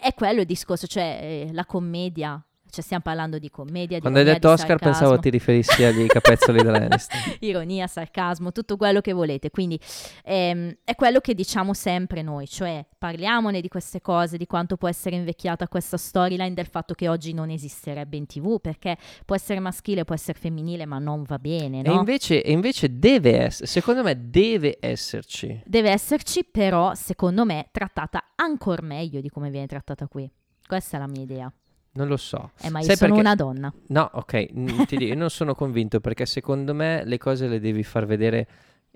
è 0.00 0.14
quello 0.14 0.40
il 0.40 0.46
discorso, 0.46 0.86
cioè 0.86 1.18
eh, 1.20 1.52
la 1.52 1.64
commedia 1.64 2.40
cioè 2.76 2.84
stiamo 2.84 3.02
parlando 3.02 3.38
di 3.38 3.48
commedia, 3.48 3.96
di 3.96 4.02
Quando 4.02 4.18
hai 4.18 4.24
detto 4.26 4.50
Oscar 4.50 4.78
sarcasmo. 4.78 4.92
pensavo 4.92 5.18
ti 5.18 5.30
riferissi 5.30 5.82
agli 5.82 6.04
capezzoli 6.06 6.60
dell'Aniston. 6.62 7.18
Ironia, 7.40 7.86
sarcasmo, 7.86 8.52
tutto 8.52 8.76
quello 8.76 9.00
che 9.00 9.14
volete. 9.14 9.48
Quindi 9.50 9.80
ehm, 10.24 10.76
è 10.84 10.94
quello 10.94 11.20
che 11.20 11.32
diciamo 11.32 11.72
sempre 11.72 12.20
noi, 12.20 12.46
cioè 12.46 12.84
parliamone 12.98 13.62
di 13.62 13.68
queste 13.68 14.02
cose, 14.02 14.36
di 14.36 14.44
quanto 14.44 14.76
può 14.76 14.88
essere 14.88 15.16
invecchiata 15.16 15.68
questa 15.68 15.96
storyline, 15.96 16.52
del 16.52 16.66
fatto 16.66 16.92
che 16.92 17.08
oggi 17.08 17.32
non 17.32 17.48
esisterebbe 17.48 18.18
in 18.18 18.26
tv, 18.26 18.60
perché 18.60 18.98
può 19.24 19.34
essere 19.34 19.58
maschile, 19.58 20.04
può 20.04 20.14
essere 20.14 20.38
femminile, 20.38 20.84
ma 20.84 20.98
non 20.98 21.22
va 21.22 21.38
bene, 21.38 21.80
no? 21.80 21.92
E 21.92 21.94
invece, 21.94 22.42
e 22.42 22.52
invece 22.52 22.98
deve 22.98 23.38
essere, 23.40 23.66
secondo 23.66 24.02
me 24.02 24.28
deve 24.28 24.76
esserci. 24.80 25.62
Deve 25.64 25.90
esserci, 25.90 26.44
però, 26.44 26.94
secondo 26.94 27.46
me, 27.46 27.68
trattata 27.72 28.32
ancora 28.34 28.82
meglio 28.82 29.22
di 29.22 29.30
come 29.30 29.48
viene 29.48 29.66
trattata 29.66 30.06
qui. 30.06 30.30
Questa 30.66 30.98
è 30.98 31.00
la 31.00 31.06
mia 31.06 31.22
idea. 31.22 31.50
Non 31.96 32.08
lo 32.08 32.16
so. 32.16 32.52
Eh, 32.60 32.70
ma 32.70 32.80
io 32.80 32.84
Sai 32.86 32.96
sono 32.96 33.14
perché- 33.14 33.26
una 33.26 33.34
donna. 33.34 33.72
No, 33.88 34.10
ok, 34.12 34.48
n- 34.52 34.84
ti 34.86 34.96
dico, 34.96 35.12
io 35.12 35.18
non 35.18 35.30
sono 35.30 35.54
convinto 35.54 36.00
perché 36.00 36.24
secondo 36.26 36.74
me 36.74 37.02
le 37.04 37.18
cose 37.18 37.48
le 37.48 37.58
devi 37.60 37.82
far 37.82 38.06
vedere 38.06 38.46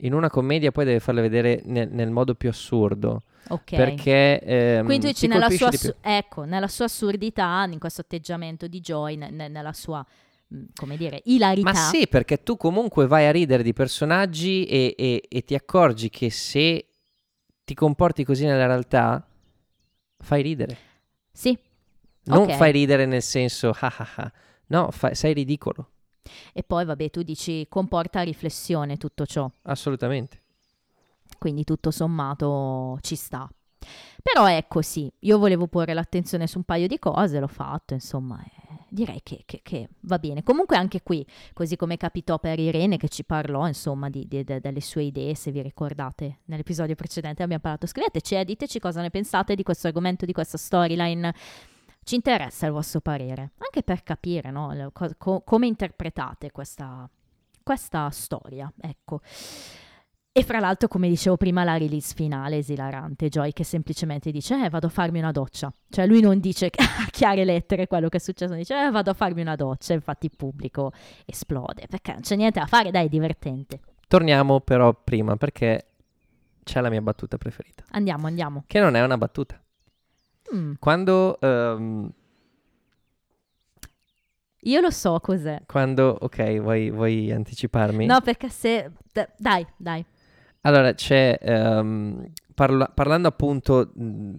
in 0.02 0.14
una 0.14 0.30
commedia, 0.30 0.70
poi 0.70 0.84
devi 0.86 0.98
farle 1.00 1.20
vedere 1.20 1.60
nel, 1.64 1.88
nel 1.90 2.10
modo 2.10 2.34
più 2.34 2.48
assurdo. 2.48 3.22
Ok. 3.48 3.74
Perché 3.74 4.40
ehm, 4.40 4.84
Quindi 4.84 5.06
tu 5.06 5.12
dici 5.12 5.26
nella 5.26 5.50
sua, 5.50 5.68
assu- 5.68 5.96
ecco, 6.00 6.44
nella 6.44 6.68
sua 6.68 6.84
assurdità, 6.86 7.66
in 7.70 7.78
questo 7.78 8.02
atteggiamento 8.02 8.66
di 8.66 8.80
Joy, 8.80 9.16
ne- 9.16 9.30
ne- 9.30 9.48
nella 9.48 9.72
sua, 9.72 10.04
mh, 10.48 10.62
come 10.74 10.96
dire, 10.96 11.20
ilarità. 11.24 11.70
Ma 11.70 11.74
sì, 11.74 12.06
perché 12.06 12.42
tu 12.42 12.56
comunque 12.56 13.06
vai 13.06 13.26
a 13.26 13.30
ridere 13.30 13.62
di 13.62 13.72
personaggi 13.72 14.64
e, 14.66 14.94
e- 14.96 15.22
e 15.28 15.44
ti 15.44 15.54
accorgi 15.54 16.08
che 16.10 16.30
se 16.30 16.86
ti 17.64 17.74
comporti 17.74 18.24
così 18.24 18.44
nella 18.44 18.66
realtà, 18.66 19.26
fai 20.18 20.42
ridere. 20.42 20.76
Sì, 21.32 21.56
Non 22.30 22.42
Ok. 22.48 22.54
fai 22.56 22.72
ridere 22.72 23.06
nel 23.06 23.22
senso, 23.22 23.70
ah 23.80 23.92
ah 23.96 24.08
ah. 24.16 24.32
no, 24.66 24.90
fai- 24.90 25.14
sei 25.14 25.32
ridicolo, 25.34 25.90
e 26.52 26.62
poi 26.62 26.84
vabbè, 26.84 27.10
tu 27.10 27.22
dici 27.22 27.66
comporta 27.68 28.20
riflessione 28.22 28.96
tutto 28.96 29.26
ciò, 29.26 29.50
assolutamente. 29.62 30.42
quindi 31.38 31.64
tutto 31.64 31.90
sommato 31.90 32.98
ci 33.00 33.16
sta. 33.16 33.48
Però 34.22 34.46
ecco 34.50 34.82
sì, 34.82 35.10
io 35.20 35.38
volevo 35.38 35.66
porre 35.66 35.94
l'attenzione 35.94 36.46
su 36.46 36.58
un 36.58 36.64
paio 36.64 36.86
di 36.86 36.98
cose, 36.98 37.40
l'ho 37.40 37.46
fatto, 37.46 37.94
insomma, 37.94 38.38
eh, 38.44 38.84
direi 38.90 39.20
che, 39.22 39.44
che- 39.46 39.60
che 39.62 39.88
va 40.00 40.18
bene. 40.18 40.42
Comunque 40.42 40.76
anche 40.76 41.02
qui, 41.02 41.26
così 41.54 41.76
come 41.76 41.96
capitò 41.96 42.38
per 42.38 42.58
Irene 42.58 42.98
che 42.98 43.08
ci 43.08 43.24
parlò, 43.24 43.66
insomma, 43.66 44.10
di- 44.10 44.28
di- 44.28 44.44
de- 44.44 44.60
delle 44.60 44.82
sue 44.82 45.04
idee, 45.04 45.34
se 45.34 45.50
vi 45.50 45.62
ricordate, 45.62 46.40
nell'episodio 46.44 46.94
precedente 46.94 47.42
abbiamo 47.42 47.62
parlato, 47.62 47.86
scriveteci 47.86 48.34
e 48.34 48.44
diteci 48.44 48.78
cosa 48.78 49.00
ne 49.00 49.08
pensate 49.08 49.54
di 49.54 49.62
questo 49.62 49.86
argomento, 49.86 50.26
di 50.26 50.32
questa 50.32 50.58
storyline. 50.58 51.34
Ci 52.10 52.16
interessa 52.16 52.66
il 52.66 52.72
vostro 52.72 53.00
parere, 53.00 53.52
anche 53.58 53.84
per 53.84 54.02
capire 54.02 54.50
no, 54.50 54.90
co- 54.92 55.42
come 55.42 55.68
interpretate 55.68 56.50
questa, 56.50 57.08
questa 57.62 58.10
storia, 58.10 58.68
ecco. 58.80 59.20
E 60.32 60.42
fra 60.42 60.58
l'altro, 60.58 60.88
come 60.88 61.08
dicevo 61.08 61.36
prima, 61.36 61.62
la 61.62 61.76
release 61.76 62.12
finale 62.16 62.56
esilarante, 62.56 63.28
Joy 63.28 63.52
che 63.52 63.62
semplicemente 63.62 64.32
dice, 64.32 64.60
eh, 64.64 64.68
vado 64.68 64.88
a 64.88 64.90
farmi 64.90 65.20
una 65.20 65.30
doccia. 65.30 65.72
Cioè 65.88 66.08
lui 66.08 66.20
non 66.20 66.40
dice 66.40 66.72
a 66.74 67.06
chiare 67.12 67.44
lettere 67.44 67.86
quello 67.86 68.08
che 68.08 68.16
è 68.16 68.20
successo, 68.20 68.54
dice, 68.54 68.86
eh, 68.86 68.90
vado 68.90 69.10
a 69.10 69.14
farmi 69.14 69.42
una 69.42 69.54
doccia. 69.54 69.92
Infatti 69.92 70.26
il 70.26 70.32
pubblico 70.36 70.90
esplode, 71.24 71.86
perché 71.88 72.10
non 72.10 72.22
c'è 72.22 72.34
niente 72.34 72.58
da 72.58 72.66
fare, 72.66 72.90
dai, 72.90 73.06
è 73.06 73.08
divertente. 73.08 73.82
Torniamo 74.08 74.58
però 74.58 74.92
prima 74.94 75.36
perché 75.36 75.86
c'è 76.64 76.80
la 76.80 76.90
mia 76.90 77.02
battuta 77.02 77.38
preferita, 77.38 77.84
Andiamo, 77.90 78.26
andiamo. 78.26 78.64
che 78.66 78.80
non 78.80 78.96
è 78.96 79.00
una 79.00 79.16
battuta. 79.16 79.62
Mm, 80.54 80.72
Quando, 80.78 81.38
ehm, 81.40 82.10
io 84.62 84.80
lo 84.80 84.90
so 84.90 85.18
cos'è. 85.20 85.62
quando, 85.66 86.16
ok, 86.20 86.60
vuoi, 86.60 86.90
vuoi 86.90 87.30
anticiparmi? 87.32 88.06
No, 88.06 88.20
perché 88.20 88.48
se... 88.48 88.90
Dai, 89.38 89.66
dai. 89.76 90.04
Allora, 90.62 90.92
c'è, 90.92 91.38
ehm, 91.40 92.30
parla- 92.54 92.90
parlando 92.92 93.28
appunto 93.28 93.90
mh, 93.94 94.34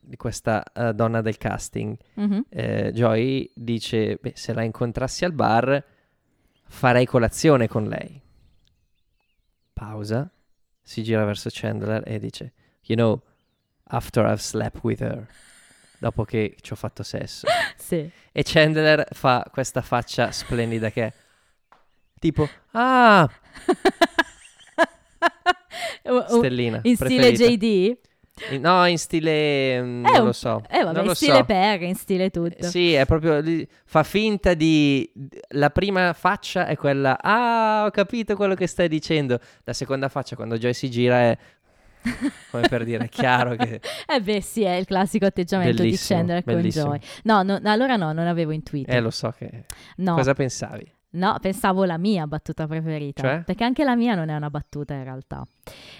di 0.00 0.16
questa 0.16 0.62
eh, 0.72 0.94
donna 0.94 1.20
del 1.20 1.36
casting, 1.36 1.96
Mhm. 2.14 2.44
eh, 2.48 2.92
Joy 2.94 3.50
dice, 3.54 4.16
beh, 4.20 4.32
se 4.34 4.54
la 4.54 4.62
incontrassi 4.62 5.24
al 5.26 5.32
bar, 5.32 5.84
farei 6.68 7.04
colazione 7.04 7.68
con 7.68 7.84
lei. 7.84 8.22
Pausa, 9.74 10.30
si 10.82 11.02
gira 11.02 11.24
verso 11.26 11.50
Chandler 11.52 12.02
e 12.06 12.18
dice, 12.18 12.52
you 12.84 12.96
know, 12.96 13.20
after 13.88 14.24
I've 14.26 14.40
slept 14.40 14.78
with 14.82 15.00
her, 15.02 15.26
dopo 15.98 16.24
che 16.24 16.56
ci 16.60 16.72
ho 16.72 16.76
fatto 16.76 17.02
sesso. 17.02 17.46
Sì. 17.76 18.10
E 18.32 18.42
Chandler 18.42 19.06
fa 19.12 19.46
questa 19.52 19.80
faccia 19.80 20.32
splendida 20.32 20.90
che 20.90 21.04
è 21.04 21.12
tipo, 22.18 22.48
ah, 22.72 23.30
stellina. 26.28 26.80
in 26.82 26.96
stile. 26.96 27.32
JD? 27.32 27.62
In- 27.62 27.96
No, 28.60 28.84
in 28.84 28.98
stile, 28.98 29.80
mm, 29.80 30.02
non 30.04 30.14
un- 30.20 30.24
lo 30.26 30.32
so. 30.32 30.62
Eh, 30.68 30.84
vabbè, 30.84 31.02
in 31.02 31.14
stile 31.14 31.36
so. 31.38 31.44
Perry, 31.44 31.88
in 31.88 31.94
stile 31.94 32.28
tutto. 32.28 32.68
Sì, 32.68 32.92
è 32.92 33.06
proprio 33.06 33.42
fa 33.86 34.02
finta 34.02 34.52
di 34.52 35.10
la 35.54 35.70
prima 35.70 36.12
faccia 36.12 36.66
è 36.66 36.76
quella 36.76 37.16
"Ah, 37.18 37.84
ho 37.86 37.90
capito 37.90 38.36
quello 38.36 38.54
che 38.54 38.66
stai 38.66 38.88
dicendo". 38.88 39.40
La 39.64 39.72
seconda 39.72 40.10
faccia 40.10 40.36
quando 40.36 40.58
Joy 40.58 40.74
si 40.74 40.90
gira 40.90 41.16
è 41.20 41.38
come 42.50 42.68
per 42.68 42.84
dire, 42.84 43.04
è 43.04 43.08
chiaro 43.08 43.54
che 43.56 43.80
Eh 44.06 44.20
beh, 44.20 44.40
sì, 44.40 44.62
è 44.62 44.74
il 44.74 44.84
classico 44.86 45.26
atteggiamento 45.26 45.82
Bellissimo, 45.82 46.22
di 46.22 46.42
con 46.42 46.42
bellissimo. 46.54 46.84
Joy. 46.90 47.00
No, 47.24 47.42
no, 47.42 47.60
allora 47.64 47.96
no, 47.96 48.12
non 48.12 48.26
avevo 48.26 48.52
intuito. 48.52 48.90
eh 48.90 49.00
lo 49.00 49.10
so 49.10 49.30
che 49.30 49.64
no, 49.96 50.14
Cosa 50.14 50.34
pensavi? 50.34 50.94
no, 51.10 51.36
pensavo 51.40 51.84
la 51.84 51.98
mia 51.98 52.26
battuta 52.26 52.66
preferita. 52.66 53.22
Cioè? 53.22 53.42
Perché 53.44 53.64
anche 53.64 53.84
la 53.84 53.96
mia 53.96 54.14
non 54.14 54.28
è 54.28 54.34
una 54.36 54.50
battuta 54.50 54.94
in 54.94 55.04
realtà. 55.04 55.46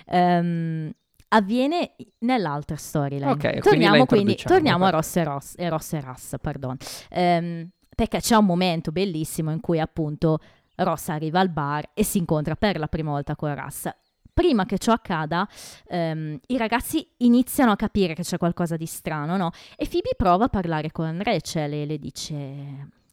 Ehm, 0.06 0.90
avviene 1.28 1.94
nell'altra 2.20 2.76
storyline. 2.76 3.30
Ok, 3.30 3.38
quindi 3.40 3.60
torniamo 3.60 4.06
quindi, 4.06 4.30
introduciamo, 4.32 4.54
torniamo 4.54 4.84
a. 4.84 4.90
Ross 4.90 5.16
e 5.16 5.24
Ross, 5.24 5.54
e 5.56 5.68
Ross 5.68 5.92
e 5.94 6.00
Russ, 6.00 6.34
pardon. 6.40 6.76
Ehm, 7.10 7.68
perché 7.94 8.18
c'è 8.20 8.36
un 8.36 8.44
momento 8.44 8.92
bellissimo 8.92 9.50
in 9.50 9.60
cui 9.60 9.80
appunto 9.80 10.38
Ross 10.76 11.08
arriva 11.08 11.40
al 11.40 11.48
bar 11.48 11.90
e 11.94 12.04
si 12.04 12.18
incontra 12.18 12.54
per 12.56 12.78
la 12.78 12.88
prima 12.88 13.10
volta 13.10 13.34
con 13.36 13.54
Russ. 13.54 13.88
Prima 14.36 14.66
che 14.66 14.76
ciò 14.76 14.92
accada, 14.92 15.48
ehm, 15.88 16.38
i 16.48 16.58
ragazzi 16.58 17.08
iniziano 17.18 17.70
a 17.70 17.76
capire 17.76 18.12
che 18.12 18.22
c'è 18.22 18.36
qualcosa 18.36 18.76
di 18.76 18.84
strano, 18.84 19.38
no? 19.38 19.50
E 19.78 19.88
Phoebe 19.88 20.10
prova 20.14 20.44
a 20.44 20.48
parlare 20.48 20.92
con 20.92 21.22
Rachel 21.22 21.72
e 21.72 21.86
le 21.86 21.98
dice: 21.98 22.34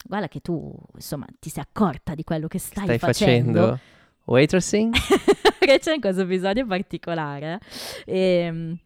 Guarda, 0.04 0.28
che 0.28 0.42
tu 0.42 0.76
insomma 0.96 1.26
ti 1.40 1.50
sei 1.50 1.64
accorta 1.66 2.14
di 2.14 2.26
quello 2.26 2.50
che 2.50 2.60
stai, 2.60 2.84
Stai 2.84 3.00
facendo 3.00 3.80
waitressing? 4.26 4.94
Rachel 5.66 5.94
in 5.96 6.02
questo 6.02 6.24
episodio 6.24 6.66
particolare. 6.66 7.60
E, 8.06 8.78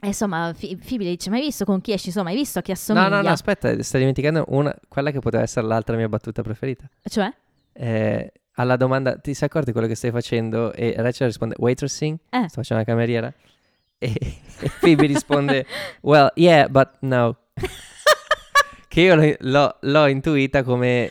e 0.00 0.06
insomma, 0.06 0.54
Phoebe 0.56 1.02
le 1.02 1.10
dice: 1.10 1.28
Ma 1.28 1.36
hai 1.38 1.42
visto 1.42 1.64
con 1.64 1.80
chi 1.80 1.90
esci? 1.90 2.06
Insomma, 2.06 2.28
hai 2.30 2.36
visto 2.36 2.60
a 2.60 2.62
chi 2.62 2.70
No, 2.70 2.76
assomiglia? 2.76 3.08
no, 3.08 3.20
no, 3.20 3.28
aspetta, 3.30 3.82
stai 3.82 3.98
dimenticando 3.98 4.44
una, 4.50 4.72
quella 4.86 5.10
che 5.10 5.18
poteva 5.18 5.42
essere 5.42 5.66
l'altra 5.66 5.96
mia 5.96 6.08
battuta 6.08 6.40
preferita. 6.42 6.88
Cioè? 7.02 7.32
Eh, 7.72 8.32
alla 8.60 8.76
domanda 8.76 9.16
ti 9.16 9.32
sei 9.34 9.48
accorto 9.48 9.66
di 9.66 9.72
quello 9.72 9.86
che 9.88 9.94
stai 9.94 10.10
facendo? 10.10 10.72
E 10.72 10.94
Rachel 10.96 11.26
risponde 11.28 11.54
waitressing? 11.58 12.16
Eh. 12.30 12.42
Sto 12.48 12.60
facendo 12.60 12.82
la 12.82 12.84
cameriera? 12.84 13.32
E, 13.98 14.12
e 14.60 14.70
Phoebe 14.80 15.06
risponde 15.06 15.66
well, 16.02 16.30
yeah, 16.34 16.68
but 16.68 16.90
no. 17.00 17.36
che 18.88 19.00
io 19.00 19.14
l'ho, 19.14 19.34
l'ho- 19.40 19.76
l'ho 19.80 20.06
intuita 20.06 20.62
come 20.62 21.10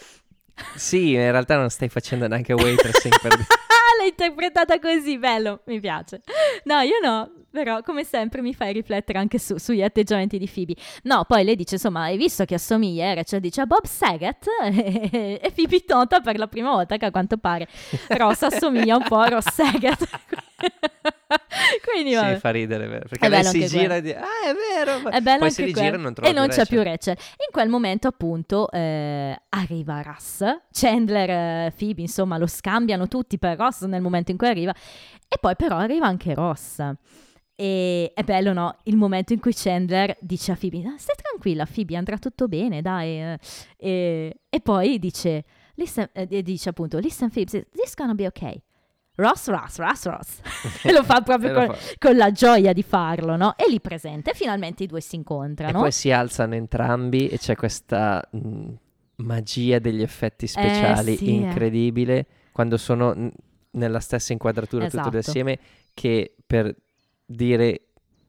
sì, 0.75 1.13
in 1.13 1.31
realtà 1.31 1.55
non 1.57 1.69
stai 1.69 1.89
facendo 1.89 2.27
neanche 2.27 2.53
waitressing 2.53 3.19
per 3.21 3.31
dire. 3.35 3.45
L'hai 3.99 4.09
interpretata 4.09 4.79
così, 4.79 5.17
bello, 5.17 5.61
mi 5.65 5.81
piace. 5.81 6.21
No, 6.63 6.79
io 6.79 6.99
no, 7.03 7.29
però 7.51 7.81
come 7.81 8.05
sempre 8.05 8.41
mi 8.41 8.53
fai 8.53 8.71
riflettere 8.71 9.19
anche 9.19 9.37
su- 9.39 9.57
sugli 9.57 9.83
atteggiamenti 9.83 10.37
di 10.37 10.49
Phoebe. 10.51 10.75
No, 11.03 11.25
poi 11.27 11.43
lei 11.43 11.57
dice, 11.57 11.75
insomma, 11.75 12.03
hai 12.03 12.15
visto 12.15 12.45
che 12.45 12.55
assomiglia? 12.55 13.13
Rachel 13.13 13.41
dice 13.41 13.59
a 13.59 13.65
Bob 13.65 13.83
Saget 13.85 14.45
e, 14.63 15.39
e 15.43 15.51
Phoebe 15.53 15.83
nota 15.87 16.21
per 16.21 16.37
la 16.37 16.47
prima 16.47 16.71
volta 16.71 16.95
che 16.95 17.05
a 17.05 17.11
quanto 17.11 17.35
pare 17.37 17.67
Ross 18.07 18.43
assomiglia 18.43 18.95
un 18.95 19.03
po' 19.03 19.17
a 19.17 19.27
Ross 19.27 19.51
Saget. 19.51 20.07
Quindi 21.83 22.13
vabbè. 22.15 22.33
Sì, 22.35 22.39
fa 22.39 22.49
ridere, 22.51 22.87
vero? 22.87 23.07
Perché 23.07 23.25
È 23.25 23.29
lei 23.29 23.43
si 23.43 23.65
gira 23.67 23.95
e 23.95 24.01
dice, 24.01 24.15
ah, 24.17 24.23
è 24.47 24.53
vero. 24.83 24.99
ma-" 25.01 25.09
È 25.11 25.21
bello 25.21 25.39
Poi 25.39 25.51
si 25.51 25.63
rigira 25.63 25.87
quello. 25.89 25.97
e 25.97 26.01
non 26.03 26.13
trova 26.13 26.29
e 26.29 26.33
non 26.33 26.47
più 26.47 26.55
c'è 26.55 26.65
più 26.65 26.77
Rachel. 26.77 27.15
Rachel. 27.15 27.17
In 27.47 27.51
quel 27.51 27.69
momento, 27.69 28.07
appunto, 28.07 28.69
eh, 28.71 29.39
arriva 29.49 30.01
Russ. 30.01 30.43
Chandler 30.71 31.29
e 31.67 31.73
Phoebe, 31.77 32.01
insomma, 32.01 32.37
lo 32.37 32.47
scambiano 32.47 33.07
tutti 33.07 33.37
per 33.37 33.57
Ross 33.57 33.83
nel 33.85 34.01
momento 34.01 34.31
in 34.31 34.37
cui 34.37 34.47
arriva. 34.47 34.73
E 35.27 35.37
poi, 35.39 35.55
però, 35.55 35.77
arriva 35.77 36.07
anche 36.07 36.33
Ross. 36.33 36.81
E 37.55 38.11
è 38.15 38.23
bello, 38.23 38.53
no? 38.53 38.77
Il 38.83 38.95
momento 38.95 39.33
in 39.33 39.39
cui 39.39 39.51
Chandler 39.53 40.15
dice 40.21 40.53
a 40.53 40.55
Phoebe, 40.55 40.77
"Ah, 40.87 40.95
stai 40.97 41.15
tranquilla 41.21 41.65
Phoebe, 41.71 41.97
andrà 41.97 42.17
tutto 42.17 42.47
bene, 42.47 42.81
dai. 42.81 43.21
eh." 43.21 43.37
E, 43.77 44.39
e 44.49 44.59
poi 44.61 44.97
dice, 44.97 45.43
listen, 45.75 46.09
eh, 46.13 46.41
dice 46.41 46.69
appunto, 46.69 46.97
listen 46.99 47.29
Phoebe, 47.29 47.67
this 47.75 47.95
gonna 47.95 48.13
be 48.13 48.25
okay. 48.27 48.61
Ross, 49.19 49.47
Ross, 49.49 49.77
Ross, 49.77 50.05
Ross. 50.05 50.39
e 50.83 50.91
lo 50.93 51.03
fa 51.03 51.21
proprio 51.21 51.49
E 51.51 51.53
con, 51.53 51.75
fa. 51.75 51.93
con 51.97 52.15
la 52.15 52.31
gioia 52.31 52.71
di 52.73 52.83
farlo, 52.83 53.35
no? 53.35 53.53
E 53.57 53.69
li 53.69 53.79
presenta 53.81 54.31
e 54.31 54.33
finalmente 54.33 54.83
i 54.83 54.87
due 54.87 55.01
si 55.01 55.15
E 55.15 55.17
incontrano. 55.19 55.79
poi 55.79 55.91
si 55.91 56.11
alzano 56.11 56.55
entrambi 56.55 57.27
e 57.27 57.37
c'è 57.37 57.55
questa 57.55 58.25
mh, 58.31 58.69
magia 59.17 59.79
degli 59.79 60.01
effetti 60.01 60.47
speciali 60.47 61.13
Eh, 61.13 61.17
sì, 61.17 61.25
eh. 61.25 61.31
incredibile 61.31 62.25
quando 62.51 62.77
sono 62.77 63.13
n- 63.13 63.31
nella 63.71 63.99
stessa 63.99 64.31
inquadratura 64.33 64.85
tutti 64.85 64.97
e 64.97 65.09
due 65.09 65.19
Esatto. 65.19 65.29
assieme 65.29 65.59
che 65.93 66.33
per 66.47 66.73
dire, 67.25 67.81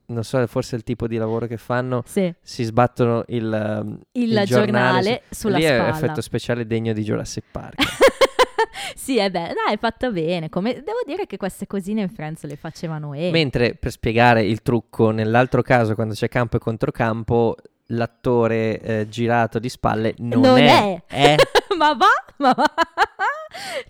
non 0.07 0.24
so, 0.24 0.45
forse 0.49 0.74
il 0.76 0.82
tipo 0.82 1.07
di 1.07 1.16
lavoro 1.16 1.47
che 1.47 1.57
fanno, 1.57 2.03
Sì, 2.05 2.32
si 2.43 2.64
sbattono 2.64 3.22
il, 3.28 3.80
um, 3.84 3.99
il, 4.12 4.43
giornale, 4.45 5.22
su- 5.30 5.43
sulla 5.43 5.57
Lì 5.59 5.62
è 5.64 5.74
spalla. 5.76 5.88
effetto 5.97 6.20
speciale 6.20 6.66
degno 6.66 6.93
di 6.93 7.03
Jurassic 7.05 7.45
Park. 7.51 7.78
sì, 8.95 9.18
è 9.18 9.31
beh, 9.31 9.53
dai, 9.55 9.75
è 9.75 9.79
fatta 9.79 10.11
bene. 10.11 10.49
Come... 10.49 10.75
Devo 10.75 11.01
dire 11.07 11.27
che 11.27 11.37
queste 11.37 11.66
cosine 11.66 12.03
in 12.03 12.09
Friends 12.09 12.45
le 12.45 12.57
facevano 12.57 13.14
e 13.14 13.31
Mentre 13.31 13.75
per 13.75 13.91
spiegare 13.91 14.43
il 14.45 14.62
trucco, 14.62 15.11
nell'altro 15.11 15.62
caso, 15.62 15.95
quando 15.95 16.14
c'è 16.14 16.29
campo 16.29 16.57
e 16.57 16.61
controcampo, 16.61 17.57
l'attore 17.87 18.81
eh, 18.81 19.09
girato 19.09 19.59
di 19.59 19.68
spalle 19.68 20.14
non, 20.18 20.41
Non 20.41 20.59
è. 20.59 21.03
è. 21.07 21.35
è. 21.35 21.37
ma 21.77 21.95
va, 21.95 22.07
ma 22.39 22.53
va. 22.53 22.73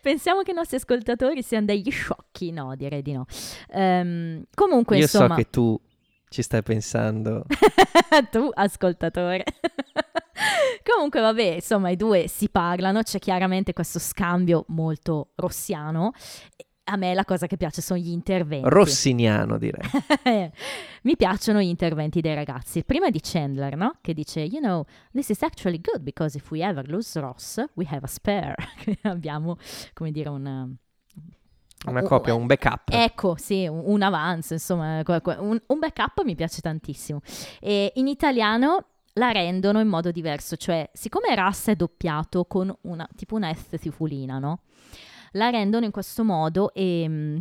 Pensiamo 0.00 0.42
che 0.42 0.52
i 0.52 0.54
nostri 0.54 0.76
ascoltatori 0.76 1.42
siano 1.42 1.66
degli 1.66 1.90
sciocchi. 1.90 2.50
No, 2.50 2.74
direi 2.76 3.02
di 3.02 3.12
no. 3.12 3.26
Ehm, 3.70 4.44
comunque, 4.54 4.96
Io 4.96 5.02
insomma, 5.02 5.28
so 5.28 5.34
che 5.34 5.50
tu 5.50 5.80
ci 6.28 6.42
stai 6.42 6.62
pensando. 6.62 7.44
tu 8.30 8.50
ascoltatore. 8.52 9.44
Comunque, 10.84 11.20
vabbè, 11.20 11.54
insomma, 11.54 11.90
i 11.90 11.96
due 11.96 12.28
si 12.28 12.48
parlano, 12.48 13.02
c'è 13.02 13.18
chiaramente 13.18 13.72
questo 13.72 13.98
scambio 13.98 14.64
molto 14.68 15.30
rossiano. 15.36 16.12
A 16.84 16.96
me 16.96 17.14
la 17.14 17.24
cosa 17.24 17.46
che 17.46 17.56
piace 17.56 17.82
sono 17.82 18.00
gli 18.00 18.10
interventi. 18.10 18.68
Rossiniano, 18.68 19.58
direi. 19.58 19.88
Mi 21.02 21.16
piacciono 21.16 21.60
gli 21.60 21.68
interventi 21.68 22.20
dei 22.20 22.34
ragazzi. 22.34 22.84
È 22.84 23.10
di 23.10 23.20
Chandler, 23.22 23.76
no? 23.76 23.92
Che 24.00 24.12
dice, 24.12 24.40
you 24.40 24.60
know, 24.60 24.84
this 25.12 25.28
is 25.28 25.40
actually 25.42 25.80
good 25.80 26.02
because 26.02 26.36
if 26.36 26.50
we 26.50 26.64
ever 26.64 26.88
lose 26.88 27.18
Ross, 27.20 27.62
we 27.74 27.86
have 27.88 28.00
a 28.02 28.08
spare. 28.08 28.56
Abbiamo, 29.02 29.56
come 29.92 30.10
dire, 30.10 30.30
una... 30.30 30.68
Una 31.86 32.00
un- 32.00 32.06
copia, 32.06 32.34
un 32.34 32.46
backup. 32.46 32.90
Ecco, 32.90 33.36
sì, 33.36 33.66
un, 33.66 33.82
un 33.84 34.02
avanzo, 34.02 34.52
insomma, 34.52 35.02
un, 35.06 35.62
un 35.64 35.78
backup 35.78 36.24
mi 36.24 36.34
piace 36.34 36.60
tantissimo. 36.60 37.20
E 37.60 37.92
in 37.94 38.08
italiano 38.08 38.89
la 39.14 39.32
rendono 39.32 39.80
in 39.80 39.88
modo 39.88 40.10
diverso, 40.10 40.56
cioè, 40.56 40.88
siccome 40.92 41.34
Russ 41.34 41.68
è 41.68 41.76
doppiato 41.76 42.44
con 42.44 42.74
una, 42.82 43.08
tipo 43.16 43.36
una 43.36 43.52
F 43.52 43.78
tifulina, 43.78 44.38
no? 44.38 44.62
La 45.32 45.50
rendono 45.50 45.84
in 45.84 45.90
questo 45.90 46.24
modo 46.24 46.72
e... 46.72 47.06
mm, 47.08 47.38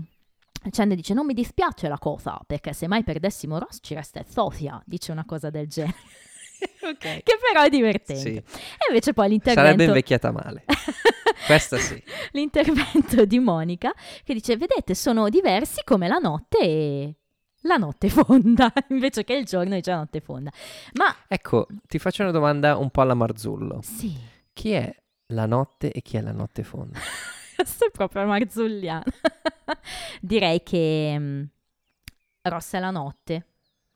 Chandler 0.71 0.97
dice, 0.97 1.13
non 1.13 1.25
mi 1.25 1.33
dispiace 1.33 1.87
la 1.87 1.97
cosa, 1.97 2.39
perché 2.45 2.73
se 2.73 2.87
mai 2.87 3.03
perdessimo 3.03 3.57
Ross 3.57 3.77
ci 3.81 3.93
resta 3.93 4.23
Sofia, 4.27 4.81
dice 4.85 5.11
una 5.13 5.23
cosa 5.25 5.49
del 5.49 5.67
genere, 5.67 5.95
ok. 6.83 6.97
che 7.23 7.37
però 7.41 7.63
è 7.63 7.69
divertente. 7.69 8.21
Sì. 8.21 8.35
E 8.35 8.43
invece 8.89 9.13
poi 9.13 9.27
Sarebbe 9.27 9.51
l'intervento... 9.51 9.83
invecchiata 9.83 10.31
male. 10.31 10.65
Questa 11.45 11.77
sì. 11.77 12.01
l'intervento 12.31 13.23
di 13.23 13.39
Monica 13.39 13.93
che 14.23 14.33
dice 14.33 14.57
vedete 14.57 14.93
sono 14.93 15.29
diversi 15.29 15.81
come 15.85 16.07
la 16.09 16.17
notte 16.17 16.57
e 16.59 17.15
la 17.61 17.75
notte 17.77 18.09
fonda 18.09 18.71
invece 18.89 19.23
che 19.23 19.33
il 19.33 19.45
giorno 19.45 19.75
dice 19.75 19.91
la 19.91 19.97
notte 19.97 20.21
fonda 20.21 20.51
ma 20.93 21.13
Ecco, 21.27 21.67
ti 21.87 21.99
faccio 21.99 22.21
una 22.23 22.31
domanda 22.31 22.77
un 22.77 22.89
po' 22.89 23.01
alla 23.01 23.13
Marzullo. 23.13 23.79
sì 23.81 24.15
Chi 24.53 24.71
è 24.71 24.95
la 25.27 25.45
notte 25.45 25.91
e 25.91 26.01
chi 26.01 26.17
è 26.17 26.21
la 26.21 26.31
notte 26.31 26.63
fonda? 26.63 26.97
questo 27.55 27.85
è 27.87 27.91
proprio 27.91 28.25
marzulliano 28.25 29.03
direi 30.21 30.63
che 30.63 31.15
mm, 31.19 31.43
Ross 32.43 32.73
è 32.73 32.79
la 32.79 32.91
notte 32.91 33.45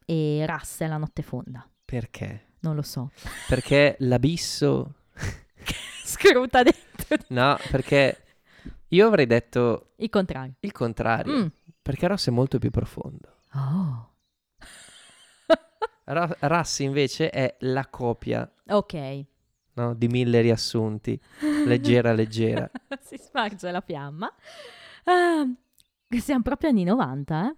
e 0.05 0.45
Russ 0.45 0.81
è 0.81 0.87
la 0.87 0.97
notte 0.97 1.21
fonda 1.21 1.65
Perché? 1.85 2.47
non 2.59 2.75
lo 2.75 2.81
so 2.81 3.11
Perché 3.47 3.95
l'abisso... 3.99 4.93
scruta 6.03 6.61
dentro 6.63 7.17
No, 7.29 7.57
perché 7.71 8.17
io 8.89 9.07
avrei 9.07 9.25
detto 9.25 9.93
il 9.97 10.09
contrario 10.09 10.53
il 10.59 10.71
contrario. 10.71 11.33
Mm. 11.37 11.47
Perché 11.81 12.07
Ross 12.07 12.27
è 12.27 12.31
molto 12.31 12.59
più 12.59 12.69
profondo. 12.69 13.32
Oh 13.55 14.09
Ra- 16.05 16.37
Russ 16.41 16.79
invece 16.79 17.29
è 17.29 17.55
la 17.59 17.87
copia 17.87 18.51
ok 18.67 19.25
no, 19.73 19.93
di 19.93 20.07
mille 20.07 20.41
riassunti, 20.41 21.19
leggera 21.65 22.13
leggera. 22.13 22.69
si 23.01 23.17
sparge 23.17 23.71
la 23.71 23.81
fiamma. 23.81 24.31
Ah, 25.05 25.47
siamo 26.09 26.41
proprio 26.41 26.69
anni 26.69 26.83
90, 26.83 27.47
eh? 27.47 27.55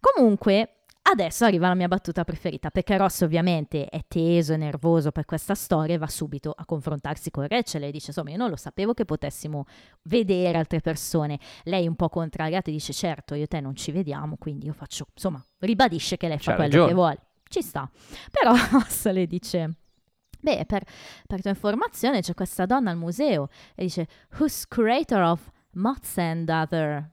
Comunque, 0.00 0.77
adesso 1.10 1.44
arriva 1.44 1.68
la 1.68 1.74
mia 1.74 1.88
battuta 1.88 2.24
preferita, 2.24 2.70
perché 2.70 2.96
Ross 2.96 3.22
ovviamente 3.22 3.86
è 3.86 4.02
teso 4.06 4.52
e 4.52 4.56
nervoso 4.56 5.10
per 5.10 5.24
questa 5.24 5.54
storia 5.54 5.94
e 5.94 5.98
va 5.98 6.06
subito 6.06 6.52
a 6.56 6.64
confrontarsi 6.64 7.30
con 7.30 7.46
Rachel 7.46 7.84
e 7.84 7.90
dice, 7.90 8.06
insomma, 8.08 8.30
io 8.30 8.36
non 8.36 8.50
lo 8.50 8.56
sapevo 8.56 8.94
che 8.94 9.04
potessimo 9.04 9.66
vedere 10.02 10.58
altre 10.58 10.80
persone. 10.80 11.38
Lei 11.64 11.86
un 11.86 11.96
po' 11.96 12.08
contrariata 12.08 12.70
dice, 12.70 12.92
certo, 12.92 13.34
io 13.34 13.44
e 13.44 13.46
te 13.46 13.60
non 13.60 13.74
ci 13.76 13.92
vediamo, 13.92 14.36
quindi 14.36 14.66
io 14.66 14.72
faccio, 14.72 15.06
insomma, 15.14 15.44
ribadisce 15.58 16.16
che 16.16 16.28
lei 16.28 16.38
fa 16.38 16.50
C'ha 16.50 16.56
quello 16.56 16.70
ragione. 16.70 16.88
che 16.88 16.94
vuole. 16.94 17.18
Ci 17.48 17.62
sta. 17.62 17.90
Però 18.30 18.52
Ross 18.72 19.10
le 19.10 19.26
dice... 19.26 19.74
Beh, 20.40 20.66
per, 20.66 20.84
per 21.26 21.40
tua 21.40 21.50
informazione 21.50 22.20
c'è 22.20 22.32
questa 22.32 22.64
donna 22.64 22.92
al 22.92 22.96
museo 22.96 23.48
e 23.74 23.82
dice 23.82 24.06
Who's 24.38 24.68
curator 24.68 25.20
of 25.20 25.50
Moths 25.72 26.16
and 26.18 26.48
Other 26.48 27.10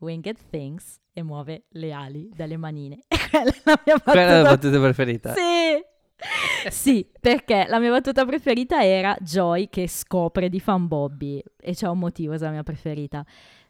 Winged 0.00 0.38
Things 0.50 1.00
e 1.12 1.22
muove 1.22 1.64
le 1.70 1.92
ali 1.92 2.28
dalle 2.34 2.56
manine. 2.56 3.04
Quella 3.30 3.50
è 3.50 3.60
la 3.64 3.82
mia 3.84 4.00
Quella 4.00 4.20
è 4.20 4.26
la 4.26 4.42
battuta. 4.42 4.68
battuta 4.68 4.80
preferita. 4.80 5.34
Sì. 5.34 6.70
sì, 6.70 7.10
perché 7.20 7.66
la 7.68 7.78
mia 7.78 7.90
battuta 7.90 8.24
preferita 8.24 8.82
era 8.82 9.16
Joy 9.20 9.68
che 9.68 9.88
scopre 9.88 10.48
di 10.48 10.60
fan 10.60 10.86
Bobby 10.86 11.42
e 11.60 11.74
c'è 11.74 11.88
un 11.88 11.98
motivo 11.98 12.34
è 12.34 12.38
la 12.38 12.50
mia 12.50 12.62
preferita. 12.62 13.24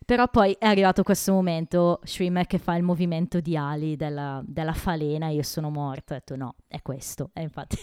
Però 0.05 0.29
poi 0.29 0.57
è 0.59 0.67
arrivato 0.67 1.03
questo 1.03 1.33
momento, 1.33 1.99
Schwimmer 2.05 2.47
che 2.47 2.59
fa 2.59 2.77
il 2.77 2.85
movimento 2.85 3.41
di 3.41 3.57
ali 3.57 3.97
della, 3.97 4.41
della 4.47 4.73
falena, 4.73 5.29
io 5.29 5.43
sono 5.43 5.69
morto, 5.69 6.13
ho 6.13 6.17
detto 6.17 6.37
no, 6.37 6.55
è 6.69 6.81
questo, 6.83 7.31
e 7.33 7.43
infatti... 7.43 7.77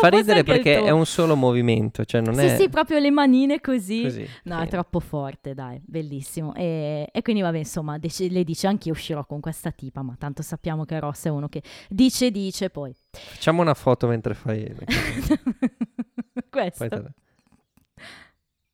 Fa 0.00 0.08
ridere 0.08 0.44
perché 0.44 0.82
è 0.82 0.90
un 0.90 1.04
solo 1.04 1.36
movimento, 1.36 2.04
cioè 2.04 2.20
non 2.20 2.34
sì, 2.34 2.44
è 2.44 2.56
sì, 2.56 2.68
proprio 2.68 2.98
le 2.98 3.10
manine 3.10 3.60
così. 3.60 4.02
così. 4.02 4.28
No, 4.44 4.58
sì. 4.58 4.64
è 4.64 4.68
troppo 4.68 5.00
forte, 5.00 5.54
dai, 5.54 5.80
bellissimo. 5.84 6.54
E, 6.54 7.08
e 7.12 7.22
quindi, 7.22 7.42
vabbè, 7.42 7.58
insomma, 7.58 7.98
dec- 7.98 8.30
le 8.30 8.44
dice 8.44 8.66
anche 8.66 8.88
io 8.88 8.94
uscirò 8.94 9.24
con 9.26 9.40
questa 9.40 9.70
tipa, 9.70 10.02
ma 10.02 10.14
tanto 10.18 10.42
sappiamo 10.42 10.84
che 10.84 10.98
Ross 10.98 11.26
è 11.26 11.28
uno 11.28 11.48
che 11.48 11.62
dice, 11.88 12.30
dice, 12.30 12.70
poi. 12.70 12.94
Facciamo 13.10 13.60
una 13.60 13.74
foto 13.74 14.06
mentre 14.06 14.34
fai 14.34 14.66
le. 14.66 14.84
Questo. 16.50 16.88
Te- 16.88 17.12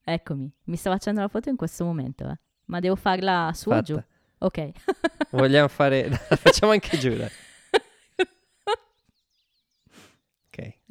Eccomi, 0.07 0.53
mi 0.65 0.77
sto 0.77 0.91
facendo 0.91 1.21
la 1.21 1.29
foto 1.29 1.49
in 1.49 1.57
questo 1.57 1.85
momento, 1.85 2.29
eh. 2.29 2.39
Ma 2.67 2.81
devo 2.81 2.97
farla 2.97 3.51
su 3.55 3.71
o 3.71 3.81
giù? 3.83 4.01
Ok. 4.39 4.71
Vogliamo 5.33 5.69
fare 5.69 6.11
facciamo 6.37 6.73
anche 6.73 6.99
giù, 6.99 7.15
dai. 7.17 7.31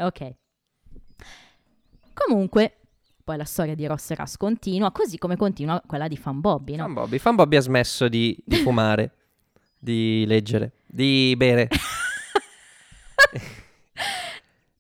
Ok. 0.06 0.34
Comunque, 2.14 2.78
poi 3.24 3.38
la 3.38 3.46
storia 3.46 3.76
di 3.76 3.86
Ross 3.86 4.12
Russ 4.14 4.38
continua, 4.38 4.92
così 4.92 5.18
come 5.18 5.36
continua 5.36 5.82
quella 5.86 6.08
di 6.08 6.18
Fan 6.18 6.40
Bobby, 6.40 6.76
no? 6.76 6.84
Fan 6.84 6.94
Bobby. 6.94 7.18
Fan 7.18 7.36
Bobby 7.36 7.56
ha 7.56 7.62
smesso 7.62 8.08
di, 8.08 8.38
di 8.46 8.58
fumare, 8.64 9.12
di 9.80 10.26
leggere, 10.28 10.74
di 10.86 11.34
bere. 11.38 11.68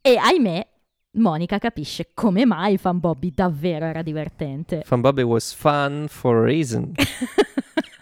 E 0.05 0.17
ahimè, 0.17 0.67
Monica 1.11 1.59
capisce 1.59 2.09
come 2.13 2.45
mai 2.45 2.77
Fan 2.77 2.99
Bobby 2.99 3.31
davvero 3.33 3.85
era 3.85 4.01
divertente. 4.01 4.81
Fan 4.83 4.99
Bobby 4.99 5.21
was 5.21 5.53
fun 5.53 6.07
for 6.09 6.35
a 6.35 6.43
reason. 6.43 6.91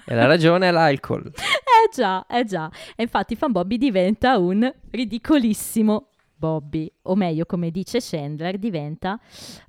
e 0.05 0.15
la 0.15 0.25
ragione 0.25 0.69
è 0.69 0.71
l'alcol. 0.71 1.27
Eh 1.27 1.93
già, 1.93 2.25
eh 2.25 2.43
già. 2.43 2.71
E 2.95 3.03
infatti 3.03 3.35
Fan 3.35 3.51
Bobby 3.51 3.77
diventa 3.77 4.39
un 4.39 4.67
ridicolissimo 4.89 6.07
Bobby, 6.41 6.91
o 7.03 7.15
meglio, 7.15 7.45
come 7.45 7.69
dice 7.69 7.99
Chandler, 8.01 8.57
diventa 8.57 9.19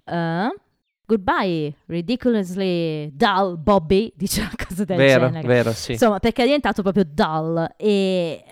eh, 0.04 0.48
Goodbye, 1.04 1.74
ridiculously 1.86 3.14
dull 3.14 3.60
Bobby, 3.60 4.10
dice 4.16 4.40
una 4.40 4.54
cosa 4.56 4.84
del 4.84 4.96
vero, 4.96 5.26
genere. 5.26 5.46
vero, 5.46 5.72
sì. 5.72 5.92
Insomma, 5.92 6.18
perché 6.18 6.42
è 6.42 6.46
diventato 6.46 6.80
proprio 6.80 7.04
dull 7.04 7.74
e 7.76 8.42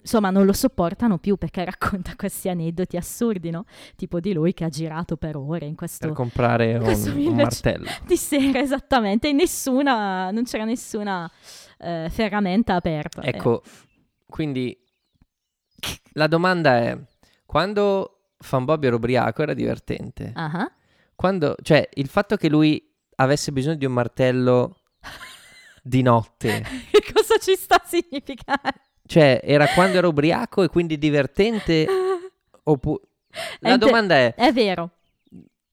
insomma 0.00 0.30
non 0.30 0.44
lo 0.44 0.54
sopportano 0.54 1.18
più 1.18 1.36
perché 1.36 1.62
racconta 1.66 2.14
questi 2.16 2.48
aneddoti 2.48 2.96
assurdi, 2.96 3.50
no? 3.50 3.66
Tipo 3.94 4.20
di 4.20 4.32
lui 4.32 4.54
che 4.54 4.64
ha 4.64 4.70
girato 4.70 5.18
per 5.18 5.36
ore 5.36 5.66
in 5.66 5.74
questo... 5.74 6.06
Per 6.06 6.16
comprare 6.16 6.76
un, 6.76 6.84
questo 6.84 7.10
un 7.10 7.16
village 7.16 7.42
martello. 7.42 7.90
Di 8.06 8.16
sera, 8.16 8.60
esattamente, 8.60 9.28
e 9.28 9.32
nessuna, 9.32 10.30
non 10.30 10.44
c'era 10.44 10.64
nessuna 10.64 11.30
eh, 11.78 12.08
ferramenta 12.10 12.74
aperta. 12.74 13.20
Eh, 13.20 13.36
Ecco, 13.36 13.62
quindi 14.26 14.74
la 16.12 16.26
domanda 16.26 16.78
è, 16.78 16.98
quando 17.48 18.24
Fan 18.38 18.66
Bobby 18.66 18.88
era 18.88 18.96
ubriaco 18.96 19.40
era 19.40 19.54
divertente? 19.54 20.32
ah. 20.34 20.70
Quando, 21.14 21.56
cioè, 21.62 21.88
il 21.94 22.06
fatto 22.08 22.36
che 22.36 22.50
lui 22.50 22.94
avesse 23.16 23.52
bisogno 23.52 23.76
di 23.76 23.86
un 23.86 23.92
martello 23.92 24.76
di 25.82 26.02
notte, 26.02 26.62
Che 26.92 27.12
cosa 27.12 27.38
ci 27.38 27.56
sta 27.56 27.76
a 27.76 27.82
significare? 27.86 28.82
cioè, 29.06 29.40
era 29.42 29.66
quando 29.68 29.96
era 29.96 30.06
ubriaco 30.06 30.62
e 30.62 30.68
quindi 30.68 30.98
divertente 30.98 31.86
oppure... 32.64 33.02
La 33.60 33.70
Ente- 33.70 33.86
domanda 33.86 34.14
è... 34.14 34.34
È 34.34 34.52
vero. 34.52 34.90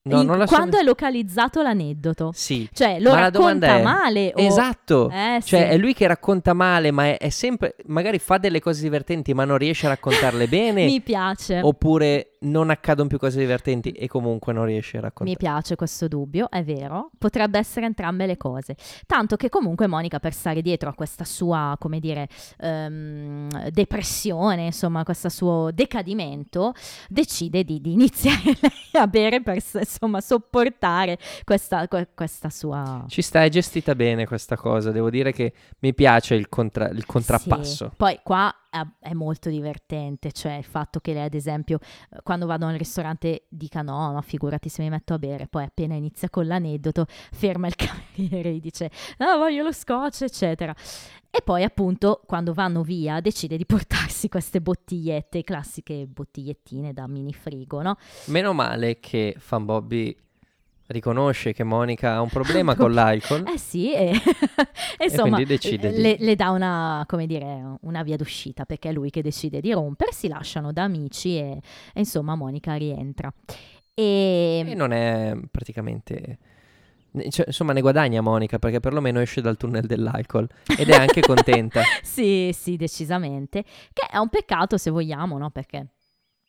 No, 0.07 0.21
In- 0.21 0.43
so- 0.47 0.55
quando 0.55 0.77
è 0.77 0.83
localizzato 0.83 1.63
l'aneddoto. 1.63 2.31
Sì. 2.35 2.69
Cioè, 2.71 2.99
lo 2.99 3.09
Ma 3.11 3.21
racconta 3.21 3.77
è- 3.77 3.81
male 3.81 4.33
o... 4.35 4.39
Esatto. 4.39 5.09
Eh, 5.09 5.39
Cioè, 5.43 5.59
sì. 5.61 5.65
è 5.73 5.77
lui 5.77 5.95
che 5.95 6.05
racconta 6.05 6.53
male, 6.53 6.91
ma 6.91 7.05
è, 7.05 7.17
è 7.17 7.29
sempre... 7.29 7.75
Magari 7.87 8.19
fa 8.19 8.37
delle 8.37 8.59
cose 8.59 8.83
divertenti, 8.83 9.33
ma 9.33 9.45
non 9.45 9.57
riesce 9.57 9.87
a 9.87 9.89
raccontarle 9.89 10.45
bene. 10.47 10.85
Mi 10.85 11.01
piace. 11.01 11.59
Oppure 11.59 12.34
non 12.41 12.69
accadono 12.69 13.07
più 13.07 13.17
cose 13.17 13.39
divertenti 13.39 13.91
e 13.91 14.07
comunque 14.07 14.53
non 14.53 14.65
riesce 14.65 14.97
a 14.97 14.99
Mi 14.99 15.05
raccontare. 15.05 15.37
piace 15.37 15.75
questo 15.75 16.07
dubbio, 16.07 16.49
è 16.49 16.63
vero, 16.63 17.11
potrebbe 17.17 17.57
essere 17.57 17.85
entrambe 17.85 18.25
le 18.25 18.37
cose. 18.37 18.75
Tanto 19.05 19.35
che 19.35 19.49
comunque 19.49 19.87
Monica 19.87 20.19
per 20.19 20.33
stare 20.33 20.61
dietro 20.61 20.89
a 20.89 20.93
questa 20.93 21.23
sua, 21.23 21.75
come 21.79 21.99
dire, 21.99 22.27
ehm, 22.57 23.69
depressione, 23.69 24.65
insomma, 24.65 25.03
questo 25.03 25.29
suo 25.29 25.69
decadimento, 25.73 26.73
decide 27.09 27.63
di, 27.63 27.81
di 27.81 27.93
iniziare 27.93 28.57
a 28.93 29.07
bere 29.07 29.41
per 29.41 29.55
insomma 29.73 30.21
sopportare 30.21 31.17
questa, 31.43 31.87
que- 31.87 32.09
questa 32.13 32.49
sua... 32.49 33.05
Ci 33.07 33.21
sta, 33.21 33.43
è 33.43 33.49
gestita 33.49 33.95
bene 33.95 34.25
questa 34.25 34.55
cosa. 34.55 34.91
Devo 34.91 35.09
dire 35.09 35.31
che 35.31 35.53
mi 35.79 35.93
piace 35.93 36.35
il, 36.35 36.49
contra- 36.49 36.89
il 36.89 37.05
contrappasso. 37.05 37.87
Sì. 37.89 37.95
Poi 37.95 38.19
qua 38.23 38.53
è, 38.99 39.13
molto 39.13 39.49
divertente, 39.49 40.31
cioè 40.31 40.53
il 40.53 40.63
fatto 40.63 40.99
che 40.99 41.13
lei 41.13 41.25
ad 41.25 41.33
esempio 41.33 41.79
eh, 42.09 42.19
quando 42.23 42.45
vado 42.45 42.65
al 42.65 42.77
ristorante 42.77 43.45
dica 43.49 43.81
no, 43.81 44.11
no, 44.11 44.21
figurati 44.21 44.69
se 44.69 44.81
mi 44.81 44.89
metto 44.89 45.13
a 45.13 45.19
bere, 45.19 45.47
poi 45.47 45.63
appena 45.63 45.95
inizia 45.95 46.29
con 46.29 46.47
l'aneddoto 46.47 47.05
ferma 47.07 47.67
il 47.67 47.75
cameriere 48.15 48.49
e 48.49 48.59
dice 48.59 48.91
no, 49.17 49.37
voglio 49.37 49.63
lo 49.63 49.71
scotch, 49.71 50.23
eccetera. 50.23 50.75
E 51.29 51.41
poi 51.41 51.63
appunto 51.63 52.21
quando 52.25 52.53
vanno 52.53 52.81
via 52.81 53.19
decide 53.19 53.57
di 53.57 53.65
portarsi 53.65 54.29
queste 54.29 54.61
bottigliette, 54.61 55.43
classiche 55.43 56.07
bottigliettine 56.07 56.93
da 56.93 57.07
mini 57.07 57.33
frigo, 57.33 57.81
no? 57.81 57.97
Meno 58.27 58.53
male 58.53 59.01
che 59.01 59.35
Fan 59.37 59.65
Bobby 59.65 60.15
riconosce 60.87 61.53
che 61.53 61.63
Monica 61.63 62.13
ha 62.15 62.21
un 62.21 62.29
problema 62.29 62.75
con 62.75 62.93
l'alcol. 62.93 63.43
Eh 63.47 63.57
sì, 63.57 63.93
e, 63.95 64.11
e 64.97 65.05
insomma 65.05 65.37
quindi 65.37 65.45
decide 65.45 65.91
di- 65.91 66.01
le, 66.01 66.15
le 66.19 66.35
dà 66.35 66.49
una, 66.51 67.03
come 67.07 67.25
dire, 67.25 67.77
una 67.81 68.03
via 68.03 68.17
d'uscita 68.17 68.65
perché 68.65 68.89
è 68.89 68.93
lui 68.93 69.09
che 69.09 69.21
decide 69.21 69.61
di 69.61 69.71
rompersi, 69.71 70.27
lasciano 70.27 70.71
da 70.71 70.83
amici 70.83 71.37
e, 71.37 71.57
e 71.93 71.99
insomma 71.99 72.35
Monica 72.35 72.75
rientra. 72.75 73.33
E, 73.93 74.63
E 74.65 74.73
non 74.75 74.91
è 74.91 75.35
praticamente... 75.49 76.37
cioè, 77.29 77.45
insomma, 77.47 77.71
ne 77.73 77.81
guadagna 77.81 78.21
Monica 78.21 78.59
perché 78.59 78.79
perlomeno 78.79 79.19
esce 79.21 79.41
dal 79.41 79.57
tunnel 79.57 79.85
dell'alcol 79.85 80.47
ed 80.77 80.89
è 80.89 80.95
anche 80.95 81.23
contenta. 81.23 81.87
sì, 82.03 82.51
sì, 82.53 82.75
decisamente, 82.75 83.63
che 83.93 84.05
è 84.09 84.17
un 84.17 84.29
peccato 84.29 84.77
se 84.77 84.89
vogliamo, 84.89 85.37
no? 85.37 85.49
Perché 85.49 85.87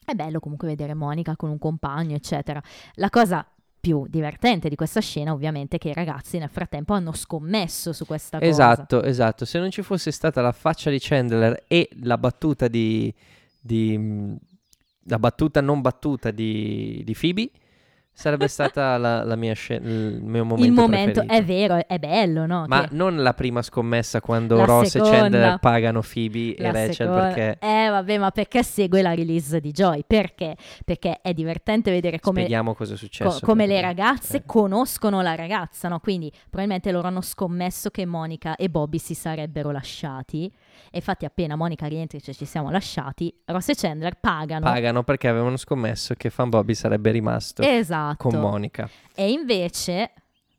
è 0.05 0.15
bello 0.15 0.41
comunque 0.41 0.69
vedere 0.69 0.95
Monica 0.95 1.37
con 1.37 1.51
un 1.51 1.59
compagno, 1.59 2.15
eccetera. 2.17 2.61
La 2.95 3.11
cosa 3.11 3.47
più 3.87 4.05
divertente 4.09 4.69
di 4.69 4.75
questa 4.75 5.01
scena 5.01 5.33
ovviamente 5.33 5.79
che 5.79 5.91
i 5.91 5.95
ragazzi 5.95 6.39
nel 6.39 6.49
frattempo 6.49 6.93
hanno 6.93 7.13
scommesso 7.13 7.93
su 7.93 8.05
questa 8.05 8.41
cosa. 8.41 8.51
Esatto, 8.51 9.01
esatto. 9.05 9.45
Se 9.45 9.61
non 9.61 9.71
ci 9.71 9.83
fosse 9.83 10.11
stata 10.11 10.41
la 10.41 10.51
faccia 10.51 10.91
di 10.91 10.99
Chandler 11.01 11.67
e 11.69 11.89
la 12.03 12.19
battuta 12.19 12.67
di... 12.67 13.15
di 13.61 14.35
la 15.09 15.21
battuta 15.21 15.61
non 15.61 15.83
battuta 15.83 16.33
di, 16.33 17.01
di 17.05 17.15
Phoebe 17.15 17.49
sarebbe 18.19 18.49
stata 18.49 18.97
la, 18.97 19.23
la 19.25 19.37
mia 19.37 19.53
scena, 19.53 19.87
il 19.91 20.21
mio 20.23 20.43
momento 20.47 20.65
Il 20.67 20.73
momento 20.73 21.21
preferito. 21.25 21.35
è 21.35 21.45
vero, 21.45 21.87
è 21.87 21.99
bello, 21.99 22.47
no? 22.47 22.65
Ma 22.67 22.89
Che- 22.89 22.95
non 22.95 23.23
la 23.23 23.35
prima 23.35 23.61
scommessa 23.61 24.23
quando 24.23 24.57
La 24.57 24.65
Ross 24.65 24.89
seconda. 24.89 25.17
e 25.17 25.21
Chandler 25.21 25.59
pagano 25.59 26.01
Phoebe 26.01 26.55
e 26.55 26.63
La 26.63 26.71
Rachel 26.71 26.95
seconda- 26.95 27.21
perché 27.27 27.59
Eh 27.61 27.89
vabbè, 27.91 28.19
ma 28.19 28.31
perché 28.31 28.63
segue 28.63 29.03
la 29.03 29.15
release 29.15 29.61
di 29.61 29.71
Joy? 29.71 30.03
Perché? 30.07 30.57
Perché 30.85 31.19
è 31.21 31.35
divertente 31.35 31.91
vedere 31.91 32.19
come, 32.19 32.41
spieghiamo 32.41 32.75
cosa 32.75 32.93
è 32.95 32.97
co- 32.97 33.03
successo. 33.03 33.41
come 33.45 33.67
perché- 33.67 33.81
le 33.81 33.87
ragazze 33.87 34.37
eh. 34.39 34.43
conoscono 34.47 35.21
la 35.21 35.35
ragazza, 35.35 35.89
no? 35.89 36.01
Quindi 36.01 36.33
probabilmente 36.49 36.91
loro 36.93 37.09
hanno 37.09 37.21
scommesso 37.21 37.91
che 37.91 38.07
Monica 38.07 38.57
e 38.57 38.71
Bobby 38.71 38.99
si 38.99 39.13
sarebbero 39.13 39.71
lasciati. 39.71 40.51
E 40.91 40.99
infatti 40.99 41.25
appena 41.25 41.57
Monica 41.57 41.87
rientra 41.87 42.19
e 42.19 42.21
dice 42.21 42.35
ci 42.35 42.45
siamo 42.45 42.71
lasciati, 42.71 43.33
Ross 43.47 43.69
e 43.69 43.75
Chandler 43.75 44.19
pagano. 44.21 44.65
Pagano 44.65 45.03
perché 45.03 45.29
avevano 45.29 45.57
scommesso 45.57 46.15
che 46.15 46.31
Fan 46.31 46.49
Bobby 46.49 46.75
sarebbe 46.75 47.11
rimasto 47.11 47.63
Esatto. 47.63 48.29
con 48.29 48.39
Monica. 48.39 48.89
E 49.15 49.31
invece, 49.31 50.13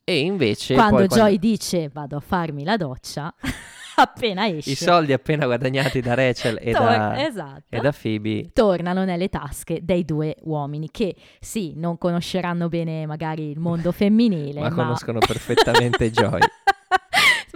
E 0.04 0.20
invece 0.20 0.74
quando 0.74 1.06
poi 1.06 1.08
Joy 1.08 1.38
dice 1.38 1.90
vado 1.90 2.18
a 2.18 2.20
farmi 2.20 2.64
la 2.64 2.78
doccia, 2.78 3.34
appena 3.98 4.48
esce... 4.48 4.72
i 4.72 4.76
soldi 4.76 5.12
appena 5.14 5.46
guadagnati 5.46 6.02
da 6.02 6.14
Rachel 6.14 6.58
e, 6.62 6.72
tor- 6.72 6.86
da, 6.86 7.26
esatto. 7.26 7.64
e 7.70 7.80
da 7.80 7.92
Phoebe 7.92 8.50
tornano 8.54 9.04
nelle 9.06 9.28
tasche 9.30 9.80
dei 9.82 10.06
due 10.06 10.36
uomini 10.42 10.90
che 10.92 11.16
sì, 11.40 11.74
non 11.76 11.98
conosceranno 11.98 12.70
bene 12.70 13.06
magari 13.06 13.50
il 13.50 13.60
mondo 13.60 13.92
femminile, 13.92 14.62
ma 14.62 14.70
ma, 14.70 14.76
conoscono 14.76 15.20
perfettamente 15.20 16.12
Joy. 16.12 16.40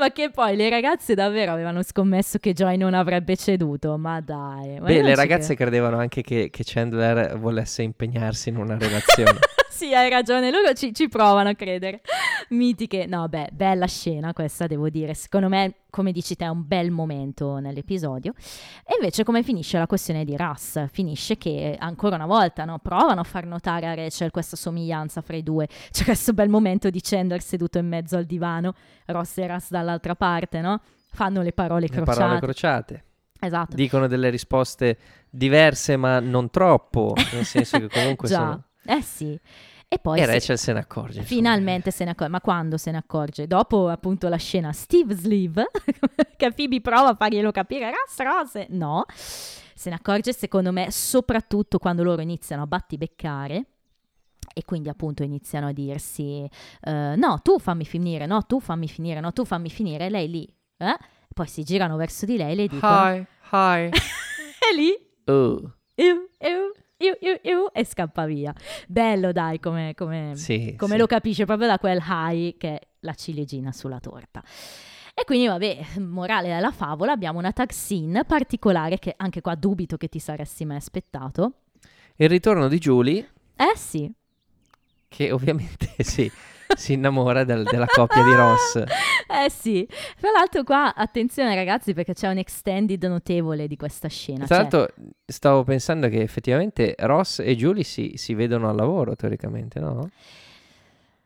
ma 0.02 0.12
che 0.12 0.32
poi 0.32 0.56
le 0.56 0.68
ragazze 0.68 1.14
davvero 1.14 1.52
avevano 1.52 1.84
scommesso 1.84 2.40
che 2.40 2.54
Joy 2.54 2.76
non 2.76 2.96
avrebbe 2.96 3.38
ceduto, 3.38 4.00
ma 4.00 4.20
dai. 4.20 4.80
ma 4.80 4.88
Beh, 4.88 5.04
le 5.04 5.14
ragazze 5.14 5.54
credevano 5.54 6.00
anche 6.00 6.24
che, 6.24 6.50
che 6.50 6.64
Chandler 6.66 7.38
volesse 7.38 7.84
impegnarsi 7.84 8.50
in 8.50 8.58
una 8.58 8.80
relazione. 8.80 9.38
sì, 9.72 9.94
hai 9.96 10.10
ragione, 10.10 10.52
loro 10.52 10.74
ci, 10.74 10.94
ci 10.94 11.08
provano 11.08 11.50
a 11.50 11.54
credere. 11.54 12.02
Mitiche, 12.50 13.06
no, 13.06 13.28
beh, 13.28 13.50
bella 13.54 13.88
scena 13.88 14.34
questa, 14.34 14.68
devo 14.68 14.90
dire. 14.90 15.14
Secondo 15.14 15.48
me, 15.48 15.76
come 15.90 16.12
dici 16.12 16.36
te, 16.36 16.46
è 16.46 16.50
un 16.50 16.68
bel 16.68 16.92
momento 16.92 17.58
nell'episodio. 17.60 18.34
E 18.86 18.96
invece, 19.00 19.24
come 19.24 19.42
finisce 19.44 19.78
la 19.78 19.88
questione 19.88 20.26
di 20.26 20.36
Russ? 20.36 20.86
Finisce 20.92 21.38
che 21.38 21.76
ancora 21.80 22.16
una 22.16 22.26
volta 22.26 22.66
no, 22.66 22.80
provano 22.80 23.22
a 23.22 23.24
far 23.24 23.46
notare 23.46 23.88
a 23.88 23.94
Rachel 23.96 24.30
questa 24.32 24.56
somiglianza 24.56 25.22
fra 25.22 25.38
i 25.38 25.44
due. 25.44 25.68
C'è 25.90 26.04
questo 26.04 26.34
bel 26.34 26.50
momento 26.50 26.90
di 26.90 27.00
Chandler 27.02 27.42
seduto 27.42 27.78
in 27.78 27.88
mezzo 27.88 28.18
al 28.18 28.26
divano, 28.26 28.74
Ross 29.06 29.38
e 29.38 29.48
Russ 29.48 29.70
dall'altra 29.70 30.16
parte, 30.16 30.60
no? 30.60 30.82
Fanno 31.14 31.42
le 31.42 31.54
parole 31.54 31.88
Le 31.88 31.88
crociate. 31.88 32.20
parole 32.20 32.40
crociate. 32.40 33.04
esatto. 33.40 33.76
Dicono 33.76 34.08
delle 34.08 34.30
risposte 34.30 34.98
diverse, 35.30 35.96
ma 35.96 36.20
non 36.20 36.50
troppo. 36.50 37.14
Nel 37.34 37.46
senso 37.46 37.80
che 37.80 37.88
comunque 37.88 38.28
sono. 38.28 38.64
Eh 38.86 39.02
sì. 39.02 39.40
E 39.94 40.00
poi 40.00 40.20
E 40.22 40.26
Rachel 40.26 40.58
se 40.58 40.72
ne 40.72 40.80
accorge. 40.80 41.20
insomma. 41.20 41.28
Finalmente 41.28 41.92
se 41.92 42.06
ne 42.06 42.12
accorge, 42.12 42.32
ma 42.32 42.40
quando 42.42 42.78
se 42.78 42.92
ne 42.92 42.98
accorge? 42.98 43.46
Dopo 43.46 43.90
appunto 43.90 44.30
la 44.30 44.38
scena 44.38 44.72
Steve 44.72 45.14
Sleeve, 45.16 45.70
che 46.38 46.52
Phoebe 46.54 46.80
prova 46.80 47.10
a 47.10 47.16
farglielo 47.16 47.52
capire, 47.52 47.92
Ross, 47.92 48.18
Ross, 48.20 48.66
no, 48.70 49.04
se 49.14 49.90
ne 49.90 49.96
accorge 49.96 50.32
secondo 50.32 50.72
me 50.72 50.92
soprattutto 50.92 51.78
quando 51.78 52.04
loro 52.04 52.22
iniziano 52.22 52.62
a 52.64 52.68
battibeccare 52.68 53.66
e 54.54 54.64
quindi 54.66 54.88
appunto 54.90 55.24
iniziano 55.24 55.68
a 55.68 55.72
dirsi 55.74 56.50
eh, 56.84 57.14
no, 57.18 57.40
tu 57.44 57.60
fammi 57.60 57.84
finire, 57.86 58.26
no, 58.26 58.44
tu 58.44 58.60
fammi 58.62 58.88
finire, 58.88 59.20
no, 59.20 59.34
tu 59.34 59.44
fammi 59.44 59.70
finire, 59.70 60.06
e 60.06 60.10
lei 60.10 60.30
lì, 60.30 60.56
eh? 60.78 60.96
poi 61.34 61.48
si 61.48 61.64
girano 61.64 61.98
verso 61.98 62.26
di 62.26 62.38
lei 62.38 62.54
e 62.54 62.56
le 62.56 62.68
dicono, 62.68 63.14
Hi, 63.14 63.26
hi. 63.52 63.90
e 63.92 64.76
lì, 64.76 64.96
Oh, 65.26 65.74
iu, 65.96 66.28
iu, 66.40 66.72
iu, 67.02 67.16
iu, 67.20 67.40
iu, 67.42 67.70
e 67.74 67.86
scappa 67.86 68.26
via. 68.26 68.54
Bello 68.88 69.32
dai 69.32 69.60
come... 69.60 69.94
come 69.96 70.34
sì. 70.36 70.76
come 70.78 70.94
sì. 70.94 70.98
lo 70.98 71.08
capisce 71.08 71.46
proprio 71.46 71.68
da 71.68 71.80
quel 71.80 72.02
high 72.02 72.58
che 72.58 72.70
è 72.70 72.80
la 73.02 73.14
ciliegina 73.14 73.72
sulla 73.72 74.00
torta. 74.00 74.44
E 75.14 75.26
quindi, 75.26 75.48
vabbè, 75.48 76.00
morale 76.00 76.48
della 76.48 76.72
favola, 76.72 77.12
abbiamo 77.12 77.40
una 77.40 77.52
tag 77.52 77.72
scene 77.72 78.24
particolare 78.24 78.98
che 78.98 79.14
anche 79.18 79.42
qua 79.42 79.56
dubito 79.56 79.98
che 79.98 80.08
ti 80.08 80.20
saresti 80.20 80.66
mai 80.66 80.78
aspettato. 80.78 81.54
Il 82.16 82.30
ritorno 82.30 82.68
di 82.68 82.78
Julie, 82.78 83.30
Eh 83.56 83.76
sì. 83.76 84.12
che 85.08 85.32
ovviamente 85.32 85.94
sì, 86.00 86.32
si 86.76 86.94
innamora 86.94 87.44
del- 87.44 87.64
della 87.64 87.86
coppia 87.86 88.24
di 88.24 88.34
Ross. 88.34 88.84
Eh 89.32 89.50
sì. 89.50 89.88
Tra 90.20 90.30
l'altro 90.32 90.64
qua, 90.64 90.94
attenzione 90.94 91.56
ragazzi, 91.56 91.94
perché 91.94 92.14
c'è 92.14 92.28
un 92.30 92.38
extended 92.38 93.02
notevole 93.06 93.66
di 93.68 93.78
questa 93.78 94.10
scena. 94.10 94.46
Tra 94.46 94.48
cioè- 94.48 94.58
l'altro 94.58 94.94
stavo 95.26 95.64
pensando 95.64 96.10
che 96.10 96.22
effettivamente 96.22 96.96
Ross 97.00 97.40
e 97.40 97.56
Julie 97.56 97.84
si, 97.84 98.14
si 98.18 98.34
vedono 98.34 98.68
al 98.70 98.76
lavoro 98.76 99.16
teoricamente, 99.16 99.80
no? 99.80 100.10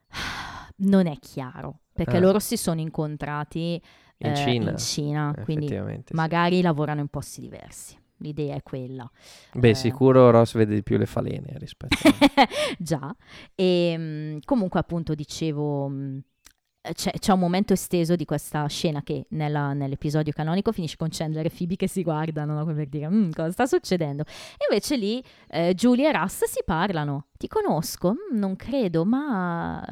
non 0.78 1.08
è 1.08 1.18
chiaro, 1.20 1.80
perché 1.93 2.18
Ah. 2.18 2.20
loro 2.20 2.39
si 2.39 2.58
sono 2.58 2.80
incontrati 2.80 3.82
In 4.20 4.32
eh, 4.32 4.36
Cina. 4.36 4.70
in 4.72 4.78
Cina, 4.78 5.36
quindi 5.43 6.04
magari 6.12 6.62
lavorano 6.62 7.02
in 7.02 7.08
posti 7.08 7.41
diversi. 7.41 7.98
L'idea 8.18 8.55
è 8.55 8.63
quella. 8.63 9.09
Beh, 9.53 9.70
Eh. 9.70 9.74
sicuro 9.76 10.30
Ross 10.32 10.55
vede 10.55 10.76
di 10.76 10.84
più 10.84 10.97
le 10.97 11.05
falene 11.05 11.53
rispetto 11.57 11.95
a... 12.07 12.47
Già, 12.80 13.16
e 13.55 13.97
mh, 13.97 14.39
comunque 14.45 14.80
appunto 14.80 15.13
dicevo, 15.16 15.88
mh, 15.88 16.20
c'è, 16.93 17.11
c'è 17.18 17.34
un 17.34 17.39
momento 17.39 17.74
esteso 17.74 18.16
di 18.16 18.26
questa 18.26 18.68
scena 18.68 19.01
che 19.01 19.26
nella- 19.30 19.74
nell'episodio 19.74 20.32
canonico 20.34 20.72
finisce 20.72 20.97
con 20.97 21.07
Chandler 21.09 21.47
e 21.47 21.49
Phoebe 21.49 21.76
che 21.78 21.88
si 21.88 22.03
guardano 22.03 22.53
no? 22.53 22.66
per 22.74 22.88
dire 22.88 23.09
"Mm, 23.09 23.32
cosa 23.32 23.51
sta 23.51 23.66
succedendo. 23.66 24.22
E 24.24 24.66
invece 24.70 24.95
lì 24.95 25.24
eh, 25.49 25.74
Julie 25.74 26.09
e 26.09 26.11
Russ 26.11 26.43
si 26.43 26.61
parlano. 26.63 27.26
Ti 27.38 27.47
conosco? 27.47 28.11
"Mm, 28.13 28.38
non 28.38 28.55
credo, 28.55 29.03
ma 29.03 29.84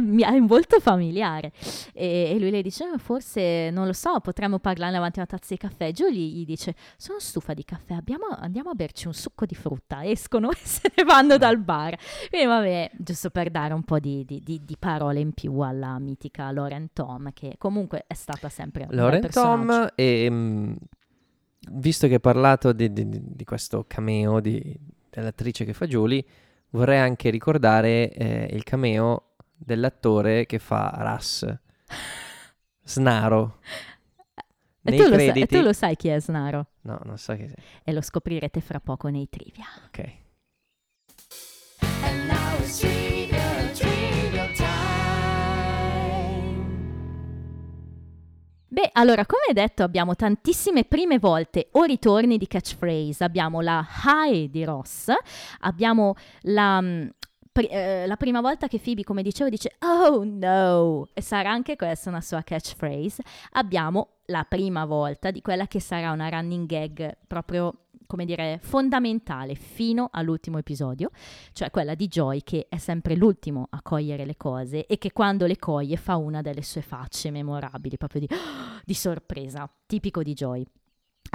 mi 0.00 0.22
hai 0.22 0.38
un 0.38 0.46
volto 0.46 0.80
familiare. 0.80 1.52
E, 1.92 2.32
e 2.34 2.38
lui 2.38 2.50
le 2.50 2.62
dice, 2.62 2.84
"Eh, 2.94 2.98
forse 2.98 3.70
non 3.70 3.86
lo 3.86 3.92
so, 3.92 4.18
potremmo 4.20 4.58
parlarne 4.58 4.94
davanti 4.94 5.18
a 5.20 5.26
una 5.28 5.38
tazza 5.38 5.54
di 5.54 5.58
caffè. 5.60 5.90
Julie 5.92 6.26
gli 6.26 6.44
dice, 6.44 6.74
sono 6.96 7.18
stufa 7.18 7.54
di 7.54 7.64
caffè, 7.64 7.94
abbiamo- 7.94 8.26
andiamo 8.38 8.70
a 8.70 8.74
berci 8.74 9.06
un 9.06 9.14
succo 9.14 9.46
di 9.46 9.54
frutta. 9.54 10.04
Escono 10.04 10.50
e 10.52 10.56
se 10.62 10.92
ne 10.96 11.04
vanno 11.04 11.36
dal 11.38 11.58
bar. 11.58 11.96
Quindi 12.28 12.46
vabbè, 12.46 12.90
giusto 12.98 13.30
per 13.30 13.50
dare 13.50 13.74
un 13.74 13.82
po' 13.82 13.98
di, 13.98 14.24
di- 14.24 14.40
di- 14.42 14.60
di 14.64 14.76
parole 14.78 15.20
in 15.20 15.32
più 15.32 15.58
alla 15.60 15.98
mitica 15.98 16.50
Lauren 16.52 16.88
Tom, 16.92 17.32
che 17.32 17.54
comunque 17.58 18.04
è 18.06 18.14
stata 18.14 18.48
sempre 18.48 18.86
Lauren. 18.90 19.28
Tom 19.30 19.90
e 19.94 20.28
mm, 20.30 20.72
visto 21.72 22.06
che 22.06 22.14
hai 22.14 22.20
parlato 22.20 22.72
di, 22.72 22.90
questo 23.44 23.84
cameo 23.86 24.40
di- 24.40 24.76
dell'attrice 25.10 25.64
che 25.64 25.72
fa 25.72 25.86
Julie, 25.86 26.24
vorrei 26.70 26.98
anche 26.98 27.30
ricordare 27.30 28.10
eh, 28.12 28.48
il 28.52 28.62
cameo 28.64 29.31
dell'attore 29.64 30.46
che 30.46 30.58
fa 30.58 30.92
Russ. 30.98 31.46
Snaro. 32.84 33.58
E 34.84 34.90
Nei 34.90 34.98
tu, 34.98 35.08
lo 35.08 35.16
sai, 35.16 35.40
e 35.40 35.46
tu 35.46 35.60
lo 35.60 35.72
sai 35.72 35.96
chi 35.96 36.08
è 36.08 36.20
Snaro? 36.20 36.66
No, 36.82 36.98
non 37.04 37.16
so 37.16 37.36
chi 37.36 37.46
sia. 37.46 37.56
E 37.84 37.92
lo 37.92 38.00
scoprirete 38.00 38.60
fra 38.60 38.80
poco 38.80 39.08
nei 39.08 39.28
trivia. 39.28 39.66
Ok. 39.86 40.20
And 42.02 42.26
now 42.26 42.58
it's 42.58 42.80
trivia, 42.80 43.70
trivia 43.72 44.46
time. 44.54 44.82
Beh, 48.66 48.90
allora, 48.94 49.24
come 49.26 49.52
detto, 49.52 49.82
abbiamo 49.82 50.16
tantissime 50.16 50.84
prime 50.84 51.18
volte 51.18 51.68
o 51.72 51.84
ritorni 51.84 52.38
di 52.38 52.46
catchphrase. 52.48 53.22
Abbiamo 53.22 53.60
la 53.60 53.86
hi 54.04 54.48
di 54.50 54.64
Ross, 54.64 55.12
abbiamo 55.60 56.14
la, 56.40 56.80
mm, 56.80 57.08
pri- 57.52 57.68
eh, 57.68 58.06
la 58.06 58.16
prima 58.16 58.40
volta 58.40 58.66
che 58.66 58.80
Phoebe, 58.80 59.04
come 59.04 59.22
dicevo, 59.22 59.50
dice 59.50 59.76
oh 59.80 60.24
no, 60.24 61.06
e 61.12 61.20
sarà 61.20 61.50
anche 61.50 61.76
questa 61.76 62.08
una 62.08 62.20
sua 62.20 62.42
catchphrase. 62.42 63.22
Abbiamo 63.52 64.16
la 64.26 64.44
prima 64.44 64.84
volta 64.86 65.30
di 65.30 65.42
quella 65.42 65.66
che 65.66 65.80
sarà 65.80 66.10
una 66.10 66.28
running 66.28 66.66
gag 66.66 67.18
proprio 67.26 67.76
come 68.12 68.26
dire, 68.26 68.58
fondamentale 68.60 69.54
fino 69.54 70.10
all'ultimo 70.12 70.58
episodio, 70.58 71.08
cioè 71.52 71.70
quella 71.70 71.94
di 71.94 72.08
Joy 72.08 72.42
che 72.42 72.66
è 72.68 72.76
sempre 72.76 73.16
l'ultimo 73.16 73.68
a 73.70 73.80
cogliere 73.80 74.26
le 74.26 74.36
cose 74.36 74.84
e 74.84 74.98
che 74.98 75.12
quando 75.12 75.46
le 75.46 75.56
coglie 75.56 75.96
fa 75.96 76.16
una 76.16 76.42
delle 76.42 76.60
sue 76.60 76.82
facce 76.82 77.30
memorabili, 77.30 77.96
proprio 77.96 78.20
di, 78.20 78.28
di 78.84 78.92
sorpresa, 78.92 79.66
tipico 79.86 80.22
di 80.22 80.34
Joy. 80.34 80.66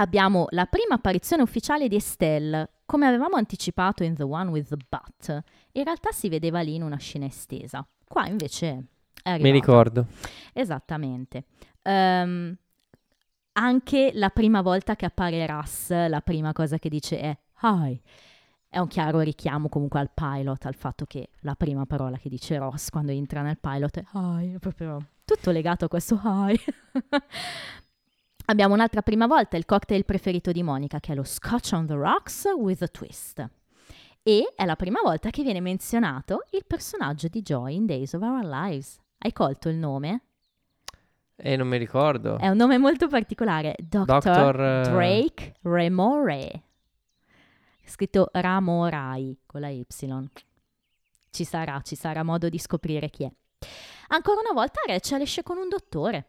Abbiamo 0.00 0.46
la 0.50 0.66
prima 0.66 0.94
apparizione 0.94 1.42
ufficiale 1.42 1.88
di 1.88 1.96
Estelle, 1.96 2.70
come 2.86 3.06
avevamo 3.06 3.34
anticipato 3.34 4.04
in 4.04 4.14
The 4.14 4.22
One 4.22 4.50
with 4.50 4.68
the 4.68 4.76
Butt. 4.88 5.42
In 5.72 5.84
realtà 5.84 6.12
si 6.12 6.28
vedeva 6.28 6.60
lì 6.60 6.76
in 6.76 6.82
una 6.82 6.98
scena 6.98 7.26
estesa. 7.26 7.84
Qua 8.04 8.28
invece 8.28 8.66
è 9.20 9.30
arrivata. 9.30 9.42
Mi 9.42 9.50
ricordo. 9.50 10.06
Esattamente. 10.52 11.46
Ehm, 11.82 12.56
anche 13.54 14.10
la 14.14 14.30
prima 14.30 14.62
volta 14.62 14.94
che 14.94 15.04
appare 15.04 15.44
Russ, 15.46 15.90
la 15.90 16.20
prima 16.20 16.52
cosa 16.52 16.78
che 16.78 16.88
dice 16.88 17.18
è 17.18 17.36
hi. 17.62 18.00
È 18.68 18.78
un 18.78 18.86
chiaro 18.86 19.18
richiamo 19.20 19.68
comunque 19.68 19.98
al 19.98 20.10
pilot, 20.14 20.64
al 20.66 20.76
fatto 20.76 21.06
che 21.06 21.30
la 21.40 21.56
prima 21.56 21.86
parola 21.86 22.18
che 22.18 22.28
dice 22.28 22.56
Ross 22.58 22.90
quando 22.90 23.10
entra 23.10 23.42
nel 23.42 23.58
pilot 23.58 23.98
è 23.98 24.04
hi, 24.14 24.54
è 24.54 24.58
proprio 24.58 25.04
tutto 25.24 25.50
legato 25.50 25.86
a 25.86 25.88
questo 25.88 26.20
hi. 26.22 26.56
Abbiamo 28.50 28.72
un'altra 28.72 29.02
prima 29.02 29.26
volta, 29.26 29.58
il 29.58 29.66
cocktail 29.66 30.06
preferito 30.06 30.52
di 30.52 30.62
Monica, 30.62 31.00
che 31.00 31.12
è 31.12 31.14
lo 31.14 31.22
Scotch 31.22 31.72
on 31.74 31.84
the 31.84 31.92
Rocks 31.92 32.44
with 32.56 32.80
a 32.80 32.88
Twist. 32.88 33.46
E 34.22 34.54
è 34.56 34.64
la 34.64 34.74
prima 34.74 35.00
volta 35.02 35.28
che 35.28 35.42
viene 35.42 35.60
menzionato 35.60 36.46
il 36.52 36.64
personaggio 36.66 37.28
di 37.28 37.42
Joy 37.42 37.74
in 37.74 37.84
Days 37.84 38.14
of 38.14 38.22
Our 38.22 38.46
Lives. 38.46 38.98
Hai 39.18 39.34
colto 39.34 39.68
il 39.68 39.76
nome? 39.76 40.22
E 41.36 41.56
non 41.56 41.68
mi 41.68 41.76
ricordo. 41.76 42.38
È 42.38 42.48
un 42.48 42.56
nome 42.56 42.78
molto 42.78 43.06
particolare, 43.06 43.74
Dr. 43.78 44.18
Dr. 44.18 44.60
eh, 44.60 44.82
Drake 44.88 45.54
Remore. 45.64 46.62
Scritto 47.84 48.30
Ramorai 48.32 49.40
con 49.44 49.60
la 49.60 49.68
Y. 49.68 49.86
Ci 51.28 51.44
sarà, 51.44 51.82
ci 51.82 51.96
sarà 51.96 52.22
modo 52.22 52.48
di 52.48 52.58
scoprire 52.58 53.10
chi 53.10 53.24
è. 53.24 53.30
Ancora 54.08 54.40
una 54.40 54.52
volta 54.54 54.80
Rachel 54.86 55.20
esce 55.20 55.42
con 55.42 55.58
un 55.58 55.68
dottore. 55.68 56.28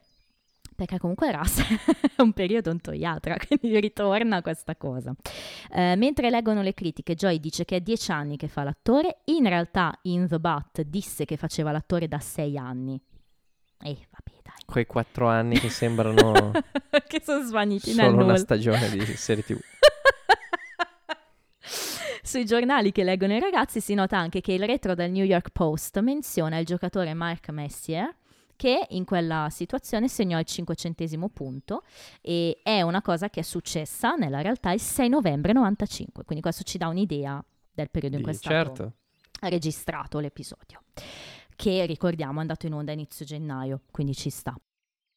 Perché 0.80 0.98
comunque 0.98 1.30
Russ 1.30 1.60
è 2.16 2.22
un 2.22 2.32
periodontoiatra, 2.32 3.36
quindi 3.46 3.78
ritorna 3.82 4.42
questa 4.42 4.78
cosa. 4.78 5.14
Eh, 5.70 5.98
mentre 5.98 6.30
leggono 6.30 6.62
le 6.62 6.74
critiche, 6.74 7.16
Joy 7.16 7.42
dice 7.42 7.66
che 7.66 7.76
è 7.76 7.82
dieci 7.82 8.14
anni 8.14 8.38
che 8.38 8.48
fa 8.48 8.64
l'attore. 8.64 9.18
In 9.26 9.46
realtà, 9.50 10.00
in 10.04 10.26
The 10.30 10.40
Butt 10.40 10.80
disse 10.84 11.26
che 11.26 11.36
faceva 11.36 11.74
l'attore 11.74 12.08
da 12.08 12.20
sei 12.20 12.58
anni. 12.58 12.98
E 13.82 13.90
vabbè, 14.10 14.40
dai. 14.42 14.64
Quei 14.66 14.86
quattro 14.86 15.28
anni 15.28 15.60
che 15.60 15.70
sembrano 15.70 16.52
che 17.08 17.22
sono 17.26 17.44
svaniti 17.46 17.94
nel 17.94 18.06
solo 18.06 18.16
una 18.16 18.24
nulla. 18.24 18.38
stagione 18.38 18.90
di 18.90 19.04
serie 19.18 19.44
TV. 19.44 19.60
Sui 22.24 22.46
giornali 22.46 22.94
che 22.94 23.04
leggono 23.04 23.34
i 23.34 23.40
ragazzi 23.42 23.82
si 23.82 23.96
nota 23.96 24.18
anche 24.18 24.40
che 24.40 24.54
il 24.54 24.64
retro 24.64 24.96
del 24.96 25.12
New 25.12 25.26
York 25.26 25.50
Post 25.50 26.00
menziona 26.00 26.58
il 26.58 26.66
giocatore 26.66 27.14
Mark 27.14 27.50
Messier 27.50 28.16
che 28.60 28.88
in 28.90 29.06
quella 29.06 29.48
situazione 29.50 30.10
segnò 30.10 30.38
il 30.38 30.44
cinquecentesimo 30.44 31.30
punto 31.30 31.84
e 32.20 32.60
è 32.62 32.82
una 32.82 33.02
cosa 33.02 33.30
che 33.30 33.40
è 33.40 33.44
successa 33.44 34.16
nella 34.16 34.42
realtà 34.42 34.74
il 34.74 34.82
6 34.82 35.08
novembre 35.08 35.54
95, 35.54 36.26
quindi 36.26 36.44
questo 36.44 36.64
ci 36.64 36.78
dà 36.78 36.90
un'idea 36.90 37.42
del 37.72 37.90
periodo 37.90 38.18
in 38.18 38.22
cui 38.22 38.34
è 38.34 38.36
stato 38.36 38.54
certo. 38.54 38.94
registrato 39.44 40.20
l'episodio, 40.20 40.82
che 41.56 41.86
ricordiamo 41.86 42.40
è 42.40 42.42
andato 42.42 42.66
in 42.66 42.74
onda 42.74 42.92
a 42.92 42.96
inizio 42.96 43.24
gennaio, 43.24 43.84
quindi 43.92 44.14
ci 44.14 44.30
sta. 44.30 44.54